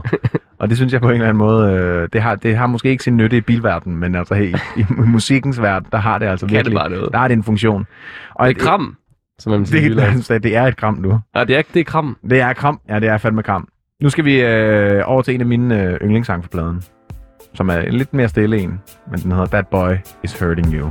[0.59, 2.89] og det synes jeg på en eller anden måde, øh, det, har, det har måske
[2.89, 6.25] ikke sin nytte i bilverdenen, men altså hey, i, i musikkens verden, der har det
[6.25, 7.11] altså Kan det virkelig, bare noget.
[7.11, 7.85] der har det en funktion.
[8.35, 8.95] Og Det er kram,
[9.39, 9.95] som man siger.
[10.13, 11.19] Det, det, det er et kram nu.
[11.35, 12.17] Ja, det er, det er kram.
[12.29, 12.79] Det er kram.
[12.89, 13.67] Ja, det er fandme kram.
[14.03, 16.83] Nu skal vi øh, over til en af mine øh, yndlingssange på pladen,
[17.53, 18.81] som er en lidt mere stille en,
[19.11, 19.91] men den hedder That Boy
[20.23, 20.89] Is Hurting You.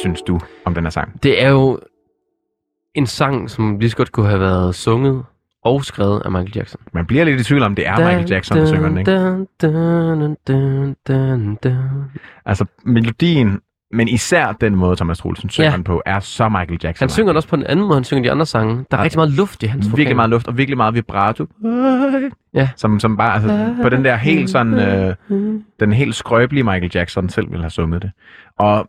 [0.00, 1.22] Synes du om den her sang?
[1.22, 1.78] Det er jo
[2.94, 5.22] en sang, som lige så godt kunne have været sunget
[5.64, 6.80] og skrevet af Michael Jackson.
[6.92, 9.10] Man bliver lidt i tvivl om, det er Michael Jackson, der synger den, ikke?
[12.46, 13.60] Altså, melodien,
[13.92, 15.76] men især den måde, Thomas Troelsen synger Ja.
[15.76, 17.04] den på, er så Michael Jackson.
[17.04, 18.74] Han synger den også på en anden måde, han synger de andre sange.
[18.90, 19.04] Der er Ja.
[19.04, 19.96] rigtig meget luft i hans vokal.
[19.98, 21.46] Virkelig meget luft, og virkelig meget vibrato.
[22.54, 22.68] Ja.
[22.76, 25.14] Som, som bare, altså, på den der helt sådan, øh,
[25.80, 28.10] den helt skrøbelige Michael Jackson selv ville have sunget det.
[28.58, 28.86] Og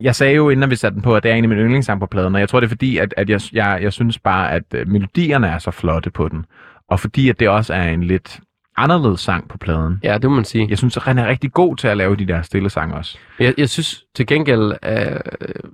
[0.00, 2.00] jeg sagde jo, inden vi satte den på, at det er en af mine yndlingssange
[2.00, 4.52] på pladen, og jeg tror, det er fordi, at, at jeg, jeg, jeg synes bare,
[4.52, 6.46] at øh, melodierne er så flotte på den.
[6.88, 8.40] Og fordi, at det også er en lidt
[8.76, 10.00] anderledes sang på pladen.
[10.02, 10.66] Ja, det må man sige.
[10.70, 13.18] Jeg synes, at han er rigtig god til at lave de der stille sange også.
[13.38, 15.20] Jeg, jeg synes til gengæld, er,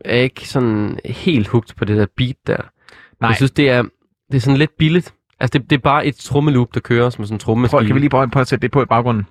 [0.05, 2.57] er jeg ikke sådan helt hugt på det der beat der.
[3.21, 3.29] Nej.
[3.29, 3.83] Jeg synes, det er,
[4.33, 5.15] det er sådan lidt billigt.
[5.41, 7.79] Altså, det, det er bare et trommeloop, der kører som sådan en trommemaskine.
[7.79, 9.27] Prøv, kan vi lige prøve at sætte det på i baggrunden?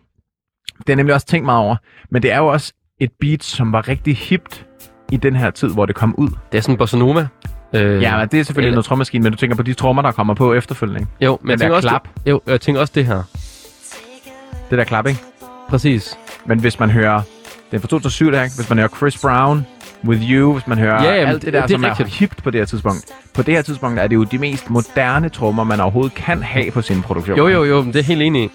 [0.87, 1.75] Det er nemlig også tænkt meget over.
[2.09, 4.65] Men det er jo også et beat, som var rigtig hipt
[5.11, 6.27] i den her tid, hvor det kom ud.
[6.51, 7.27] Det er sådan bossa nova.
[7.73, 10.01] Øh, Ja, men det er selvfølgelig eller- noget trommemaskine, men du tænker på de trommer,
[10.01, 10.99] der kommer på efterfølgende.
[11.01, 11.11] ikke?
[11.25, 12.07] Jo, men jeg tænker også, klap.
[12.25, 13.23] Det, jo, jeg tænker også det her.
[14.69, 15.19] Det der klap, ikke?
[15.69, 16.17] Præcis.
[16.45, 17.21] Men hvis man hører,
[17.71, 18.55] det er fra 2007 der, ikke?
[18.55, 19.65] Hvis man hører Chris Brown,
[20.07, 22.09] With You, hvis man hører Ja, jamen, alt det der, det er som er rigtigt.
[22.09, 23.05] hipt på det her tidspunkt.
[23.33, 26.71] På det her tidspunkt er det jo de mest moderne trommer, man overhovedet kan have
[26.71, 27.37] på sin produktion.
[27.37, 28.49] Jo, jo, jo, det er helt enig.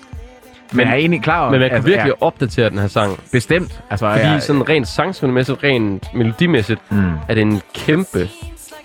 [0.73, 2.87] Men jeg er egentlig klar over, Men man kan altså, virkelig ja, opdatere den her
[2.87, 3.21] sang.
[3.33, 3.81] bestemt.
[3.91, 8.29] Altså, Fordi jeg, sådan rent sangsmæssigt, rent melodimæssigt, mm, er det en kæmpe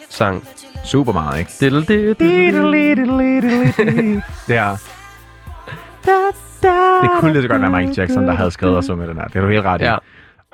[0.10, 0.48] sang.
[0.86, 1.52] super meget, ikke?
[1.60, 1.68] Det
[4.58, 4.78] er...
[7.02, 9.26] Det kunne lige så godt være Michael Jackson, der havde skrevet og sunget den her.
[9.28, 9.84] Det er du helt ret i.
[9.84, 9.96] Ja.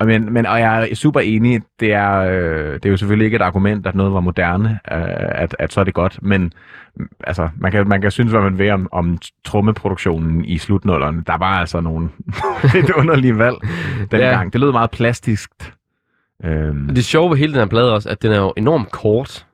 [0.00, 1.62] Og, men, men, og jeg er super enig.
[1.80, 5.02] Det er, øh, det er jo selvfølgelig ikke et argument, at noget var moderne, øh,
[5.42, 6.18] at, at så er det godt.
[6.22, 6.52] Men
[6.96, 11.22] mm, altså, man kan, man kan synes, hvad man vil om, om trommeproduktionen i slutnullerne.
[11.26, 12.08] Der var altså nogle
[12.74, 13.56] lidt underlige valg
[14.10, 14.42] dengang.
[14.44, 14.48] Ja.
[14.52, 15.50] Det lød meget plastisk.
[16.44, 19.46] Øhm, Det sjove ved hele den her plade også, at den er jo enormt kort.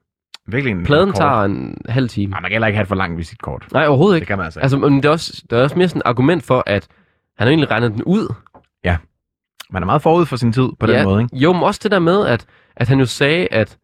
[0.48, 1.16] Virkelig en Pladen kort.
[1.16, 2.30] tager en halv time.
[2.30, 3.66] Nej, man kan heller ikke have et for langt visitkort.
[3.72, 4.26] Nej, overhovedet Det ikke.
[4.26, 4.60] kan man altså.
[4.60, 6.86] Altså, men det er også, der er også mere sådan et argument for, at
[7.38, 8.34] han har egentlig regnet den ud.
[9.70, 11.36] Man er meget forud for sin tid på den måde, ikke?
[11.36, 12.46] Jo, men også det der med, at,
[12.76, 13.78] at han jo sagde, at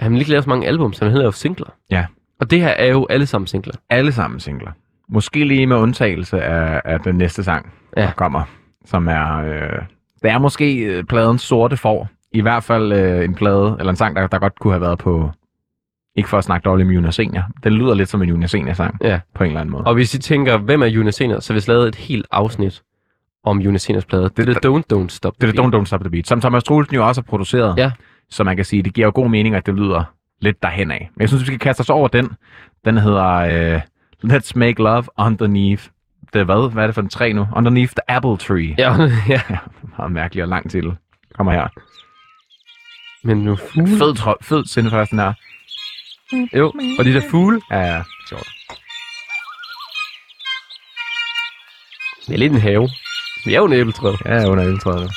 [0.00, 1.66] han ville ikke lave så mange album, så han ville lave singler.
[1.90, 2.06] Ja.
[2.40, 3.74] Og det her er jo alle sammen singler.
[3.90, 4.70] Alle sammen singler.
[5.08, 8.02] Måske lige med undtagelse af, af den næste sang, Ja.
[8.02, 8.42] der kommer,
[8.84, 9.36] som er...
[9.38, 9.82] Øh,
[10.22, 12.08] det er måske øh, pladens sorte får.
[12.32, 14.98] I hvert fald øh, en plade, eller en sang, der, der godt kunne have været
[14.98, 15.30] på...
[16.16, 17.42] Ikke for at snakke dårligt om Jonas Senior.
[17.64, 19.20] Den lyder lidt som en Jonas Senior-sang, Ja.
[19.34, 19.84] på en eller anden måde.
[19.84, 22.82] Og hvis I tænker, hvem er Jonas Senior, så har vi lavet et helt afsnit
[23.44, 24.30] om Jonas plade.
[24.36, 25.34] Det er det Don't Don't Stop.
[25.40, 27.78] Det er det Don't Don't Stop the Beat, som Thomas Troelsen jo også har produceret.
[27.78, 27.90] Ja.
[28.30, 30.04] Så man kan sige, det giver jo god mening, at det lyder
[30.40, 31.10] lidt derhen af.
[31.14, 32.28] Men jeg synes, vi skal kaste os over den.
[32.84, 33.80] Den hedder øh,
[34.24, 35.82] Let's Make Love Underneath.
[36.32, 36.72] Det er hvad?
[36.72, 37.46] Hvad er det for en træ nu?
[37.56, 38.74] Underneath the Apple Tree.
[38.78, 38.92] Ja,
[39.34, 39.40] ja.
[39.50, 39.58] Ja,
[39.98, 40.92] meget mærkelig og lang titel.
[41.34, 41.68] Kommer her.
[43.26, 43.98] Men nu fugle.
[43.98, 45.32] Fed, tro- fed sinde først, den her.
[46.58, 47.60] Jo, og de der fugle.
[47.70, 48.48] Ja, ja, sjovt.
[52.26, 52.88] Det er lidt en have.
[53.44, 54.20] Vi er under æbletræet.
[54.26, 55.10] Ja, under æbletræet.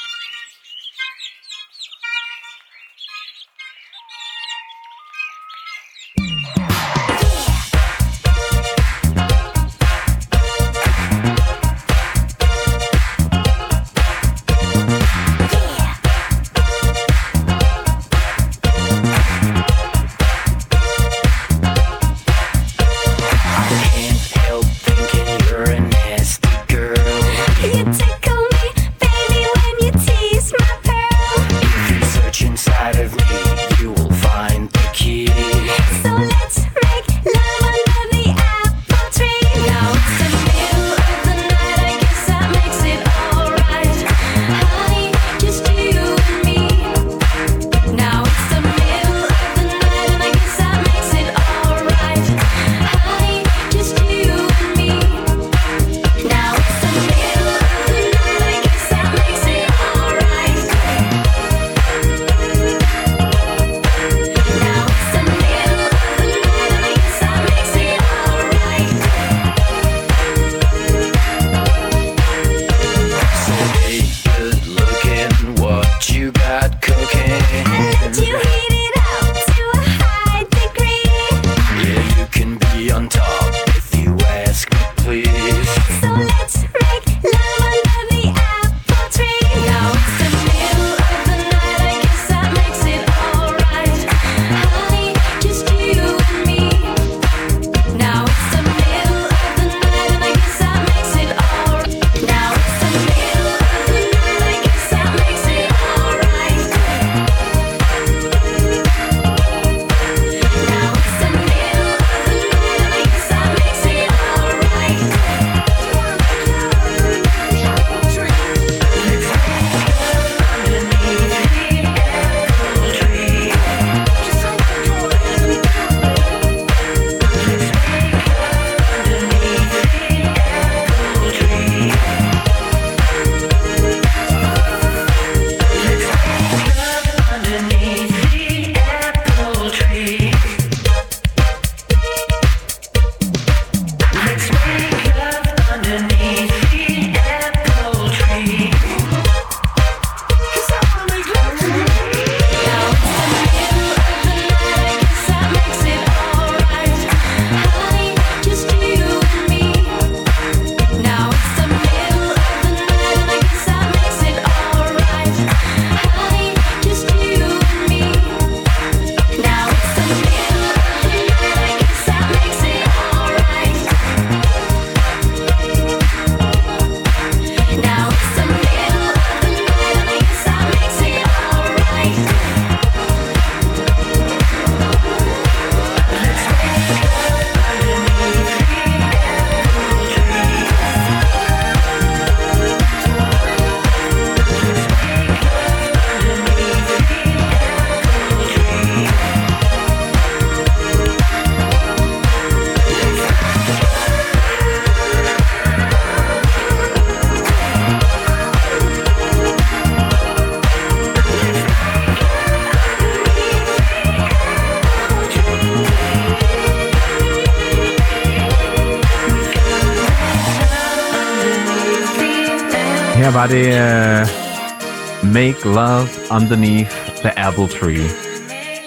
[223.33, 228.07] Var det uh, Make Love Underneath the Apple Tree.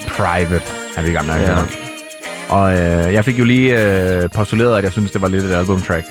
[0.09, 0.65] Private.
[0.97, 1.57] er vi i gang med Ja.
[2.51, 5.53] Og øh, jeg fik jo lige øh, postuleret, at jeg synes, det var lidt et
[5.53, 6.07] albumtrack.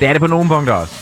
[0.00, 0.94] Det er det på nogle punkter også.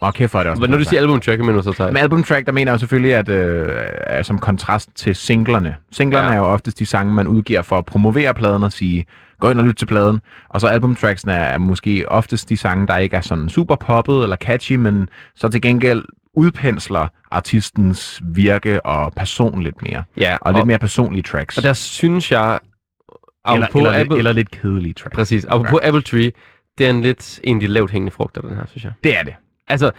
[0.00, 0.60] Og kæft for det også.
[0.60, 3.14] Men når du siger albumtrack, mener du så tager Med albumtrack, der mener jeg selvfølgelig,
[3.14, 3.68] at øh,
[4.06, 5.76] er som kontrast til singlerne.
[5.92, 6.32] Singlerne ja.
[6.34, 9.06] er jo oftest de sange, man udgiver for at promovere pladen og sige,
[9.40, 10.20] gå ind og lyt til pladen.
[10.48, 14.36] Og så albumtracksene er måske oftest de sange, der ikke er sådan super poppet eller
[14.36, 20.02] catchy, men så til gengæld udpensler artistens virke og person lidt mere.
[20.16, 21.56] Ja, Og, lidt mere personlige tracks.
[21.56, 22.58] Og der synes jeg,
[23.52, 25.14] eller, eller, Apple, eller lidt kedelige tracks.
[25.14, 26.32] præcis, apropos Apple Tree,
[26.78, 28.92] det er en lidt en af de lavt hængende frugter, den her, synes jeg.
[29.04, 29.34] Det er det.
[29.68, 29.90] Altså,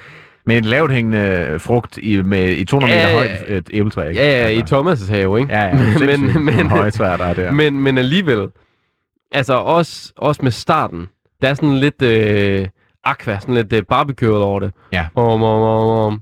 [0.45, 4.09] Med en lavt hængende frugt i, med, i 200 Ja, meter højt et æbletræ.
[4.09, 4.21] ikke?
[4.21, 5.53] ja, ja, i Altså, Thomas' have, ikke?
[5.53, 5.73] Ja, ja.
[6.17, 7.51] men, men, men, høje træer, der er der.
[7.51, 8.47] men, men alligevel,
[9.32, 11.07] altså også, også med starten,
[11.41, 12.67] der er sådan lidt øh,
[13.03, 14.71] aqua, sådan lidt øh, barbecue over det.
[14.93, 15.07] Ja.
[15.15, 16.21] Om, om, om, om.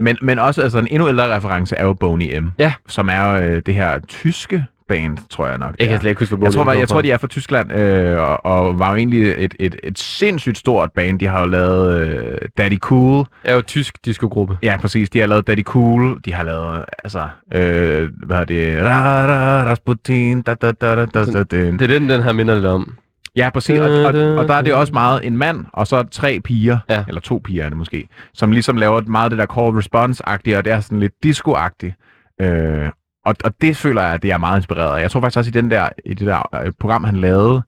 [0.00, 2.50] Men, men også altså, en endnu ældre reference er jo Boney M.
[2.58, 2.72] Ja.
[2.88, 5.74] Som er øh, det her tyske band, tror jeg nok.
[5.78, 6.00] Jeg kan er.
[6.00, 8.46] slet ikke huske, hvor jeg tror, jeg, jeg tror, de er fra Tyskland, øh, og,
[8.46, 11.18] og var jo egentlig et, et, et sindssygt stort band.
[11.18, 13.26] De har jo lavet øh, Daddy Cool.
[13.44, 14.58] er jo tysk discogruppe.
[14.62, 15.10] Ja, præcis.
[15.10, 16.20] De har lavet Daddy Cool.
[16.24, 18.82] De har lavet, altså, øh, hvad er det?
[18.82, 21.42] Ra, ra, Rasputin, da, da, da, da, da, da.
[21.42, 22.94] Det er den, den her minder lidt om.
[23.36, 23.80] Ja, præcis.
[23.80, 27.04] Og, og, og der er det også meget en mand, og så tre piger, ja.
[27.08, 30.64] eller to piger er det måske, som ligesom laver meget det der call response-agtige, og
[30.64, 31.94] det er sådan lidt disco-agtigt.
[32.40, 32.88] Øh,
[33.24, 35.02] og, og det føler jeg, at det er meget inspireret af.
[35.02, 37.62] Jeg tror faktisk også i, den der, i det der øh, program, han lavede,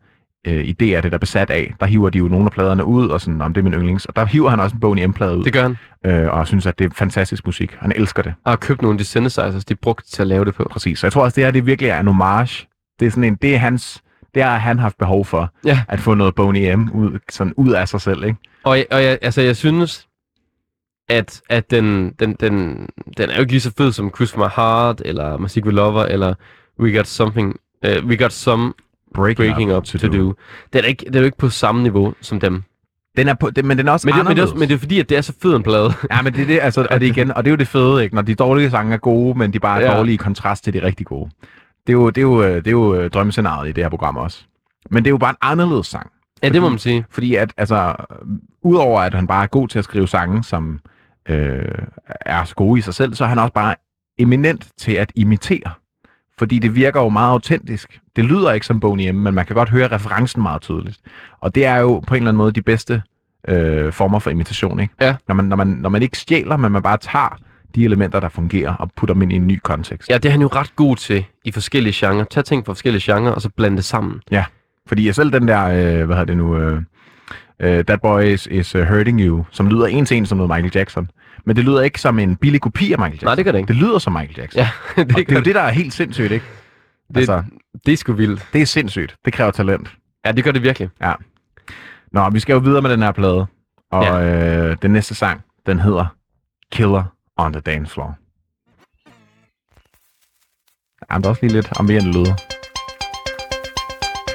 [0.47, 3.09] øh, i DR, det der besat af, der hiver de jo nogle af pladerne ud,
[3.09, 4.05] og sådan, om det er min yndlings.
[4.05, 5.77] Og der hiver han også en Boney M-plade ud, Det gør han.
[6.07, 7.77] øh, og synes, at det er fantastisk musik.
[7.81, 8.35] Han elsker det.
[8.45, 10.69] Jeg har købt nogle af de synthesizers, de brugte til at lave det på.
[10.71, 10.99] Præcis.
[10.99, 12.67] Så jeg tror også, det her det virkelig er en homage.
[13.01, 14.03] Det er sådan en, det er hans,
[14.35, 15.81] det har han haft behov for, Ja.
[15.89, 18.39] at få noget Boney M ud, sådan ud af sig selv, ikke?
[18.65, 20.07] Og, og jeg, altså, jeg synes,
[21.09, 22.87] at, at den, den, den,
[23.17, 26.03] den er jo ikke lige så fed som Chris My Heart, eller Music We Lover,
[26.05, 26.35] eller
[26.81, 28.73] We Got Something, uh, We Got Some
[29.15, 30.35] Breaking Up To, do.
[30.73, 32.63] Den er, ikke, den er jo ikke på samme niveau som dem.
[33.17, 34.51] Den er på, det, men den er også Men det, men, det er, anderledes.
[34.51, 35.93] også- men det er fordi, at det er så fed en plade.
[36.11, 38.03] Ja, men det er det, altså, og det igen, og det er jo det fede,
[38.05, 38.15] ikke?
[38.15, 39.97] Når de dårlige sange er gode, men de bare er Ja.
[39.99, 41.31] dårlige i kontrast til de rigtig gode.
[41.87, 43.89] Det er jo, det er jo, øh, det er jo øh, drømmescenariet i det her
[43.89, 44.45] program også.
[44.91, 46.11] Men det er jo bare en anderledes sang.
[46.43, 47.05] ja, det må man sige.
[47.11, 47.95] Fordi at, altså,
[48.63, 50.81] udover at han bare er god til at skrive sange, som
[51.29, 51.79] øh,
[52.21, 53.75] er så gode i sig selv, så er han også bare
[54.19, 55.71] eminent til at imitere.
[56.39, 58.01] Fordi det virker jo meget autentisk.
[58.17, 60.99] Det lyder ikke som Boney M, men man kan godt høre referencen meget tydeligt.
[61.41, 63.03] Og det er jo på en eller anden måde de bedste
[63.49, 64.95] øh, former for imitation, ikke?
[65.01, 65.17] Ja.
[65.29, 67.39] Når man, når, man, når man ikke stjæler, men man bare tager
[67.75, 70.11] de elementer, der fungerer, og putter dem ind i en ny kontekst.
[70.11, 72.25] Ja, det er han jo ret god til i forskellige genrer.
[72.25, 74.21] Tag ting fra forskellige genrer, og så blande det sammen.
[74.87, 76.83] Fordi selv den der, øh, hvad hedder det nu, øh,
[77.61, 80.51] øh, That Boy is, is uh, Hurting You, som lyder en til en som noget
[80.51, 81.11] Michael Jackson.
[81.45, 83.27] Men det lyder ikke som en billig kopi af Michael Jackson.
[83.27, 83.69] Nej, det gør det ikke.
[83.69, 84.59] Det lyder som Michael Jackson.
[84.61, 84.69] Ja,
[85.03, 86.45] det, det, det er jo det, der er helt sindssygt, ikke?
[87.09, 87.45] Det- altså,
[87.87, 88.47] det er sgu vildt.
[88.53, 89.17] det er sindssygt.
[89.25, 89.95] Det kræver talent.
[90.27, 90.89] Ja, det gør det virkelig.
[92.13, 93.47] Nå, vi skal jo videre med den her plade.
[93.93, 94.25] Og ja.
[94.71, 96.07] øh, den næste sang, den hedder
[96.73, 97.05] Killer
[97.37, 98.17] on the Dance Floor.
[101.11, 102.37] Jamen, der er også lige lidt ambient lyde.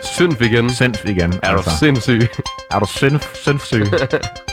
[0.04, 0.70] Synf igen.
[0.70, 1.34] Sindssygt igen.
[1.44, 2.22] Er du sindssyg?
[2.72, 3.30] Er du sindssyg?
[3.44, 3.86] sindssyg?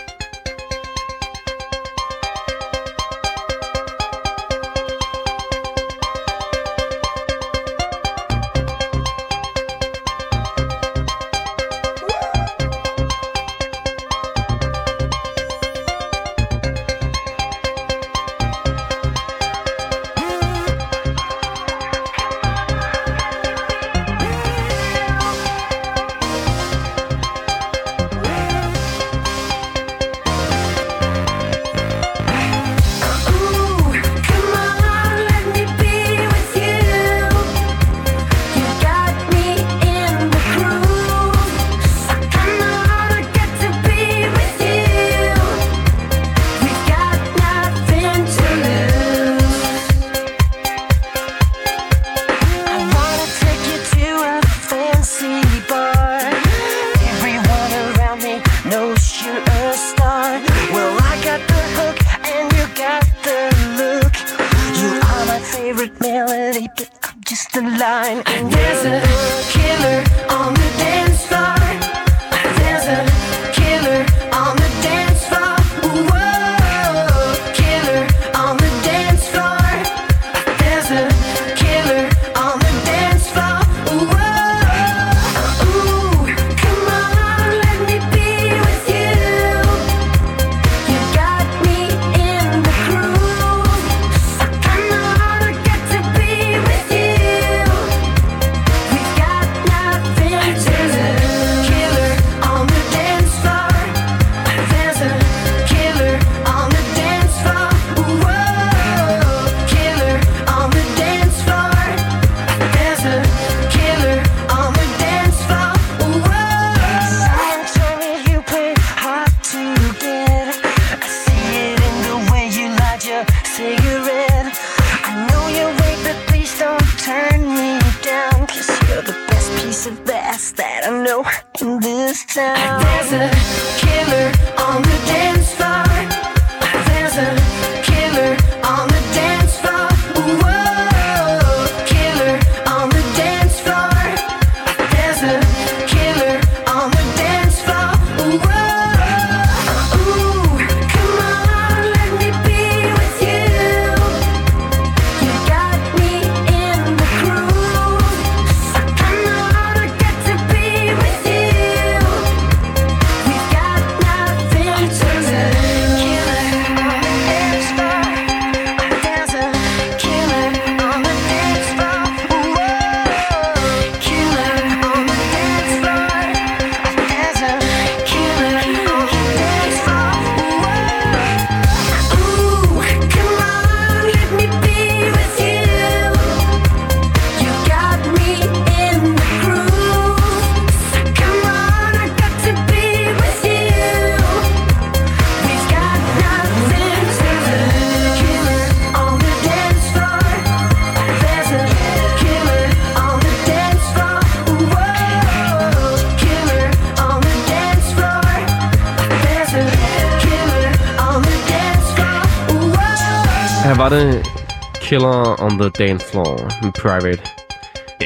[215.59, 217.22] on the Dance Floor med Private.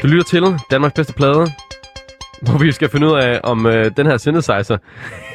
[0.01, 1.47] Du lytter til Danmarks bedste plade,
[2.41, 4.77] hvor vi skal finde ud af, om øh, den her synthesizer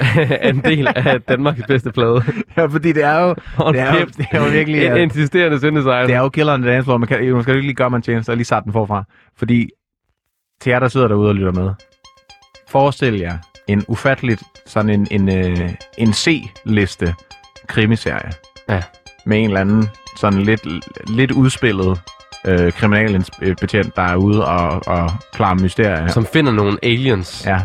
[0.31, 2.23] er en del af Danmarks bedste plade.
[2.57, 3.29] Ja, fordi det er jo,
[3.73, 4.87] det er jo, det er jo virkelig...
[4.87, 6.07] En at- insisterende synthesizer.
[6.07, 6.97] Det er jo killeren dance floor.
[6.99, 8.73] Man, kan, man skal jo ikke lige gøre mig en tjeneste og lige starte den
[8.73, 9.05] forfra.
[9.39, 9.69] Fordi
[10.61, 11.71] til jer, der sidder derude og lytter med.
[12.69, 13.39] Forestil jer
[13.69, 17.15] en ufatteligt sådan en, en, øh, en C-liste
[17.67, 18.31] krimiserie.
[18.69, 18.83] Ja.
[19.29, 20.61] Med en eller anden sådan lidt,
[21.09, 22.01] lidt udspillet
[22.47, 26.07] øh, kriminalbetjent, der er ude og, og klarer mysterier.
[26.07, 27.43] Som finder nogle aliens.
[27.47, 27.59] Ja.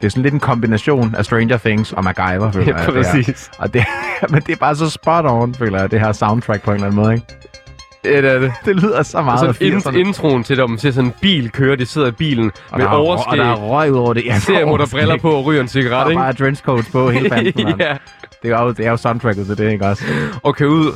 [0.00, 2.86] Det er sådan lidt en kombination af Stranger Things og MacGyver, føler Ja, jeg.
[2.86, 3.02] det er.
[3.02, 3.50] præcis.
[3.58, 3.84] Og det,
[4.30, 6.86] men det er bare så spot on, føler jeg, det her soundtrack på en eller
[6.86, 7.26] anden måde, ikke?
[8.06, 8.52] Det er det.
[8.64, 9.96] Det lyder så Og meget så af ind, 80'erne.
[9.96, 12.90] introen til, man ser sådan en bil køre, de sidder i bilen Og med er
[12.90, 14.24] overskæg, Og der er røg ud over det.
[14.24, 16.20] Ja, ser der briller på og ryger en cigaret, Og ikke?
[16.20, 17.68] bare trenchcoats på hele banden.
[17.80, 17.96] ja,
[18.42, 20.04] det, er jo, det er jo soundtracket til det, ikke også?
[20.42, 20.92] og kører ud.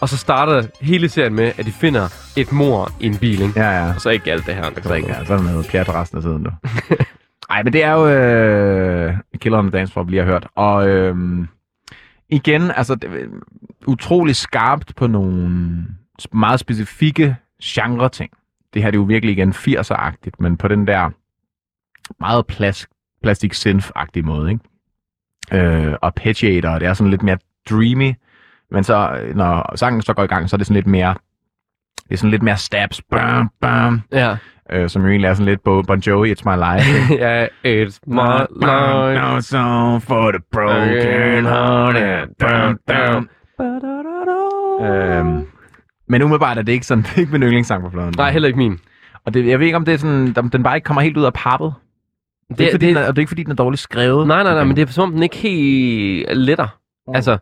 [0.00, 3.60] Og så starter hele serien med, at de finder et mor i en bil, ikke?
[3.60, 3.94] Ja, ja.
[3.94, 4.62] Og så ikke alt det her.
[4.62, 6.50] Der Så ikke, ja, så er der noget pjat resten af tiden, du.
[7.50, 10.46] Ej, men det er jo øh, Killer on the Dance Floor, vi lige har hørt.
[10.56, 11.14] Og øh,
[12.30, 13.24] igen, altså, det, er
[13.86, 15.48] utrolig skarpt på nogle
[16.32, 18.30] meget specifikke genre-ting.
[18.74, 21.10] Det her det er jo virkelig igen 80'er-agtigt, men på den der
[22.20, 22.88] meget plas,
[23.22, 24.64] plastic synth-agtige måde, ikke?
[25.88, 27.38] Øh, arpeggiator, det er sådan lidt mere
[27.70, 28.14] dreamy,
[28.70, 31.14] men så, øh, når sangen så går i gang, så er det sådan lidt mere,
[32.08, 34.36] det er sådan lidt mere stabs, bam, bam, Ja.
[34.72, 37.14] øh, som jo egentlig er sådan lidt Bo- Bon Jovi, It's My Life.
[37.24, 39.20] ja, it's my life.
[39.20, 42.26] No song for the broken hearted.
[42.38, 43.28] Bam, bam.
[44.80, 45.46] Øhm,
[46.10, 48.14] men umiddelbart er det ikke sådan, det er ikke min yndlingssang på fladen.
[48.16, 48.78] Nej, heller ikke min.
[49.24, 51.16] Og det, jeg ved ikke, om det er sådan, om den bare ikke kommer helt
[51.16, 51.74] ud af pappet.
[52.48, 53.56] Det, det, er, ikke, fordi, det, Den er, og det er ikke, fordi den er
[53.56, 54.26] dårligt skrevet.
[54.26, 56.66] nej, nej, nej, men det er som om, den ikke helt letter.
[57.08, 57.14] Mm.
[57.14, 57.38] Altså,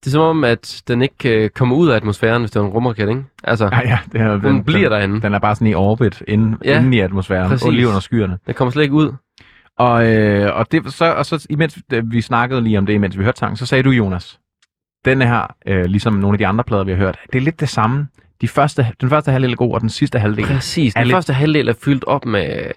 [0.00, 2.64] det er som om, at den ikke øh, kommer ud af atmosfæren, hvis det er
[2.64, 3.24] en rumraket, ikke?
[3.44, 5.20] Altså, Ja, ja, det er, den bliver derinde.
[5.22, 7.66] Den er bare sådan i orbit, inde, Ja, inde i atmosfæren, præcis.
[7.66, 8.38] og lige under skyerne.
[8.46, 9.12] Den kommer slet ikke ud.
[9.78, 13.24] Og, øh, og, det, så, og så imens vi snakkede lige om det, imens vi
[13.24, 14.40] hørte sangen, så sagde du, Jonas,
[15.04, 17.60] den her, øh, ligesom nogle af de andre plader, vi har hørt, det er lidt
[17.60, 18.06] det samme.
[18.40, 20.46] De første, den første halvdel er god, og den sidste halvdel.
[20.46, 20.94] Præcis.
[20.94, 22.70] Den lidt- første halvdel er fyldt op med...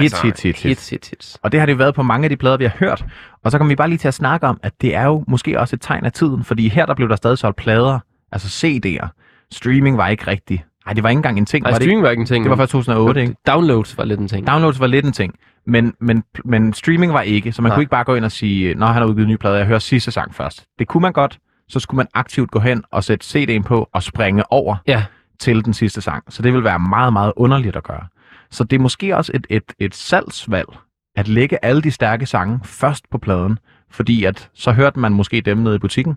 [0.00, 0.62] Hits, hits, hits, hits.
[0.62, 1.38] hits, hits, hits.
[1.42, 3.04] Og det har det jo været på mange af de plader, vi har hørt.
[3.44, 5.60] Og så kommer vi bare lige til at snakke om, at det er jo måske
[5.60, 7.98] også et tegn af tiden, fordi her der blev der stadig solgt plader,
[8.32, 9.08] altså CD'er.
[9.52, 10.64] Streaming var ikke rigtig.
[10.86, 11.62] Nej, det var ikke engang en ting.
[11.62, 12.44] Nej, var det, streaming var ikke en ting.
[12.44, 13.34] det var først 2008, ikke?
[13.46, 14.46] Downloads var lidt en ting.
[14.46, 15.34] Downloads var lidt en ting,
[15.66, 17.76] men, men, men streaming var ikke, så man Nej.
[17.76, 19.66] kunne ikke bare gå ind og sige, når han har udgivet en ny plade, jeg
[19.66, 20.64] hører sidste sang først.
[20.78, 21.38] Det kunne man godt,
[21.68, 25.04] så skulle man aktivt gå hen og sætte CD'en på og springe over Ja,
[25.38, 26.24] til den sidste sang.
[26.32, 28.06] Så det vil være meget, meget underligt at gøre.
[28.50, 30.68] Så det er måske også et, et, et salgsvalg
[31.16, 33.58] at lægge alle de stærke sange først på pladen,
[33.90, 36.14] fordi at så hørte man måske dem nede i butikken.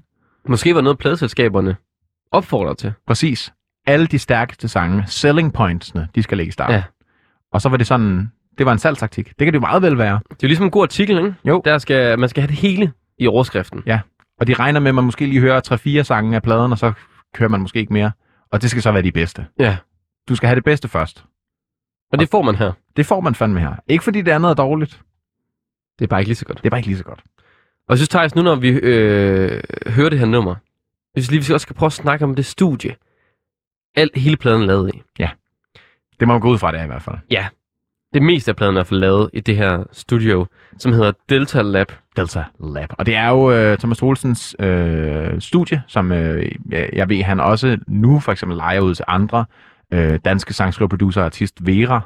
[0.48, 1.76] måske var noget pladeselskaberne
[2.32, 2.94] opfordrer til.
[3.08, 3.54] Præcis.
[3.88, 6.76] Alle de stærkeste sange, selling pointsene, de skal ligge i starten.
[6.76, 6.84] Ja.
[7.54, 9.28] Og så var det sådan, det var en salgstaktik.
[9.28, 10.20] Det kan det jo meget vel være.
[10.30, 11.36] Det er jo ligesom en god artikel, ikke?
[11.46, 11.62] Jo.
[11.66, 13.84] Der skal, man skal have det hele i overskriften.
[14.40, 16.94] Og de regner med, at man måske lige hører 3-4 sange af pladen, og så
[17.38, 18.12] hører man måske ikke mere.
[18.52, 19.48] Og det skal så være de bedste.
[19.60, 19.78] Ja.
[20.30, 21.26] Du skal have det bedste først.
[22.12, 22.72] Og det får man her.
[22.98, 23.76] Det får man fandme her.
[23.88, 25.02] Ikke fordi det andet er dårligt.
[26.00, 26.58] Det er bare ikke lige så godt.
[26.58, 27.24] Det er bare ikke lige så godt.
[27.88, 30.56] Og jeg synes, Thijs, nu når vi øh, hører det her nummer,
[31.16, 32.96] jeg synes lige, vi skal også skal prøve at snakke om det studie.
[33.96, 35.02] Alt, hele pladen er lavet i.
[36.20, 37.18] Det må man gå ud fra, det er i hvert fald
[38.14, 40.46] det meste af pladen er for lavet i det her studio,
[40.78, 41.92] som hedder Delta Lab.
[42.16, 42.90] Delta Lab.
[42.98, 47.40] Og det er jo øh, Thomas Olsens øh, studie, som øh, jeg, jeg ved, han
[47.40, 49.46] også nu for eksempel leger ud til andre
[49.94, 52.02] øh, danske sangskriverproducer og artist Vera,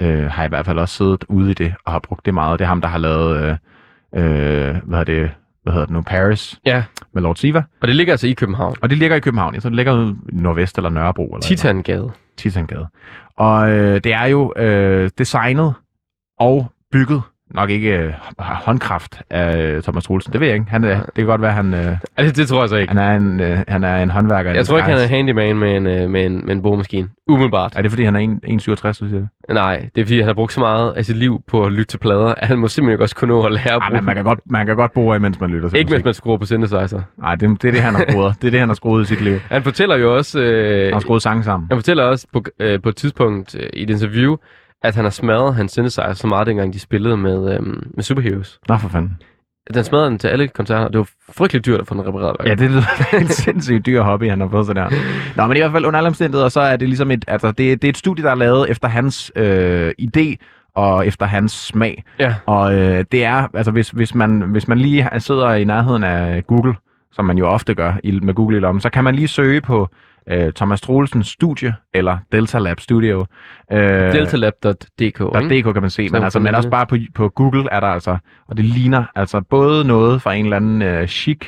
[0.00, 2.58] øh, har i hvert fald også siddet ude i det og har brugt det meget.
[2.58, 3.56] Det er ham, der har lavet, øh,
[4.24, 5.30] øh, hvad er det,
[5.66, 6.84] hvad hedder det nu, Paris Ja,
[7.14, 7.62] med Lord Siva.
[7.80, 8.76] og det ligger altså i København.
[8.82, 9.54] Og det ligger i København.
[9.54, 11.26] Jeg tror, det ligger i Nordvest eller Nørrebro.
[11.26, 12.10] Eller Titangade.
[12.36, 12.86] Titangade.
[13.36, 15.74] Og øh, det er jo øh, designet
[16.38, 20.32] og bygget, nok ikke øh, håndkraft af øh, Thomas Troelsen.
[20.32, 20.70] Det ved jeg ikke.
[20.70, 22.94] Han, øh, det kan godt være, han, øh, Altså, det tror jeg så ikke.
[22.94, 24.52] han, er, en, øh, han er en håndværker.
[24.54, 27.08] Jeg tror ikke, han er handyman med en, øh, med en, med en boremaskine.
[27.28, 27.72] Umiddelbart.
[27.76, 28.58] Er det, fordi han er en- 1,67,
[29.00, 29.28] du siger det?
[29.48, 31.84] Nej, det er fordi, han har brugt så meget af sit liv på at lytte
[31.84, 33.92] til plader, at han må simpelthen ikke også kunne nå at lære at Ej, bruge
[34.00, 35.96] men man kan godt, man kan godt bo af, mens man lytter til Ikke musik.
[35.96, 37.00] mens man skruer på synthesizer.
[37.18, 38.34] Nej, det, det er det, han har skruet.
[38.40, 39.38] det er det, han har skruet i sit liv.
[39.50, 41.66] Han fortæller jo også, øh, Han har skruet sange sammen.
[41.70, 44.36] han fortæller også på, øh, på et tidspunkt øh, i et interview,
[44.82, 47.62] at han har smadret hans synthesizer så meget, dengang de spillede med, øh,
[47.94, 48.58] med Superheroes.
[48.68, 49.16] Nå, for fanden.
[49.74, 50.88] Den smadrede den til alle koncerter.
[50.88, 52.36] Det var frygteligt dyrt at få den repareret.
[52.48, 52.70] Ja, det
[53.12, 54.98] er en sindssygt dyr hobby, han har fået sådan der.
[55.36, 57.82] Nå, men i hvert fald under alle omstændigheder, så er det ligesom et, altså, det,
[57.82, 60.36] det er et studie, der er lavet efter hans øh, idé
[60.74, 62.04] og efter hans smag.
[62.18, 62.34] ja.
[62.46, 66.46] Og øh, det er, altså hvis, hvis, man, hvis man lige sidder i nærheden af
[66.46, 66.74] Google,
[67.12, 69.60] som man jo ofte gør i, med Google i lommen, så kan man lige søge
[69.60, 69.88] på
[70.30, 73.26] øh, Thomas Troelsens studie, eller Delta Lab Studio.
[73.72, 75.20] Øh, Deltalab.dk?
[75.50, 76.70] DK kan man se, men, altså, men også det.
[76.70, 80.44] bare på, på Google er der altså, og det ligner altså både noget fra en
[80.44, 81.38] eller anden øh, chic,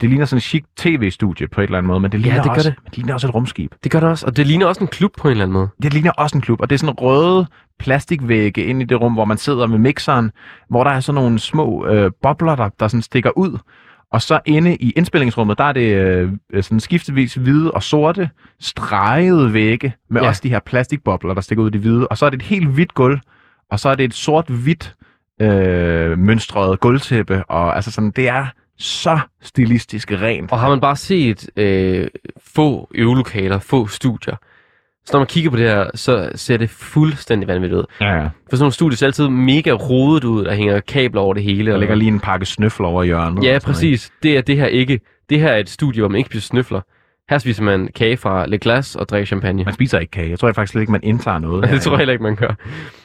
[0.00, 2.50] det ligner sådan en chic tv-studie på et eller andet måde, men det ligner, det
[2.50, 2.78] gør også, det.
[2.82, 3.72] Men det ligner også et rumskib.
[3.84, 5.68] Det gør det også, og det ligner også en klub på en eller anden måde.
[5.82, 7.46] Det ligner også en klub, og det er sådan røde
[7.78, 10.30] plastikvægge ind i det rum, hvor man sidder med mixeren,
[10.70, 13.58] hvor der er sådan nogle små øh, bobler, der, der sådan stikker ud.
[14.12, 18.30] Og så inde i indspillingsrummet, der er det øh, sådan skiftevis hvide og sorte,
[18.60, 20.28] stregede vægge, med Ja.
[20.28, 22.08] også de her plastikbobler, der stikker ud i det hvide.
[22.08, 23.18] Og så er det et helt hvidt gulv,
[23.70, 24.94] og så er det et sort-hvidt
[25.40, 28.46] øh, mønstret gulvtæppe, og altså sådan, det er
[28.78, 30.52] så stilistisk rent.
[30.52, 32.08] Og har man bare set øh,
[32.54, 34.36] få øvelokaler, få studier,
[35.04, 37.84] så når man kigger på det her, så ser det fuldstændig vanvittigt ud.
[38.00, 38.22] Ja, ja.
[38.24, 41.66] For sådan nogle studier ser altid mega rodet ud, der hænger kabler over det hele.
[41.66, 43.28] Der og- ligger lige en pakke snøfler over hjørnet.
[43.28, 44.12] Ja, sådan noget, præcis.
[44.22, 45.00] Det er det her ikke.
[45.30, 46.80] Det her er et studie, hvor man ikke spiser snøfler.
[47.30, 49.64] Her spiser man kage fra Le Glas og drikker champagne.
[49.64, 50.30] Man spiser ikke kage.
[50.30, 51.68] Jeg tror faktisk slet ikke, man indtager noget.
[51.70, 52.54] det tror jeg heller ikke, man gør.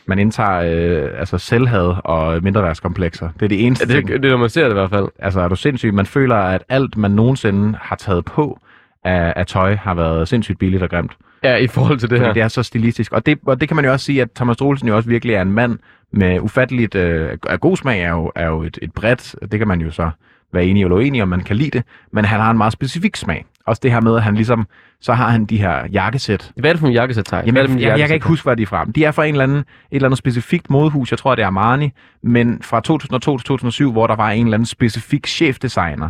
[0.06, 3.30] Man indtager øh, altså selvhad og mindreværdskomplekser.
[3.40, 4.22] Det er det eneste Ja, det, ting.
[4.24, 5.06] det er, når man ser det i hvert fald.
[5.20, 5.94] Altså er du sindssyg?
[5.94, 8.60] Man føler, at alt, man nogensinde har taget på
[9.04, 11.12] af, af tøj, har været sindssygt billigt og grimt.
[11.44, 12.34] Ja, i forhold til det her.
[12.34, 13.12] det er så stilistisk.
[13.12, 15.36] Og det, og det kan man jo også sige, at Thomas Troelsen jo også virkelig
[15.36, 15.80] er en mand
[16.14, 16.96] med ufatteligt...
[16.96, 19.36] Øh, god smag er jo, er jo et, et bredt...
[19.52, 20.10] Det kan man jo så
[20.54, 21.84] være enig eller uenig om, man kan lide det.
[22.14, 23.46] Men han har en meget specifik smag.
[23.66, 24.68] Også det her med, at han ligesom...
[25.02, 27.48] Så har han de her jakkesæt, Hvad er det for en jakkesæt, Thijs?
[27.48, 28.86] Jamen, jeg, jeg, jeg kan ikke huske, hvad de er fra.
[28.96, 31.12] De er fra en eller anden, et eller andet specifikt modehus.
[31.12, 31.92] Jeg tror, det er Armani.
[32.24, 36.10] Men fra 2002 til 2007, hvor der var en eller anden specifik chefdesigner,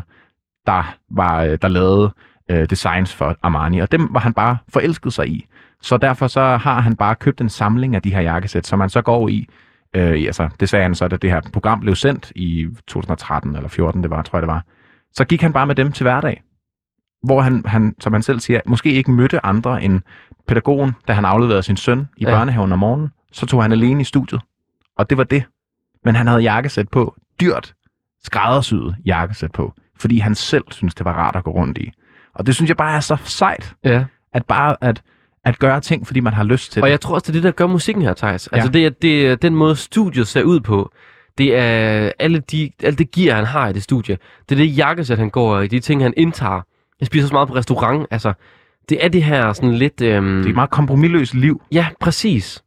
[0.68, 2.14] der, var, øh, der lavede
[2.50, 3.80] øh, designs for Armani.
[3.80, 5.46] Og dem var han bare forelsket sig i.
[5.82, 8.90] Så derfor så har han bare købt en samling af de her jakkesæt, som man
[8.90, 9.48] så går i.
[9.94, 13.70] Øh, altså, det sagde han så, da det her program blev sendt i 2013 eller
[13.70, 14.64] 14, det var, tror jeg det var.
[15.14, 16.44] Så gik han bare med dem til hverdag.
[17.24, 20.02] Hvor han, han, som han selv siger, måske ikke mødte andre end
[20.48, 22.30] pædagogen, da han afleverede sin søn i ja.
[22.30, 23.10] børnehaven om morgenen.
[23.32, 24.42] Så tog han alene i studiet.
[24.98, 25.44] Og det var det.
[26.04, 27.16] Men han havde jakkesæt på.
[27.42, 27.74] Dyrt,
[28.24, 29.74] skræddersyet jakkesæt på.
[30.00, 31.92] Fordi han selv synes det var rart at gå rundt i.
[32.40, 34.06] Og det synes jeg bare er så sejt, Ja.
[34.34, 35.02] at bare at,
[35.46, 36.92] at gøre ting, fordi man har lyst til Og det.
[36.92, 38.48] jeg tror også, det er det, der gør musikken her, Thijs.
[38.48, 38.80] Altså, Ja.
[38.80, 40.92] det, det er den måde, studiet ser ud på.
[41.38, 44.18] Det er alle de, alt det gear, han har i det studie.
[44.50, 45.68] Det er det jakkesæt, han går i.
[45.68, 46.62] De ting, han indtager.
[47.00, 48.08] Jeg spiser så meget på restaurant.
[48.12, 48.34] Altså,
[48.90, 50.02] det er det her sådan lidt...
[50.02, 51.62] Øhm, Det er et meget kompromilløst liv.
[51.72, 52.64] Ja, præcis.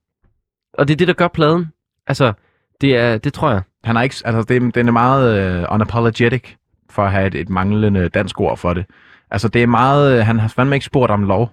[0.74, 1.66] Og det er det, der gør pladen.
[2.06, 2.32] Altså,
[2.80, 3.62] det, er, det tror jeg.
[3.84, 6.42] Han er ikke, altså det, den er meget uh, unapologetic,
[6.90, 8.84] for at have et, et manglende dansk ord for det.
[9.30, 11.50] Altså det er meget, øh, han har fandme ikke spurgt om lov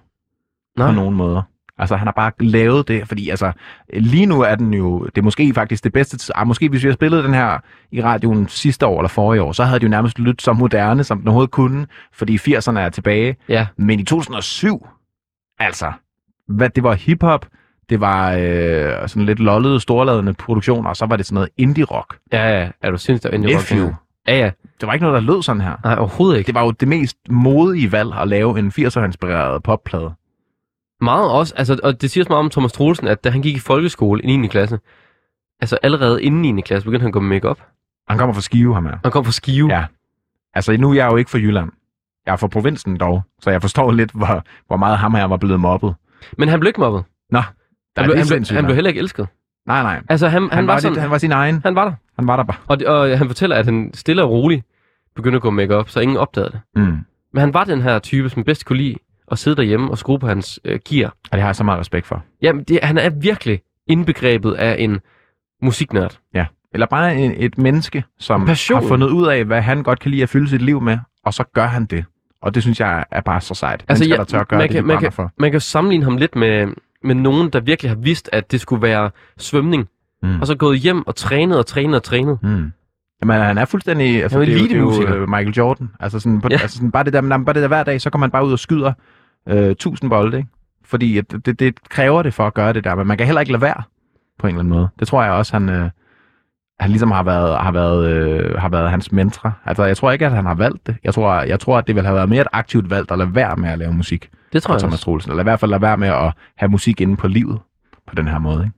[0.78, 0.86] Nej.
[0.86, 1.42] på nogen måder.
[1.78, 3.52] Altså han har bare lavet det, fordi altså
[3.92, 6.88] lige nu er den jo, det er måske faktisk det bedste, ah, måske hvis vi
[6.88, 7.58] har spillet den her
[7.92, 11.04] i radioen sidste år eller forrige år, så havde det jo nærmest lyttet så moderne,
[11.04, 13.36] som den overhovedet kunne, fordi 80'erne er tilbage.
[13.48, 13.66] Ja.
[13.76, 14.88] Men i 2007,
[15.58, 15.92] altså,
[16.48, 17.46] hvad, det var hiphop,
[17.90, 22.18] det var øh, sådan lidt lollede, storladende produktioner, og så var det sådan noget indie-rock.
[22.32, 22.70] Ja, ja.
[22.82, 23.70] Er du sindssygt indie rock?
[23.70, 23.94] Nephew.
[24.28, 24.50] Ja, ja.
[24.80, 25.76] Det var ikke noget, der lød sådan her.
[25.84, 26.46] Nej, overhovedet ikke.
[26.46, 30.12] Det var jo det mest modige valg at lave en 80'er-inspireret popplade.
[31.00, 33.56] Meget også, altså, og det siger så meget om Thomas Troelsen, at da han gik
[33.56, 34.46] i folkeskole i 9.
[34.46, 34.78] klasse,
[35.60, 36.60] altså allerede inden 9.
[36.60, 37.60] klasse, begyndte han at gå med makeup.
[38.08, 38.96] Han kommer fra Skive, ham her.
[39.02, 39.68] Han kom fra Skive.
[39.68, 39.84] Ja.
[40.54, 41.70] Altså, nu er jeg jo ikke fra Jylland.
[42.26, 45.36] Jeg er fra provinsen dog, så jeg forstår lidt, hvor, hvor meget ham her var
[45.36, 45.94] blevet mobbet.
[46.38, 47.04] Men han blev ikke mobbet.
[47.30, 47.42] Nå, der
[47.96, 49.28] Han blev, det han, blev, han blev heller ikke elsket.
[49.66, 50.02] Nej, nej.
[50.08, 51.60] Altså, han, han, Han, var, var, sådan, lidt, han var sin egen.
[51.64, 51.92] han var der.
[52.18, 52.56] Han var der bare.
[52.66, 54.64] Og, og han fortæller, at han stille og roligt
[55.16, 56.60] begyndte at gå make op, så ingen opdagede det.
[56.76, 56.96] Mm.
[57.32, 58.94] Men han var den her type, som bedst kunne lide
[59.30, 61.08] at sidde derhjemme og skrue på hans øh, gear.
[61.08, 62.22] Og det har jeg så meget respekt for.
[62.42, 65.00] Jamen, det, han er virkelig indbegrebet af en
[65.62, 66.18] musiknørd.
[66.34, 66.46] Ja.
[66.74, 68.80] Eller bare en, et menneske, som Passion.
[68.82, 71.34] har fundet ud af, hvad han godt kan lide at fylde sit liv med, og
[71.34, 72.04] så gør han det.
[72.42, 73.84] Og det synes jeg er bare så sejt.
[73.88, 75.30] Altså, Mennesker, ja, der tør at gøre man det, kan- de man kan- for.
[75.38, 76.66] Man kan jo sammenligne ham lidt med,
[77.04, 79.88] med nogen, der virkelig har vidst, at det skulle være svømning.
[80.22, 80.40] Mm.
[80.40, 82.38] Og så gået hjem og trænet og trænet og trænet.
[82.42, 82.72] Mm.
[83.22, 84.22] Jamen, han er fuldstændig...
[84.22, 85.90] Altså, er det, er jo, det er jo øh, Michael Jordan.
[86.00, 86.56] Altså, sådan, på, Ja.
[86.56, 88.52] altså sådan, bare, det der, bare det der hver dag, så kommer man bare ud
[88.52, 88.92] og skyder
[89.48, 90.48] øh, 1000 bolde, ikke?
[90.84, 93.40] Fordi at det, det kræver det for at gøre det der, men man kan heller
[93.40, 93.82] ikke lade være
[94.38, 94.88] på en eller anden måde.
[94.98, 95.90] Det tror jeg også, han, øh,
[96.80, 99.58] han ligesom har været, har, været, øh, har været hans mentor.
[99.64, 100.96] Altså, jeg tror ikke, at han har valgt det.
[101.04, 103.34] Jeg tror, jeg tror at det ville have været mere et aktivt valg at lade
[103.34, 105.04] være med at lave musik Det tror jeg Thomas også.
[105.04, 105.30] Troelsen.
[105.32, 107.58] Eller i hvert fald lade være med at have musik inde på livet
[108.06, 108.77] på den her måde, ikke?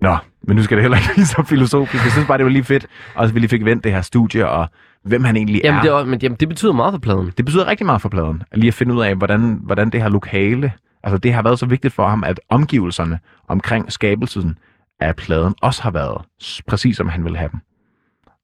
[0.00, 2.04] Nå, men nu skal det heller ikke blive så filosofisk.
[2.04, 4.00] Jeg synes bare, det var lige fedt, og at vi lige fik vendt det her
[4.02, 4.68] studie, og
[5.02, 5.82] hvem han egentlig Jamen, er.
[5.82, 7.32] det, er, men, jamen, det betyder meget for pladen.
[7.36, 10.02] Det betyder rigtig meget for pladen, at lige at finde ud af, hvordan, hvordan det
[10.02, 10.72] her lokale,
[11.02, 13.18] altså det har været så vigtigt for ham, at omgivelserne
[13.48, 14.58] omkring skabelsen
[15.00, 16.22] af pladen også har været
[16.66, 17.60] præcis som han ville have dem.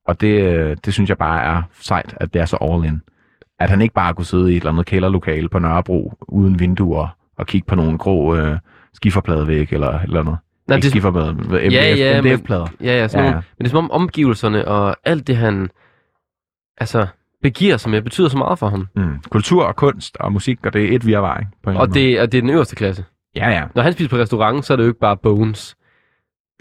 [0.09, 3.02] Og det, det synes jeg bare er sejt, at det er så all in.
[3.60, 7.09] At han ikke bare kunne sidde i et eller andet kælderlokale på Nørrebro uden vinduer
[7.39, 8.59] og kigge på nogle grå øh,
[8.94, 10.39] skiferpladevæg eller eller noget.
[10.69, 12.66] Nej, det- skiferplader, MDF, Ja, ja, men- MDF-plader.
[12.81, 13.36] Ja, ja, sådan Ja, ja.
[13.36, 15.70] Men det er som om omgivelserne og alt det, han
[16.78, 17.07] altså,
[17.43, 18.89] begiver sig med, betyder så meget for ham.
[18.97, 19.19] Mm.
[19.31, 21.51] Kultur og kunst og musik, og det er et virvar, ikke?
[21.62, 23.03] På en Og det, og det er den øverste klasse.
[23.03, 23.45] måde.
[23.47, 23.65] Ja, ja.
[23.74, 25.77] Når han spiser på restaurant, så er det jo ikke bare bones.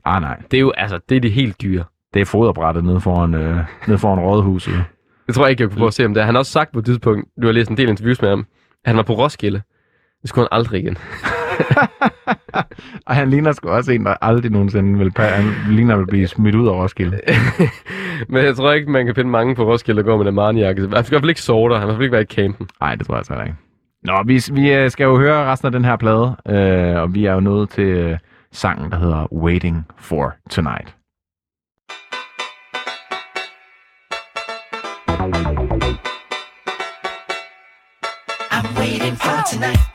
[0.05, 0.37] Ah, nej.
[0.51, 1.83] Det er jo, altså, det er det helt dyre.
[2.13, 3.57] Det er foderbrættet nede foran, øh,
[3.87, 4.83] nede foran rådhuset.
[5.27, 6.21] Det tror jeg ikke, jeg kunne prøve at se om det.
[6.21, 6.25] er.
[6.25, 8.39] Han har også sagt på et tidspunkt, du har læst en del interviews med ham,
[8.85, 9.61] at han var på Roskilde.
[10.21, 10.97] Det skulle han aldrig igen.
[13.07, 16.55] Og han ligner sgu også en, der aldrig nogensinde vil, han ligner vil blive smidt
[16.55, 17.19] ud af Roskilde.
[18.29, 20.81] Men jeg tror ikke, man kan finde mange på Roskilde, der går med en Armani-jakke.
[20.81, 21.75] Han skal i hvert fald ikke sorter.
[21.75, 22.69] Han skal i hvert fald ikke være i campen.
[22.81, 23.57] Nej, det tror jeg så heller ikke.
[24.03, 27.25] Nå, vi, vi øh, skal jo høre resten af den her plade, øh, og vi
[27.25, 28.17] er jo nået til øh,
[28.51, 30.95] sangen, der hedder Waiting for Tonight.
[38.51, 39.92] I'm waiting for tonight.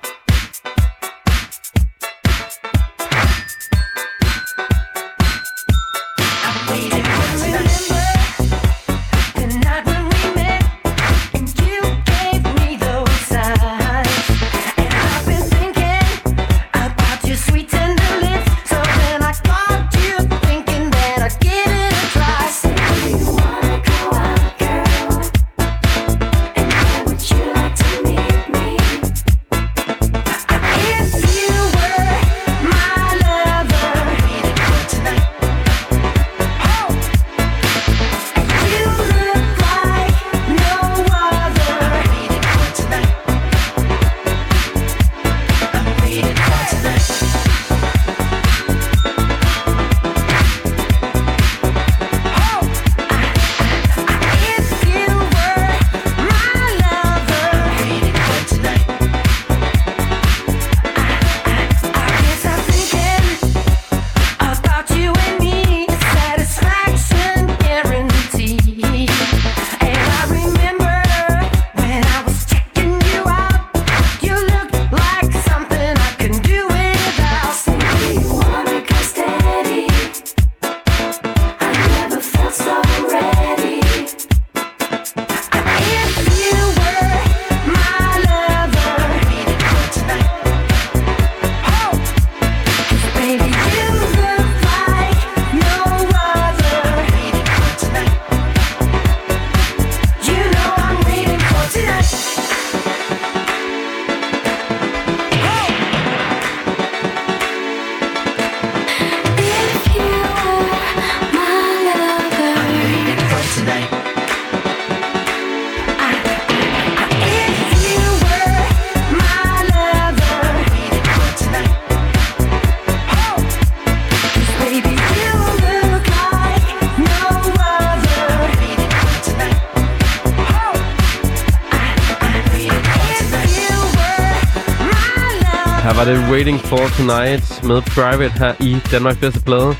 [136.69, 139.77] For Tonight med Private her i Danmarks bedste plade.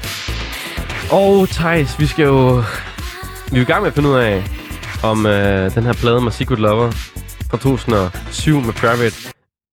[1.11, 2.63] Og Thijs, vi skal jo...
[3.53, 4.45] Vi er i gang med at finde ud af,
[5.03, 6.91] om øh, den her plade med Secret Lover
[7.51, 9.28] fra 2007 med Private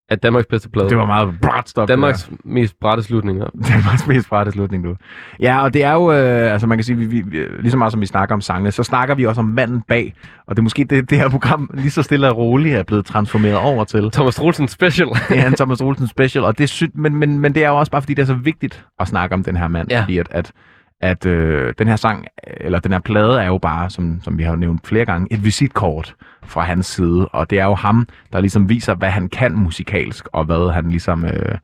[0.09, 0.89] af Danmarks bedste plade.
[0.89, 3.45] Det var meget bræt det Danmarks mest brætte slutninger.
[3.45, 3.69] der.
[3.69, 4.95] Danmarks mest brætte slutning, du.
[5.39, 7.21] Ja, og det er jo, øh, altså man kan sige, vi, vi,
[7.59, 10.13] lige så meget som vi snakker om sangene, så snakker vi også om manden bag.
[10.47, 13.05] Og det er måske det, det her program lige så stille og roligt er blevet
[13.05, 14.11] transformeret over til.
[14.11, 15.07] Thomas Troelsen Special.
[15.29, 17.77] Er en Thomas Olsen special, og det er sy- men, men, men det er jo
[17.79, 19.87] også bare, fordi det er så vigtigt at snakke om den her mand.
[19.91, 20.01] Ja.
[20.01, 20.51] Fordi at, at,
[21.01, 24.43] at øh, den her sang, eller den her plade er jo bare, som, som vi
[24.43, 27.27] har nævnt flere gange, et visitkort fra hans side.
[27.27, 30.89] Og det er jo ham, der ligesom viser, hvad han kan musikalsk, og hvad han
[30.89, 31.57] ligesom, øh,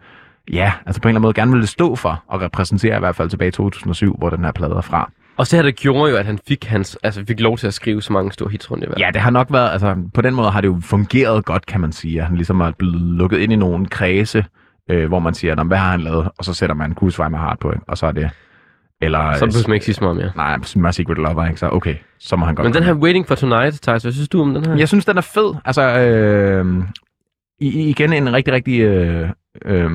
[0.53, 3.15] ja, altså på en eller anden måde gerne ville stå for, og repræsentere i hvert
[3.15, 5.11] fald tilbage i 2007, hvor den her plade er fra.
[5.37, 7.73] Og så her, det gjorde jo, at han fik, hans, altså fik lov til at
[7.73, 9.01] skrive så mange store hits rundt i verden.
[9.01, 11.81] Ja, det har nok været, altså på den måde har det jo fungeret godt, kan
[11.81, 12.19] man sige.
[12.21, 14.45] At han ligesom er blevet lukket ind i nogle kredse,
[14.89, 16.29] øh, hvor man siger, "Nå, hvad har han lavet?
[16.37, 17.83] Og så sætter man Kusvej med hard på, ikke?
[17.87, 18.29] og så er det...
[19.01, 20.31] Eller, Så behøver man ikke sige så meget mere.
[20.35, 21.59] Nej, My Secret Lover, ikke?
[21.59, 24.29] Så okay, så må han godt Men den her Waiting for Tonight, Thijs, hvad synes
[24.29, 24.75] du om den her?
[24.75, 25.53] Jeg synes, den er fed.
[25.65, 26.83] Altså, øh,
[27.59, 29.29] igen en rigtig, rigtig øh,
[29.65, 29.91] øh,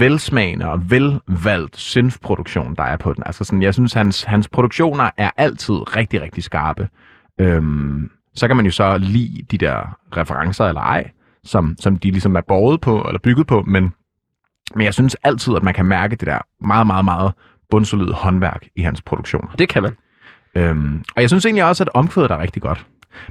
[0.00, 3.22] velsmagende og velvalgt synth-produktion, der er på den.
[3.26, 6.88] Altså sådan, jeg synes, hans, hans produktioner er altid rigtig, rigtig skarpe.
[7.40, 11.10] Øhm, så kan man jo så lide de der referencer eller ej,
[11.44, 13.94] som, som de ligesom er borget på, eller bygget på, men,
[14.74, 17.32] men jeg synes altid, at man kan mærke det der meget, meget, meget
[17.72, 19.48] bundsolide håndværk i hans produktion.
[19.58, 19.92] Det kan man.
[20.54, 22.86] Øhm, og jeg synes egentlig også, at omkvædet er rigtig godt.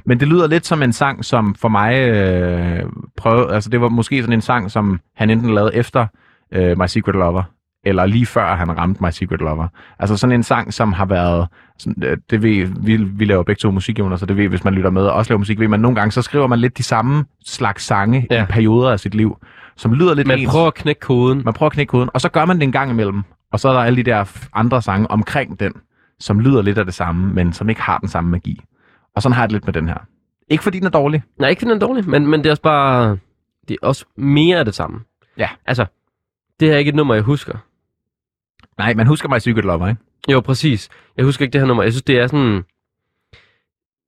[0.06, 2.82] Men det lyder lidt som en sang, som for mig øh,
[3.16, 3.54] prøvede...
[3.54, 6.06] Altså det var måske sådan en sang, som han enten lavede efter
[6.54, 7.42] øh, My Secret Lover,
[7.84, 9.68] eller lige før han ramte My Secret Lover.
[9.98, 11.48] Altså sådan en sang, som har været...
[11.78, 14.64] Sådan, øh, det ved, vi, vi laver begge to musik, Jonas, så det ved, hvis
[14.64, 16.78] man lytter med og også laver musik, ved man nogle gange, så skriver man lidt
[16.78, 18.26] de samme slags sange.
[18.30, 18.42] Ja.
[18.42, 19.36] i perioder af sit liv,
[19.76, 20.50] som lyder lidt Man ens.
[20.50, 21.42] prøver at knække koden.
[21.44, 23.22] Man prøver at knække koden, og så gør man det en gang imellem.
[23.52, 25.72] Og så er der alle de der andre sange omkring den,
[26.18, 28.60] som lyder lidt af det samme, men som ikke har den samme magi.
[29.14, 29.98] Og sådan har jeg det lidt med den her.
[30.48, 31.22] Ikke fordi den er dårlig.
[31.38, 33.18] Nej, ikke fordi den er dårlig, men, men det er også bare...
[33.68, 35.00] Det er også mere af det samme.
[35.38, 35.48] Ja.
[35.66, 35.86] Altså,
[36.60, 37.58] det er ikke et nummer, jeg husker.
[38.78, 40.00] Nej, man husker mig Secret Lover, ikke?
[40.28, 40.88] Jo, præcis.
[41.16, 41.82] Jeg husker ikke det her nummer.
[41.82, 42.62] Jeg synes, det er sådan...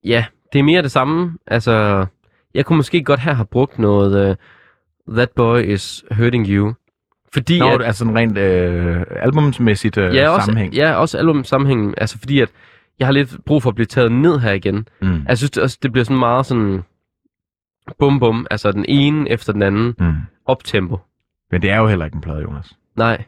[0.04, 1.38] Ja, det er mere af det samme.
[1.46, 2.06] Altså,
[2.54, 4.30] jeg kunne måske godt her have brugt noget...
[4.30, 4.36] Uh,
[5.08, 6.74] That Boy Is Hurting You.
[7.34, 10.74] Fordi Nå, at, altså sådan rent øh, albumsmæssigt øh, ja, også, sammenhæng.
[10.74, 11.94] Ja, også album sammenhængen.
[11.98, 12.48] Altså, fordi at
[12.98, 14.88] jeg har lidt brug for at blive taget ned her igen.
[15.02, 15.22] Mm.
[15.28, 16.82] Jeg synes også, det bliver sådan meget sådan...
[17.98, 19.94] Bum bum, altså den ene efter den anden.
[19.98, 20.12] Mm.
[20.46, 20.98] Optempo.
[21.50, 22.72] Men det er jo heller ikke en plade, Jonas.
[22.96, 23.24] Nej,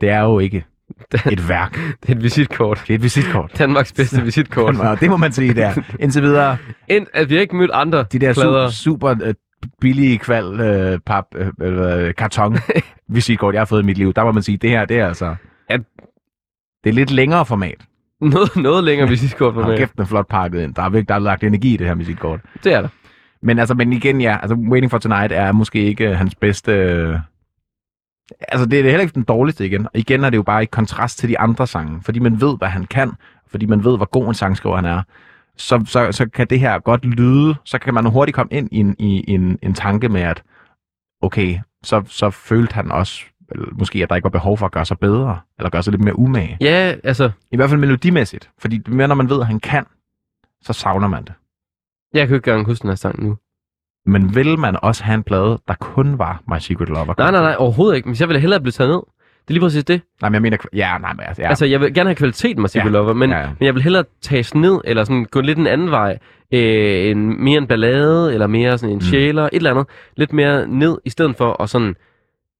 [0.00, 0.64] Det er jo ikke
[1.32, 1.72] et værk.
[2.02, 2.82] det er et visitkort.
[2.86, 3.58] Det er et visitkort.
[3.58, 4.76] Danmarks bedste visitkort.
[4.80, 5.72] Og det må man sige der.
[6.00, 6.56] Indtil videre,
[6.88, 8.70] Ind, at vi har ikke mødt andre de der plader.
[8.70, 9.34] super, super øh,
[9.80, 12.56] billige kval, øh, pap, øh, øh, karton
[13.08, 15.06] visitkort, jeg har fået i mit liv, der må man sige, det her, det er
[15.06, 15.34] altså...
[15.70, 15.76] Ja.
[16.84, 17.84] Det er lidt længere format.
[18.20, 19.78] Noget, noget længere visitkort for Og mig.
[19.78, 20.74] kæft, den er flot pakket ind.
[20.74, 22.40] Der er, virkelig, der er lagt energi i det her visitkort.
[22.64, 22.88] Det er der.
[23.42, 26.72] Men altså, men igen, ja, altså Waiting for Tonight er måske ikke hans bedste...
[26.72, 27.18] øh,
[28.48, 29.84] Altså, det er heller ikke den dårligste igen.
[29.84, 32.00] Og igen er det jo bare i kontrast til de andre sange.
[32.02, 33.12] Fordi man ved, hvad han kan.
[33.50, 35.02] Fordi man ved, hvor god en sangskriver han er.
[35.58, 37.54] Så, så, så kan det her godt lyde.
[37.64, 40.42] Så kan man hurtigt komme ind i en, i en, en tanke med, at
[41.22, 43.24] okay, så, så følte han også,
[43.72, 45.40] måske at der ikke var behov for at gøre sig bedre.
[45.58, 46.56] Eller gøre sig lidt mere umage.
[46.60, 48.50] Ja, altså, I hvert fald melodimæssigt.
[48.58, 49.86] Fordi mere når man ved, at han kan,
[50.62, 51.32] så savner man det.
[52.14, 53.36] jeg kan ikke engang huske den her sang nu.
[54.06, 57.14] Men vil man også have en plade, der kun var My Secret Lover?
[57.18, 58.08] Nej, nej, nej, overhovedet ikke.
[58.08, 59.00] Men jeg ville hellere blive taget ned.
[59.48, 60.00] Det er lige præcis det.
[60.20, 60.56] Nej, men jeg mener...
[60.74, 61.42] Ja, nej, men altså...
[61.42, 61.48] Ja.
[61.48, 62.90] Altså, jeg vil gerne have kvaliteten med Secret Ja.
[62.90, 63.48] Lover, men, Ja, ja.
[63.58, 66.18] men jeg vil hellere tages ned, eller sådan gå lidt en anden vej.
[66.54, 69.00] Øh, en, mere en ballade, eller mere sådan en Mm.
[69.00, 69.86] sjæler, et eller andet.
[70.16, 71.94] Lidt mere ned, i stedet for at sådan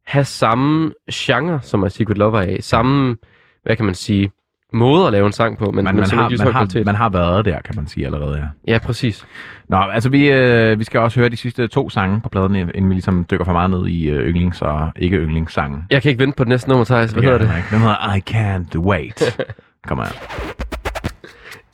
[0.07, 2.57] have samme genre, som er Secret Lover af.
[2.61, 3.17] Samme,
[3.63, 4.31] hvad kan man sige,
[4.73, 7.09] måde at lave en sang på, men, man, man, har, ikke man, har, man har
[7.09, 8.73] været der, kan man sige allerede, ja.
[8.73, 9.27] Ja, præcis.
[9.69, 12.89] Nå, altså vi, øh, vi skal også høre de sidste to sange på pladen, inden
[12.89, 15.85] vi ligesom dykker for meget ned i øh, yndlings- og ikke-yndlingssangen.
[15.91, 17.11] Jeg kan ikke vente på det næste nummer, Thijs.
[17.13, 17.49] Hvad Ja, hedder det?
[17.49, 17.71] Henrik.
[17.71, 19.41] Den hedder I Can't Wait.
[19.89, 20.07] Kom her.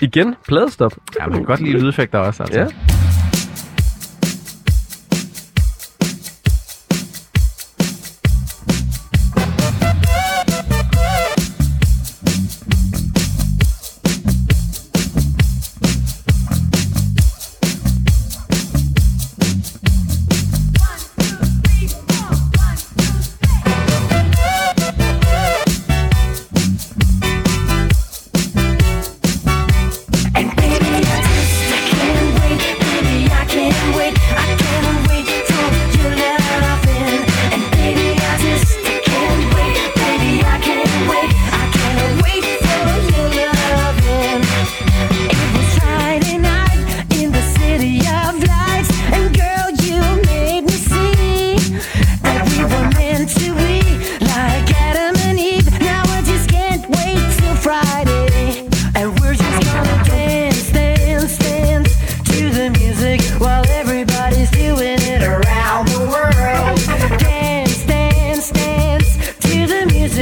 [0.00, 0.92] Igen, pladestop.
[1.20, 2.60] Ja, man kan godt lide lydeffekter også, altså.
[2.60, 2.66] Ja.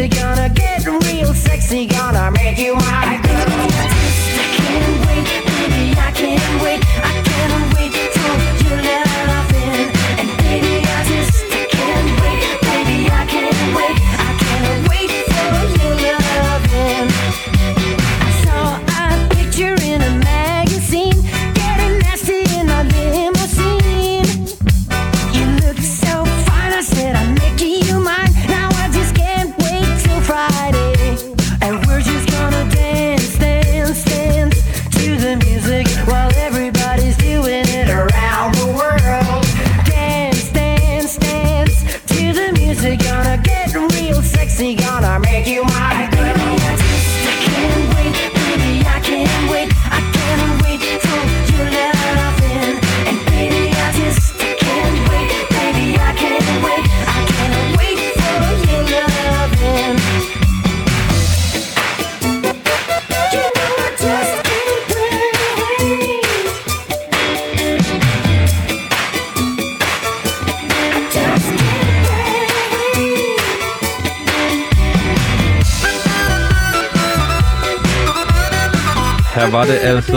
[0.09, 3.32] gonna get real sexy, gonna make you mine.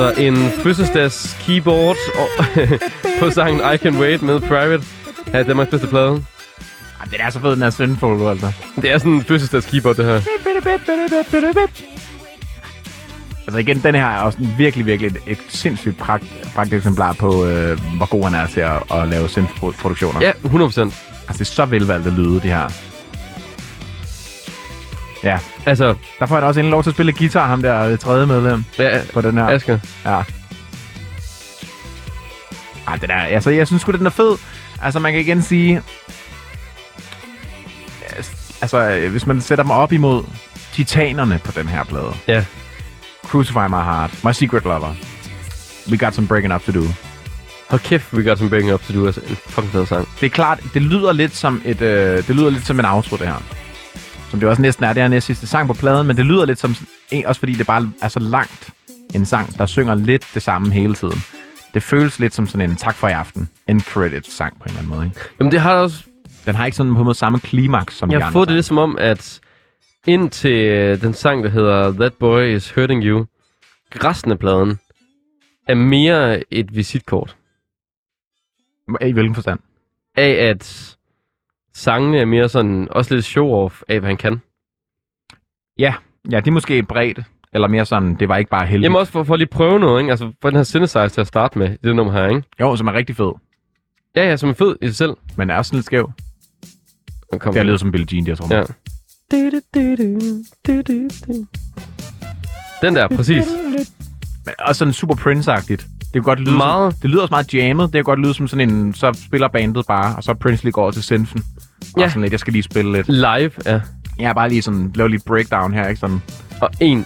[0.06, 2.28] Altså en fødselsdags keyboard og
[3.20, 4.84] på sangen I Can Wait med Private
[5.34, 6.24] af Danmarks bedste plade.
[7.00, 8.52] Ej, det er så fed, den her Sinful, altså.
[8.76, 10.22] Det er sådan en fødselsdags keyboard, det her.
[13.48, 16.26] Altså igen, den her er også en virkelig, virkelig et, et sindssygt pragt,
[16.56, 20.22] pragt eksemplar på, øh, hvor god han er til at, at lave synth-produktioner.
[20.22, 20.46] Ja, 100%.
[20.48, 20.94] Altså,
[21.28, 22.70] det er så velvalgte lyde, det her.
[25.26, 28.00] Ja, Altså, der får han også endelig lov til at spille guitar, ham der det
[28.00, 29.48] tredje medlem ja, på den her.
[29.48, 29.80] Asger.
[30.06, 30.24] Ja.
[32.88, 34.38] Ej, den er, altså, jeg synes sgu, den er fed.
[34.82, 35.82] Altså, man kan igen sige...
[38.62, 40.24] Altså, øh, hvis man sætter dem op imod
[40.74, 42.14] titanerne på den her plade.
[42.28, 42.46] Ja.
[43.24, 44.96] Crucify My Heart, My Secret Lover.
[45.90, 46.84] We Got Some Breaking Up To Do.
[47.70, 49.06] Hold kæft, we got some breaking up to do.
[49.06, 50.08] Altså, en fucking fed sang.
[50.20, 53.18] Det er klart, det lyder lidt som et, øh, det lyder lidt som en outro,
[53.18, 53.42] det her.
[54.36, 56.46] Som det også næsten er, det er næst sidste sang på pladen, men det lyder
[56.46, 56.76] lidt som,
[57.26, 58.70] også fordi det bare er så langt
[59.14, 61.20] en sang, der synger lidt det samme hele tiden.
[61.74, 64.70] Det føles lidt som sådan en tak for i aften, en credit sang på en
[64.70, 65.06] eller anden måde.
[65.06, 65.20] Ikke?
[65.40, 66.04] Jamen, det har også...
[66.46, 68.48] Den har ikke sådan på en måde samme klimaks som Jeg de har andre fået
[68.48, 69.40] det lidt som om, at
[70.08, 73.26] indtil øh, den sang, der hedder That Boy Is Hurting You,
[74.04, 74.80] resten af pladen
[75.68, 77.36] er mere et visitkort
[79.02, 79.60] I hvilken forstand?
[80.18, 80.95] af, at
[81.76, 84.42] sangene er mere sådan, også lidt show-off af, hvad han kan.
[85.80, 85.94] Ja,
[86.32, 87.20] ja, det er måske bredt,
[87.54, 88.84] eller mere sådan, det var ikke bare heldigt.
[88.84, 90.12] Jamen også for, for at lige prøve noget, ikke?
[90.12, 92.44] Altså, for den her synthesizer til at starte med, det nummer her, ikke?
[92.60, 93.32] Jo, som er rigtig fed,
[94.16, 95.14] Ja, ja, som er fed i sig selv.
[95.38, 96.12] men er også lidt skæv.
[97.40, 98.56] Kom Det har lydet som Billie Jean, jeg tror.
[98.56, 98.64] Ja.
[102.82, 103.46] Den der, præcis.
[104.46, 105.88] Men også sådan super Prince-agtigt.
[106.00, 106.94] Det kan godt lyde Meget.
[106.94, 107.86] Som, det lyder også meget jammet.
[107.86, 110.72] Det kan godt lyde som sådan en, så spiller bandet bare, og så Prince lige
[110.72, 111.44] går over til synfen.
[111.96, 112.10] Og Ja.
[112.10, 113.08] sådan lidt, jeg skal lige spille lidt.
[113.10, 113.82] Live, ja.
[114.20, 116.22] Er bare lige sådan, lave lidt breakdown her, ikke sådan.
[116.62, 117.06] Og en,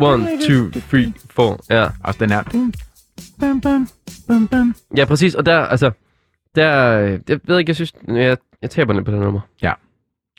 [0.00, 1.88] one, two, three, four, ja.
[2.04, 2.42] Også den her.
[3.40, 3.88] Bum, bum,
[4.28, 4.74] bum, bum.
[4.96, 5.34] Ja, præcis.
[5.34, 5.90] Og der, altså,
[6.54, 9.40] der, øh, jeg ved ikke, jeg synes, jeg, jeg taber lidt på det nummer.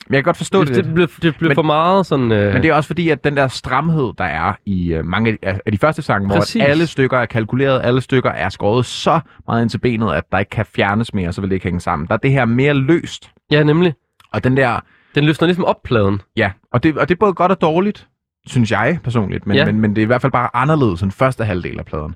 [0.06, 2.32] Men jeg kan godt forstå det, Det, det, blev, det blev Men- for meget sådan...
[2.32, 5.38] Øh, Men det er også fordi, at den der stramhed, der er i uh, mange
[5.42, 9.20] af, af de første sange, hvor alle stykker er kalkuleret, alle stykker er skåret så
[9.48, 11.80] meget ind til benet, at der ikke kan fjernes mere, så vil det ikke hænge
[11.80, 12.08] sammen.
[12.08, 13.30] Der er det her mere løst.
[13.50, 13.94] Ja, nemlig.
[14.32, 14.80] Og den der,
[15.14, 16.20] Den løsner ligesom op pladen.
[16.36, 18.06] ja, og det, og det er både godt og dårligt,
[18.46, 19.64] synes jeg personligt, men, Ja.
[19.66, 22.14] men, men det er i hvert fald bare anderledes end første halvdel af pladen.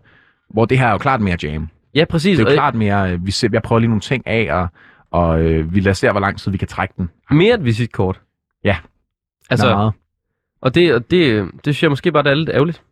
[0.51, 1.69] Hvor det her er jo klart mere jam.
[1.94, 2.39] Ja, præcis.
[2.39, 4.69] Det er jo klart mere, øh, vi, ser, jeg prøver lige nogle ting af, og,
[5.14, 7.10] og øh, vi lader se, hvor lang tid vi kan trække den.
[7.30, 8.20] Mere et visitkort.
[8.64, 8.76] Ja.
[9.50, 9.92] Altså, meget.
[10.60, 12.82] og det, og det, det synes jeg måske bare, der er lidt ærgerligt.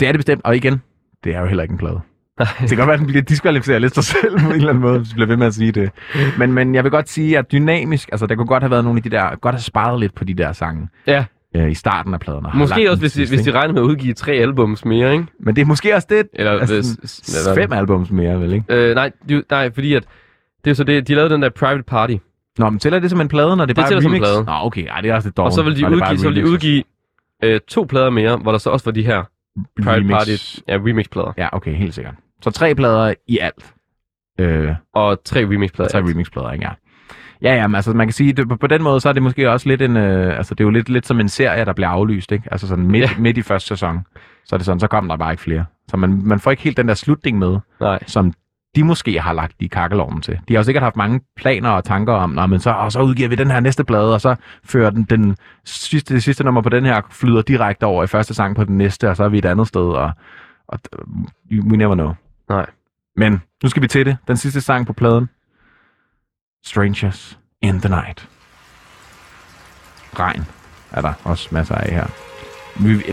[0.00, 0.82] Det er det bestemt, og igen,
[1.24, 2.00] det er jo heller ikke en plade.
[2.38, 4.82] Det kan godt være, at den bliver diskvalificeret lidt sig selv på en eller anden
[4.82, 5.90] måde, hvis vi bliver ved med at sige det.
[6.38, 8.98] Men, men jeg vil godt sige, at dynamisk, altså der kunne godt have været nogle
[8.98, 11.24] af de der, godt have sparet lidt på de der sange Ja,
[11.56, 14.14] øh, i starten af lagt måske også, hvis sidst, hvis de regner med at udgive
[14.14, 15.26] tre albums mere, ikke?
[15.40, 18.52] Men det er måske også det, Eller, altså, hvis, sådan eller fem albums mere, vel
[18.52, 18.64] ikke?
[18.68, 19.10] Øh, nej,
[19.50, 20.04] nej, fordi at
[20.66, 22.16] det er så det, de lavede den der Private Party,
[22.58, 24.22] Nå, men tæller det som en plade, når det, Det bare tæller er som en
[24.24, 24.28] remix?
[24.28, 24.44] plade.
[24.44, 25.50] Nå, okay, ej, det er også lidt dårligt.
[25.50, 26.82] og så vil de det udgive, så vil de udgive
[27.44, 29.22] øh, to plader mere, hvor der så også var de her
[29.82, 30.10] Private Remix.
[30.10, 30.30] Party
[30.68, 31.32] ja, remix-plader.
[31.38, 32.14] Ja, okay, helt sikkert.
[32.42, 33.74] Så tre plader i alt.
[34.40, 35.90] Øh, Og tre remix-plader.
[35.90, 36.64] tre remixplader, ikke?
[36.64, 36.70] Ja.
[37.42, 39.22] Ja, ja, men altså man kan sige, det, på, på den måde, så er det
[39.22, 41.72] måske også lidt en, øh, altså det er jo lidt, lidt som en serie, der
[41.72, 42.48] bliver aflyst, ikke?
[42.50, 43.10] Altså sådan midt, Ja.
[43.18, 44.00] midt i første sæson,
[44.44, 45.64] så er det sådan, så kommer der bare ikke flere.
[45.88, 47.98] Så man, man får ikke helt den der slutning med, Nej.
[48.06, 48.32] som
[48.76, 50.40] de måske har lagt i kakkelovnen til.
[50.48, 53.00] De har jo sikkert haft mange planer og tanker om, Nå, men så, og så
[53.00, 56.60] udgiver vi den her næste plade, og så fører den, den sidste, det sidste nummer
[56.60, 59.28] på den her flyder direkte over i første sang på den næste, og så er
[59.28, 60.10] vi et andet sted, og,
[60.68, 60.78] og
[61.50, 62.14] we never know.
[62.48, 62.66] Nej.
[63.16, 64.16] Men nu skal vi til det.
[64.28, 65.28] Den sidste sang på pladen.
[66.64, 68.28] Strangers in the Night.
[70.18, 70.44] Regn
[70.92, 72.06] er der også masser af her.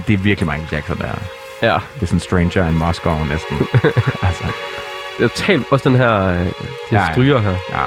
[0.07, 1.18] Det er virkelig Michael Jackson, der er.
[1.61, 1.80] Ja.
[1.95, 3.57] Det er sådan Stranger in Moscow næsten.
[4.27, 4.44] altså,
[5.19, 6.52] Jeg talte også den her, øh, de
[6.91, 7.11] ja.
[7.11, 7.56] stryger her.
[7.72, 7.84] ja.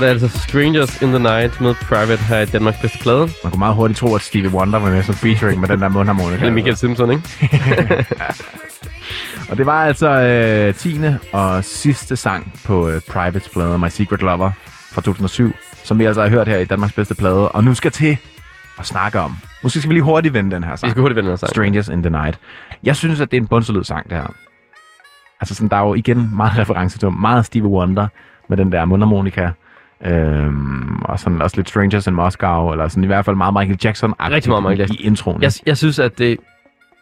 [0.00, 3.18] Var det altså Strangers in the Night med Private her i Danmarks bedste plade.
[3.18, 5.88] Man kunne meget hurtigt tro, at Stevie Wonder var med som featuring med den der
[5.88, 6.40] mundharmonika.
[6.40, 7.22] Eller Michael Simpson, ikke?
[9.50, 11.00] Og det var altså øh, 10.
[11.32, 14.50] og sidste sang på øh, Privates plade My Secret Lover
[14.92, 15.52] fra 2007,
[15.84, 18.16] som vi altså har hørt her i Danmarks bedste plade, og nu skal til
[18.78, 19.36] at snakke om.
[19.62, 20.90] Måske skal vi lige hurtigt vende den her Vi sang.
[20.90, 22.38] skal hurtigt vende os Strangers in the Night.
[22.82, 24.34] Jeg synes, at det er en bundsolid sang, det her.
[25.40, 28.06] Altså sådan, der er jo igen meget reference til meget Stevie Wonder
[28.48, 29.50] med den der mundharmonika.
[30.06, 33.78] Øhm, og sådan også lidt Strangers in Moscow, eller sådan i hvert fald meget Michael
[33.84, 34.96] jackson Rigtig meget Michael Jackson.
[35.00, 35.42] i introen.
[35.42, 36.38] Jeg, jeg synes, at det...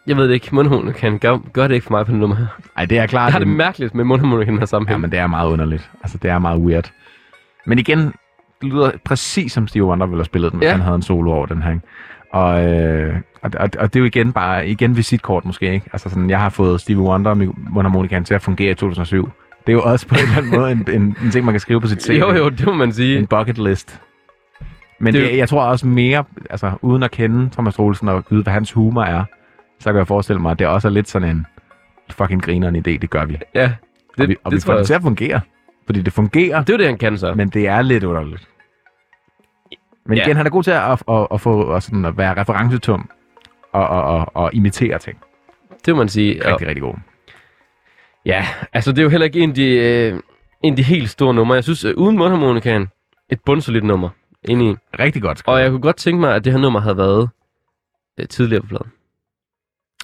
[0.07, 2.45] Jeg ved det ikke, mundharmonika gør, gør det ikke for mig på den nummer her.
[2.77, 3.25] Ej, det er klart.
[3.25, 5.01] Jeg har det mærkeligt med mundharmonika i den her Ja, sammenhæng.
[5.01, 5.89] men det er meget underligt.
[6.03, 6.91] Altså, det er meget weird.
[7.65, 7.99] Men igen,
[8.61, 10.71] det lyder præcis som Steve Wonder ville have spillet den, hvis Ja.
[10.71, 11.69] han havde en solo over den her.
[11.71, 11.81] ikke?
[12.33, 15.89] Og, øh, og, og, og, det er jo igen bare, igen visitkort måske, ikke?
[15.93, 17.37] Altså sådan, jeg har fået Steve Wonder og
[17.69, 19.29] mundharmonikaen til at fungere i 2007.
[19.69, 21.59] Det er jo også på en eller anden måde en, en, en ting, man kan
[21.59, 22.11] skrive på sit CV.
[22.19, 23.19] jo, jo, det må man sige.
[23.19, 24.01] En bucket list.
[24.99, 28.43] Men Det det, jeg tror også mere, altså uden at kende Thomas Troelsen og vide,
[28.43, 29.23] hvad hans humor er,
[29.79, 31.45] så kan jeg forestille mig, at det også er lidt sådan en
[32.11, 33.37] fucking grineren idé, det gør vi.
[33.55, 35.41] Ja, Det, og vi, og det vi får det til at fungere.
[35.85, 37.33] Fordi det fungerer, Det er jo det, han kan så.
[37.33, 38.47] men det er lidt underligt.
[40.05, 40.25] Men Ja.
[40.25, 43.09] igen, han er god til at, at, at, at få at, sådan, at være referencetum
[43.73, 45.17] og, og, og, og imitere ting.
[45.85, 46.45] Det må man sige.
[46.45, 46.93] Og, Rigtig, rigtig god.
[48.25, 50.19] Ja, altså det er jo heller ikke en af de, øh,
[50.63, 51.55] en af de helt store numre.
[51.55, 52.87] Jeg synes, øh, uden mundharmonikaen,
[53.29, 54.09] et bundsolidt nummer.
[54.43, 54.75] Ind i.
[54.99, 55.41] Rigtig godt.
[55.45, 57.29] Og jeg kunne godt tænke mig, at det her nummer havde været
[58.19, 58.91] øh, tidligere på pladen.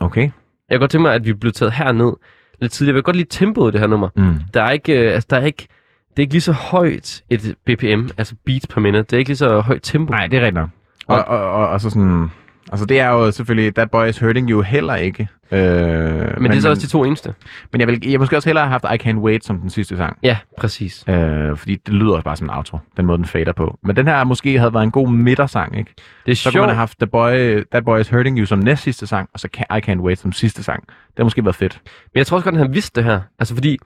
[0.01, 0.21] Okay.
[0.69, 2.13] Jeg kunne godt tænke mig, at vi blev taget herned
[2.61, 2.93] lidt tidligere.
[2.93, 4.09] Jeg vil godt lide tempoet i det her nummer.
[4.15, 4.39] Mm.
[4.53, 5.67] Der er ikke, øh, altså der er ikke,
[6.09, 9.03] det er ikke lige så højt et BPM, altså beats per minute.
[9.03, 10.11] Det er ikke lige så højt tempo.
[10.11, 10.69] Nej, det er rigtigt nok.
[11.07, 12.31] Og, og, og, og så sådan...
[12.71, 13.75] Altså, det er jo selvfølgelig...
[13.75, 15.27] That Boy Is Hurting You heller ikke.
[15.51, 17.33] Øh, men, men, det er så også de to eneste.
[17.71, 19.97] Men jeg vil jeg måske også hellere have haft I Can't Wait som den sidste
[19.97, 20.17] sang.
[20.23, 21.03] Ja, præcis.
[21.07, 23.77] Øh, fordi det lyder også bare som en outro, den måde den fader på.
[23.83, 25.93] Men den her måske havde været en god midtersang, ikke?
[26.25, 28.59] Det er Så kunne man have haft The Boy, That Boy Is Hurting You som
[28.59, 30.87] næst sidste sang, og så I Can't Wait som sidste sang.
[30.87, 31.81] Det har måske været fedt.
[32.13, 33.21] Men jeg tror også godt, at han vidste det her.
[33.39, 33.77] Altså fordi,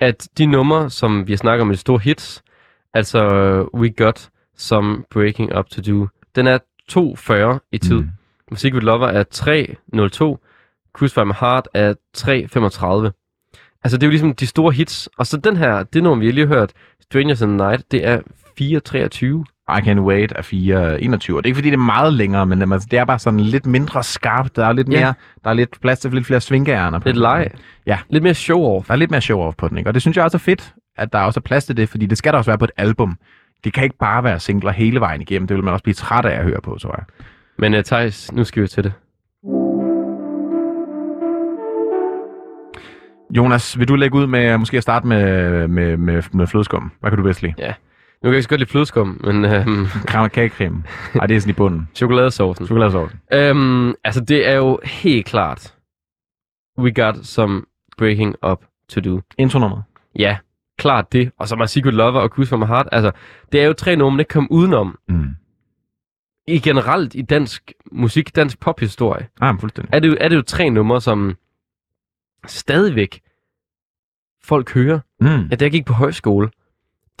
[0.00, 2.42] at de numre, som vi har snakket om i de store hits,
[2.94, 3.20] altså
[3.74, 6.58] We Got Some Breaking Up To Do, den er
[6.92, 7.96] 2.40 i tid.
[7.96, 8.10] Mm.
[8.50, 8.56] Mm.
[8.56, 10.50] Secret Lover er 3.02.
[10.92, 13.20] Crucify My Heart er 3.35.
[13.84, 15.08] Altså det er jo ligesom de store hits.
[15.18, 18.06] Og så den her, det nummer, vi lige har hørt, Strangers in the Night, det
[18.06, 18.20] er
[18.60, 19.44] 4.23.
[19.68, 21.14] I Can't Wait er 4.21.
[21.14, 23.40] Og det er ikke fordi, det er meget længere, men altså, det er bare sådan
[23.40, 24.56] lidt mindre skarpt.
[24.56, 27.50] Der er lidt mere, der er lidt plads til lidt flere svingærner Lidt leg.
[27.86, 27.98] Ja.
[28.08, 28.86] Lidt mere show-off.
[28.86, 29.90] Der er lidt mere show-off på den, ikke?
[29.90, 32.06] Og det synes jeg også er fedt, at der også er plads til det, fordi
[32.06, 33.18] det skal der også være på et album.
[33.64, 35.46] Det kan ikke bare være singler hele vejen igennem.
[35.46, 37.04] Det vil man også blive træt af at høre på, tror jeg.
[37.58, 38.92] Men uh, Thijs, nu skal vi til det.
[43.36, 46.92] Jonas, vil du lægge ud med måske at starte med, med, med, med flødeskum?
[47.00, 47.54] Hvad kan du bedst lide?
[47.58, 50.82] Nu kan jeg ikke så godt lide flødeskum, men øhm, Kram kagecreme.
[51.14, 51.88] Ej, det er sådan i bunden.
[51.94, 52.66] chokoladesaucen.
[52.66, 53.16] Chokoladesauce.
[53.32, 55.74] Øhm, altså, det er jo helt klart.
[56.78, 57.62] We got some
[57.98, 59.20] breaking up to do.
[59.38, 59.82] Intro-nummer.
[60.18, 60.36] Ja,
[60.78, 61.32] klart det.
[61.38, 62.88] Og så My Secret Lover og Cruise for My Heart.
[62.92, 63.12] Altså,
[63.52, 64.98] det er jo tre numre, man ikke kom udenom.
[65.08, 65.26] Mm.
[66.48, 69.94] I generelt i dansk musik, dansk pophistorie, Ah, men fuldstændig.
[69.94, 71.36] er det, jo, er det jo tre numre, som
[72.46, 73.20] stadigvæk
[74.44, 75.00] folk hører.
[75.20, 75.26] Mm.
[75.26, 76.46] Ja, da jeg gik på højskole,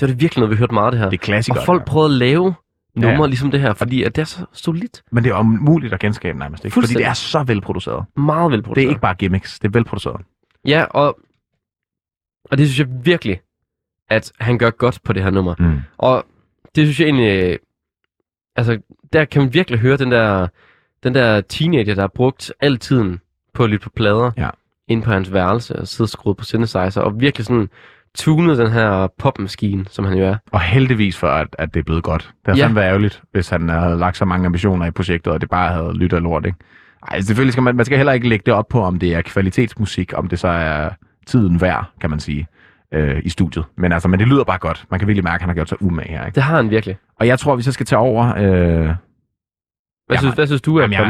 [0.00, 1.10] var det virkelig noget, vi hørte meget af det her.
[1.10, 1.60] Det er klassikere.
[1.60, 2.54] og folk prøvede at lave
[2.96, 3.26] numre Ja.
[3.26, 5.02] ligesom det her, fordi at det er så solidt.
[5.12, 6.74] Men det er umuligt at genskabe nærmest, ikke?
[6.74, 8.04] Fordi det er så velproduceret.
[8.16, 8.76] Meget velproduceret.
[8.76, 10.20] Det er ikke bare gimmicks, det er velproduceret.
[10.66, 11.18] Ja, og,
[12.50, 13.40] og det synes jeg virkelig,
[14.10, 15.54] at han gør godt på det her nummer.
[15.58, 15.78] Mm.
[15.98, 16.24] Og
[16.76, 17.58] det synes jeg egentlig, øh,
[18.56, 18.78] altså
[19.12, 20.48] der kan man virkelig høre den der,
[21.02, 23.20] den der teenager, der har brugt al tiden
[23.54, 24.48] på at lytte på plader, Ja.
[24.88, 27.68] ind på hans værelse og sidde skruet på synthesizer, og virkelig sådan
[28.14, 30.36] tunet den her popmaskine, som han jo er.
[30.52, 32.22] Og heldigvis for, at, at det er blevet godt.
[32.46, 32.64] Det har Ja.
[32.64, 35.72] fandme været ærgerligt, hvis han havde lagt så mange ambitioner i projektet, og det bare
[35.72, 36.58] havde lyttet lort, ikke?
[37.10, 39.22] Ej, selvfølgelig skal man, man skal heller ikke lægge det op på, om det er
[39.22, 40.90] kvalitetsmusik, om det så er
[41.24, 42.46] tiden værd, kan man sige,
[42.92, 43.64] øh, i studiet.
[43.76, 44.84] Men altså, men det lyder bare godt.
[44.90, 46.34] Man kan virkelig mærke, at han har gjort sig umage her, ikke?
[46.34, 46.96] Det har han virkelig.
[47.20, 48.26] Og jeg tror, vi så skal tage over...
[48.36, 48.44] Øh,
[50.06, 51.08] Hvad, Ja, synes, hvad synes du af jamen, jeg-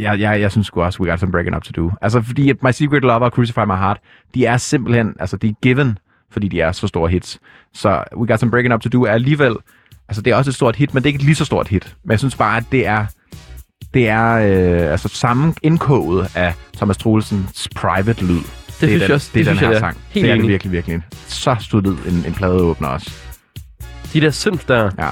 [0.00, 1.90] jeg, jeg, jeg synes sgu også, we got some breaking up to do.
[2.02, 3.98] Altså, fordi My Secret Lover og Crucify My Heart,
[4.34, 5.98] de er simpelthen, altså, de er given,
[6.30, 7.38] fordi de er så store hits.
[7.74, 9.56] Så We Got Some Breaking Up To Do er alligevel,
[10.08, 11.68] altså, det er også et stort hit, men det er ikke et lige så stort
[11.68, 11.96] hit.
[12.04, 13.06] Men jeg synes bare, at det er,
[13.94, 18.40] det er øh, altså samme indkoget af Thomas Troelsens private lyd.
[18.80, 19.96] Det, synes jeg den, også- det er det den synes her jeg sang.
[20.08, 20.48] Helt det er enig.
[20.48, 21.02] virkelig, virkelig.
[21.12, 23.10] Så solid en, en pladeåbner også.
[24.12, 25.08] De der synth der, Ja.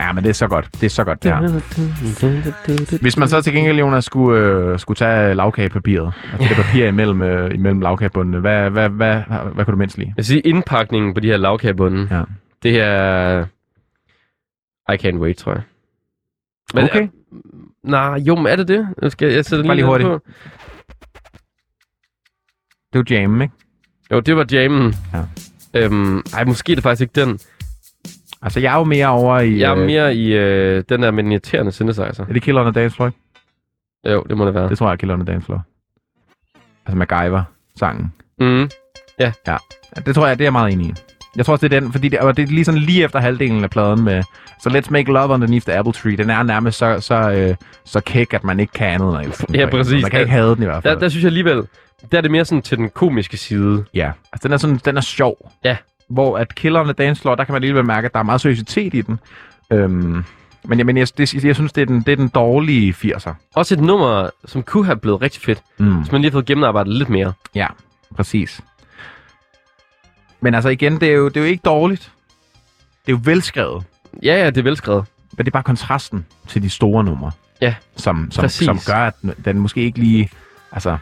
[0.00, 0.68] Ja, men det er så godt.
[0.74, 2.98] Det er så godt, det her.
[3.00, 7.22] Hvis man så til gengæld, Jonas, skulle, øh, skulle tage lavkagepapiret, altså det papir imellem,
[7.22, 10.08] øh, imellem lavkagebundene, hvad, hvad, hvad, hvad, hvad kunne du mindst lide?
[10.08, 12.22] Jeg vil sige, indpakningen på de her lavkagebunden, Ja.
[12.62, 13.44] det er...
[14.92, 15.62] I can't wait, tror jeg.
[16.84, 17.08] Okay.
[17.84, 18.88] Nej, jo, men er det det?
[19.02, 20.08] Nu skal jeg, jeg sætter Bare lige lige hurtigt.
[20.08, 20.20] på.
[22.92, 23.54] Det er jo jammen, ikke?
[24.12, 24.94] Jo, det var jammen.
[25.14, 25.22] Ja.
[25.74, 27.38] Øhm, ej, måske er det faktisk ikke den.
[28.42, 29.58] Altså, jeg er jo mere over i...
[29.58, 32.24] Jeg er øh, mere i øh, den der med irriterende synthesizer.
[32.28, 33.12] Er det Killer on a Dance Floor?
[34.08, 34.68] Jo, det må det være.
[34.68, 35.62] Det tror jeg er Killer on a Dance Floor.
[36.86, 38.12] Altså MacGyver-sangen.
[38.38, 38.70] Mm.
[39.18, 39.32] Ja,
[40.06, 40.94] det tror jeg, det er jeg meget enig i.
[41.36, 43.20] Jeg tror også, det er den, fordi det, og det er lige sådan lige efter
[43.20, 44.22] halvdelen af pladen med
[44.62, 46.16] så Let's Make Love Underneath the Apple Tree.
[46.16, 47.54] Den er nærmest så, så, øh,
[47.84, 49.54] så kæk, at man ikke kan andet end at.
[49.54, 50.02] Ja, præcis.
[50.02, 50.94] Man kan ikke have den i hvert fald.
[50.94, 51.62] Der, der synes jeg alligevel,
[52.12, 53.84] der er det mere sådan til den komiske side.
[53.94, 55.52] Ja, altså den er, sådan, den er sjov.
[55.64, 55.76] Ja.
[56.10, 58.22] Hvor at Killer on the Dance Floor, der kan man alligevel mærke, at der er
[58.24, 59.18] meget seriøsitet i den.
[59.72, 60.24] Øhm,
[60.64, 63.32] men jeg, men jeg, det, jeg synes, det er, den, det er den dårlige 80'er.
[63.54, 65.94] Også et nummer, som kunne have blevet rigtig fedt, Mm.
[65.94, 67.32] hvis man lige har fået gennemarbejdet lidt mere.
[67.54, 67.66] Ja,
[68.16, 68.60] præcis.
[70.40, 72.12] Men altså igen, det er, jo, det er jo ikke dårligt.
[73.06, 73.84] Det er jo velskrevet.
[74.22, 75.04] Ja, ja, det er velskrevet.
[75.36, 77.30] Men det er bare kontrasten til de store numre.
[77.60, 78.64] Ja, Som, som, Præcis.
[78.64, 79.14] som gør, at
[79.44, 80.30] den måske ikke lige...
[80.72, 80.96] Altså...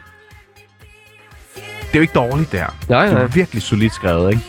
[1.55, 2.67] Det er jo ikke dårligt, det her.
[2.89, 3.25] Nej, Det er nej.
[3.33, 4.43] virkelig solidt skrevet, ikke?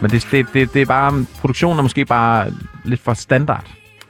[0.00, 1.26] Men det, det, det, det er bare...
[1.40, 2.52] Produktionen er måske bare
[2.84, 3.64] lidt for standard.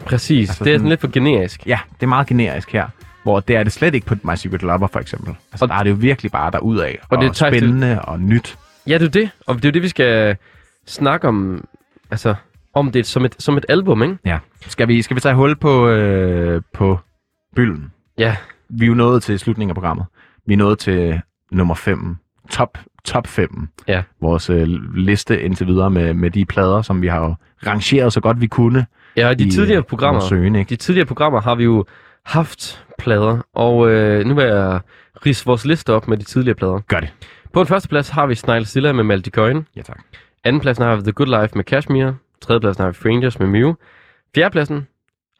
[0.05, 0.49] Præcis.
[0.49, 1.67] Altså det er sådan- lidt for generisk.
[1.67, 2.89] Ja, det er meget generisk her.
[3.23, 5.35] Hvor det er det slet ikke på My Secret Lover, for eksempel.
[5.53, 6.85] Altså, Og- der er det jo virkelig bare derudad.
[6.85, 8.59] Og, Og og det det tager til- spændende og nyt.
[8.89, 9.31] Ja, det er det.
[9.47, 10.37] Og det er jo det, vi skal
[10.87, 11.65] snakke om.
[12.11, 12.35] Altså,
[12.75, 14.19] om det som et, som et album, ikke?
[14.25, 14.39] Ja.
[14.67, 16.99] Skal vi, skal vi tage hul på, øh, på
[17.57, 17.93] bylden?
[18.19, 18.37] Ja.
[18.69, 20.07] Vi er jo nået til slutningen af programmet.
[20.47, 21.21] Vi er nået til
[21.53, 22.17] nummer 5.
[22.51, 23.69] Top, top 5.
[23.89, 24.03] Ja.
[24.21, 27.37] Vores øh, liste indtil videre med, med de plader, som vi har
[27.67, 28.87] rangeret så godt vi kunne.
[29.17, 30.69] Ja, og de i, tidligere øh, programmer, vores Søgen, ikke?
[30.69, 31.85] de tidligere programmer har vi jo
[32.25, 34.81] haft plader, og øh, nu vil jeg
[35.27, 36.79] rise vores liste op med de tidligere plader.
[36.79, 37.13] Gør det.
[37.57, 38.35] På en første plads har vi
[38.65, 39.65] Stilla med Malte Coyne.
[39.77, 40.03] Ja, tak.
[40.45, 42.13] Anden pladsen har vi The Good Life med Kashmir.
[42.41, 43.75] Tredje pladsen har vi Strangers med Mew.
[44.35, 44.87] Fjerde pladsen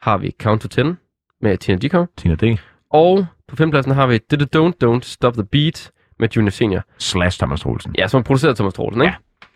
[0.01, 0.97] har vi Count to Ten
[1.41, 2.05] med Tina Dickow.
[2.17, 2.57] Tina D.
[2.89, 6.49] Og på femte pladsen har vi Did It Don't Don't Stop the Beat med Junior
[6.49, 6.81] Senior.
[6.97, 7.95] Slash Thomas Troelsen.
[7.97, 9.15] Ja, som er produceret Thomas Troelsen, ikke?
[9.41, 9.47] Ja.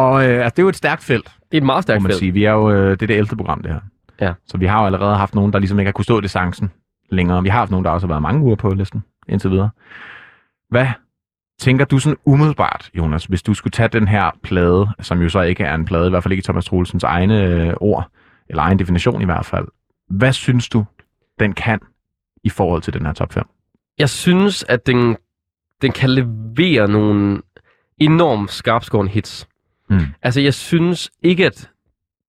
[0.00, 2.10] Og øh, altså, det er jo et stærkt felt, Det er et meget stærkt man
[2.10, 2.18] felt.
[2.18, 2.32] sige.
[2.32, 3.36] Vi er jo, øh, det er det 11.
[3.36, 3.80] program, det her.
[4.20, 4.32] Ja.
[4.46, 6.70] Så vi har jo allerede haft nogen, der ligesom ikke har kunnet stå i distancen
[7.10, 7.42] længere.
[7.42, 9.70] Vi har haft nogen, der også har været mange uger på listen indtil videre.
[10.70, 10.86] Hvad
[11.58, 15.40] tænker du sådan umiddelbart, Jonas, hvis du skulle tage den her plade, som jo så
[15.40, 18.10] ikke er en plade, i hvert fald ikke Thomas Troelsens egne øh, ord,
[18.48, 19.68] eller egen definition i hvert fald.
[20.10, 20.84] Hvad synes du,
[21.38, 21.80] den kan
[22.44, 23.44] i forhold til den her top 5?
[23.98, 25.16] Jeg synes, at den,
[25.82, 27.42] den kan levere nogle
[27.98, 29.48] enormt skarpskårende hits.
[29.90, 30.00] Mm.
[30.22, 31.70] Altså, jeg synes ikke, at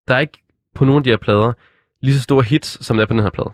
[0.07, 0.43] der er ikke
[0.76, 1.53] på nogle af de her plader
[2.02, 3.52] lige så store hits, som der er på den her plade.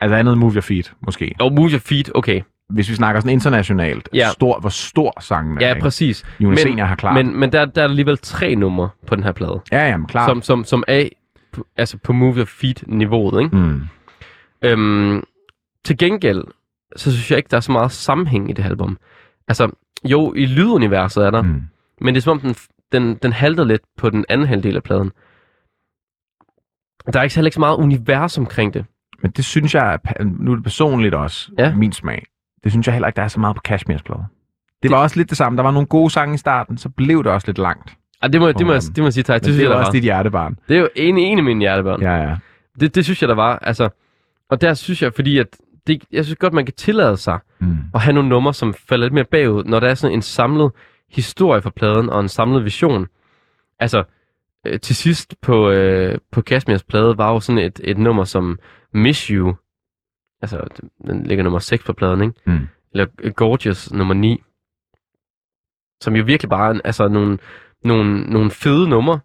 [0.00, 1.34] Altså andet Move Your Feet, måske.
[1.40, 2.42] Og Move Your Feet, okay.
[2.68, 4.28] Hvis vi snakker sådan internationalt, Ja.
[4.32, 5.66] stor, hvor stor sangen er.
[5.66, 5.80] Ja, ikke?
[5.82, 6.24] præcis.
[6.40, 7.14] Jonas Men- har klart.
[7.14, 10.28] Men, men der, der er alligevel tre numre på den her plade, ja, jamen, klart.
[10.30, 11.08] som, som, som er
[11.76, 13.42] altså på Move Your Feet-niveauet.
[13.44, 13.56] Ikke?
[13.56, 13.80] Mm.
[14.62, 15.22] Øhm,
[15.84, 16.44] til gengæld,
[16.96, 18.98] så synes jeg ikke, der er så meget sammenhæng i det album.
[19.48, 19.70] Altså,
[20.04, 21.62] jo, i lyduniverset er der, Mm.
[22.00, 22.54] men det er som om, den,
[22.92, 25.10] den, den halter lidt på den anden halvdel af pladen.
[27.12, 28.84] Der er ikke heller ikke så meget univers omkring det.
[29.22, 31.64] Men det synes jeg, nu er det personligt også, Ja.
[31.68, 31.74] ja.
[31.74, 32.24] min smag.
[32.68, 34.22] Det synes jeg heller ikke, der er så meget på Kashmirs plade.
[34.82, 35.56] Det var også lidt det samme.
[35.56, 37.90] Der var nogle gode sange i starten, så blev det også lidt langt.
[38.22, 39.34] Ah, det, må, det, må, jeg- det må jeg sige, tak.
[39.34, 39.92] Det, det, synes det er også var.
[39.92, 40.58] dit hjertebarn.
[40.68, 42.02] Det er jo en, en af mine hjertebørn.
[42.02, 42.36] Ja, ja.
[42.80, 43.58] Det, det synes jeg, der var.
[43.58, 43.88] Altså,
[44.50, 45.46] og der synes jeg, fordi at
[45.86, 47.76] det, jeg synes godt, man kan tillade sig Mm.
[47.94, 50.70] at have nogle numre, som falder lidt mere bagud, når der er sådan en samlet
[51.10, 53.06] historie for pladen og en samlet vision.
[53.80, 54.02] Altså,
[54.66, 58.58] øh, til sidst på, øh, på Kashmirs plade var jo sådan et, et nummer som
[58.94, 59.54] Miss You.
[60.42, 60.64] Altså,
[61.06, 62.34] den ligger nummer 6 på pladen, ikke?
[62.46, 62.68] Mm.
[62.92, 64.42] Eller øh, Gorgeous nummer 9.
[66.00, 67.38] Som jo virkelig bare er altså, nogle,
[67.84, 69.20] nogle, nogle fede numre.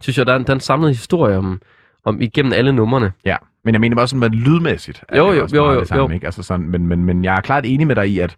[0.00, 1.60] Synes jeg, der er, en- der er en samlet historie om,
[2.04, 3.12] om igennem alle numrene.
[3.24, 5.88] Ja, men jeg mener bare sådan, at lydmæssigt er Jo, det jo, jo, jo, det
[5.88, 6.08] samme, jo.
[6.14, 6.26] Ikke?
[6.26, 8.36] Altså sådan, men, men, men jeg er klart enig med dig i, at,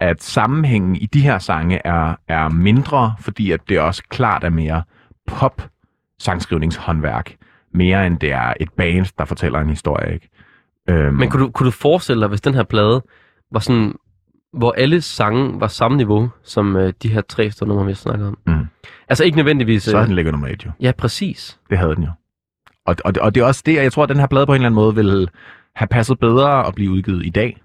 [0.00, 4.50] at sammenhængen i de her sange er, er mindre, fordi at det også klart er
[4.50, 4.82] mere
[5.26, 5.62] pop
[6.18, 7.36] sangskrivningshåndværk,
[7.74, 10.14] mere end det er et band, der fortæller en historie.
[10.14, 10.28] Ikke?
[10.88, 13.02] Øhm, Men kunne du, kunne du forestille dig, hvis den her plade
[13.52, 13.94] var sådan,
[14.52, 17.96] hvor alle sange var samme niveau, som øh, de her tre store numre, vi har
[17.96, 18.38] snakket om?
[18.46, 18.66] Mm.
[19.08, 19.82] Altså ikke nødvendigvis...
[19.82, 20.70] så Øh, den ligger nummer et jo.
[20.80, 21.58] ja, præcis.
[21.70, 22.10] Det havde den jo.
[22.86, 24.54] Og, og, og det er også det, jeg tror, at den her plade på en
[24.56, 25.28] eller anden måde vil
[25.76, 27.60] have passet bedre at blive udgivet i dag.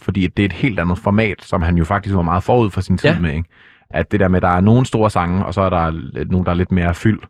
[0.00, 2.80] Fordi det er et helt andet format, som han jo faktisk var meget forud for
[2.80, 3.18] sin tid Ja.
[3.18, 3.34] med.
[3.34, 3.48] Ikke?
[3.90, 5.90] At det der med, at der er nogle store sange, og så er der
[6.30, 7.20] nogle, der er lidt mere fyld.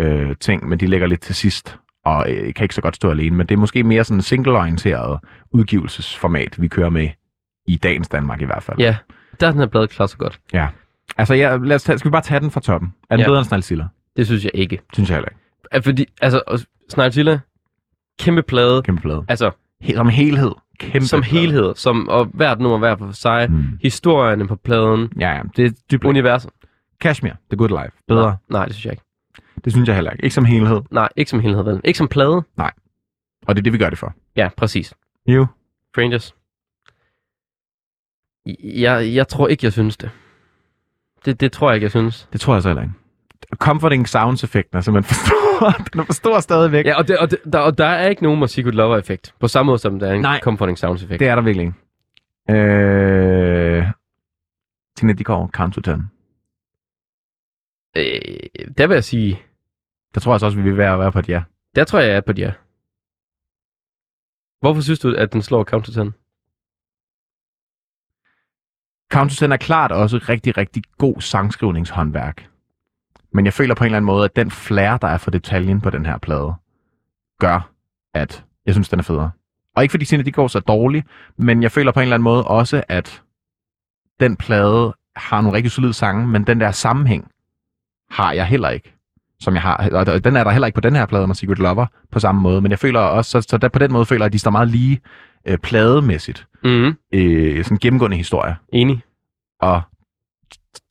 [0.00, 3.10] øh, ting, men de ligger lidt til sidst, og øh, kan ikke så godt stå
[3.10, 3.36] alene.
[3.36, 5.20] Men det er måske mere sådan en single-orienteret
[5.50, 7.08] udgivelsesformat, vi kører med
[7.66, 8.78] i dagens Danmark i hvert fald.
[8.78, 8.96] Ja,
[9.40, 10.40] der er den her plade klar så godt.
[10.52, 10.68] ja.
[11.16, 12.94] Altså, ja, lad os tage, skal vi bare tage den fra toppen?
[13.10, 13.26] Er den Ja.
[13.28, 13.86] bedre end Snalzilla?
[14.16, 14.78] Det synes jeg ikke.
[14.92, 15.40] Synes jeg heller ikke.
[15.72, 16.58] Er Fordi, altså, og
[16.90, 17.38] Snartilla,
[18.20, 18.82] kæmpe plade.
[18.82, 19.24] Kæmpe plade.
[19.28, 19.50] Altså,
[19.84, 20.50] He- som helhed.
[20.78, 21.40] Kæmpe som plade.
[21.40, 23.50] helhed, som, og hvert nummer hver for sig.
[23.50, 23.64] Mm.
[23.82, 25.42] Historierne på pladen, Ja, ja.
[25.56, 26.04] Det er dybt.
[26.04, 26.50] universet.
[27.00, 27.96] Kashmir, The Good Life.
[28.08, 28.22] Bedre.
[28.26, 29.03] Nej, nej, det synes jeg ikke.
[29.64, 30.24] Det synes jeg heller ikke.
[30.24, 30.82] Ikke som helhed.
[30.90, 31.80] Nej, ikke som helhed, vel?
[31.84, 32.42] Ikke som plade.
[33.46, 34.14] Og det er det, vi gør det for.
[34.36, 34.94] Ja, præcis.
[35.26, 35.46] Jo.
[35.92, 36.34] Strangers.
[38.64, 40.10] Jeg, jeg tror ikke, jeg synes det.
[41.24, 42.28] Det, det tror jeg ikke, jeg synes.
[42.32, 42.94] Det tror jeg så heller ikke.
[43.56, 45.84] Comforting sounds effekten er simpelthen for stor.
[45.92, 46.86] Den er for stor stadigvæk.
[46.86, 49.34] Ja, og, det, og, det, der, og der er ikke nogen Secret Lover-effekt.
[49.40, 50.40] På samme måde som der er en Nej.
[50.40, 51.20] Comforting Sounds-effekt.
[51.20, 52.60] Det er der virkelig ikke.
[52.60, 53.84] Øh...
[54.96, 56.10] Tina Dickow, Count to Ten.
[57.96, 59.42] Øh, der vil jeg sige,
[60.14, 61.42] Der tror jeg så også, vi vil være, være på et ja.
[61.74, 62.52] der tror jeg, jeg er på et ja.
[64.60, 66.10] Hvorfor synes du, at den slår Counter 10?
[69.12, 72.48] Counter 10 er klart også rigtig, rigtig god sangskrivningshåndværk.
[73.32, 75.80] Men jeg føler på en eller anden måde, at den flair, der er for detaljen
[75.80, 76.54] på den her plade,
[77.40, 77.72] gør,
[78.14, 79.30] at jeg synes, den er federe.
[79.76, 81.06] Og ikke fordi Sine de går er dårligt,
[81.36, 83.22] men jeg føler på en eller anden måde også, at
[84.20, 87.30] den plade har nogle rigtig solide sange, men den der sammenhæng
[88.14, 88.90] har jeg heller ikke.
[89.40, 91.58] Som jeg har, og den er der heller ikke på den her plade med Secret
[91.58, 94.24] Lover på samme måde, men jeg føler også, så, så der, på den måde føler
[94.24, 95.00] jeg, at de står meget lige
[95.48, 96.46] øh, plademæssigt.
[96.64, 98.56] Mm, Øh, sådan gennemgående historie.
[98.72, 99.02] enig.
[99.60, 99.82] Og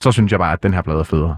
[0.02, 1.38] så synes jeg bare, at den her plade er federe.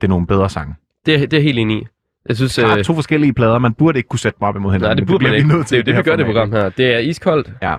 [0.00, 0.74] Det er nogle bedre sange.
[1.06, 1.86] Det, er- det er helt enig i.
[2.28, 3.58] Jeg synes, Der er øh, to forskellige plader.
[3.58, 4.88] Man burde ikke kunne sætte dem op imod hinanden.
[4.88, 5.48] nej, det burde man ikke.
[5.48, 6.68] nødt til Det er i det, vi gør det program her.
[6.68, 7.52] Det er iskoldt.
[7.62, 7.76] Ja.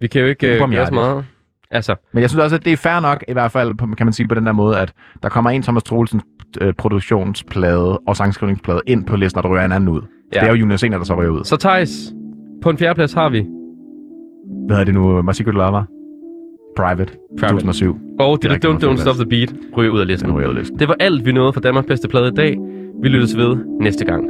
[0.00, 1.24] Vi kan jo ikke Det øh, gøre så meget.
[1.70, 4.12] Altså, Men jeg synes også, at det er fair nok, i hvert fald kan man
[4.12, 4.92] sige på den der måde, at
[5.22, 6.35] der kommer en Thomas Troelsens øh,
[6.78, 10.00] produktionsplade og sangskrivningsplade ind på listen, og der ryger en anden ud.
[10.34, 10.40] Ja.
[10.40, 11.44] Det er jo Jonas Ener, der så ryger ud.
[11.44, 12.14] så Thijs,
[12.62, 13.46] på en fjerdeplads har vi.
[14.66, 15.22] Hvad er det nu?
[15.22, 15.82] My Secret Lover?
[16.76, 17.12] Private.
[17.38, 17.96] 2007.
[18.20, 20.28] Og det er Don't Don't Stop the Beat ryger ud af listen.
[20.28, 20.78] Den ryger ud af listen.
[20.78, 22.58] Det var alt, vi nåede for Danmarks bedste plade i dag.
[23.02, 24.24] Vi lyttes ved næste gang.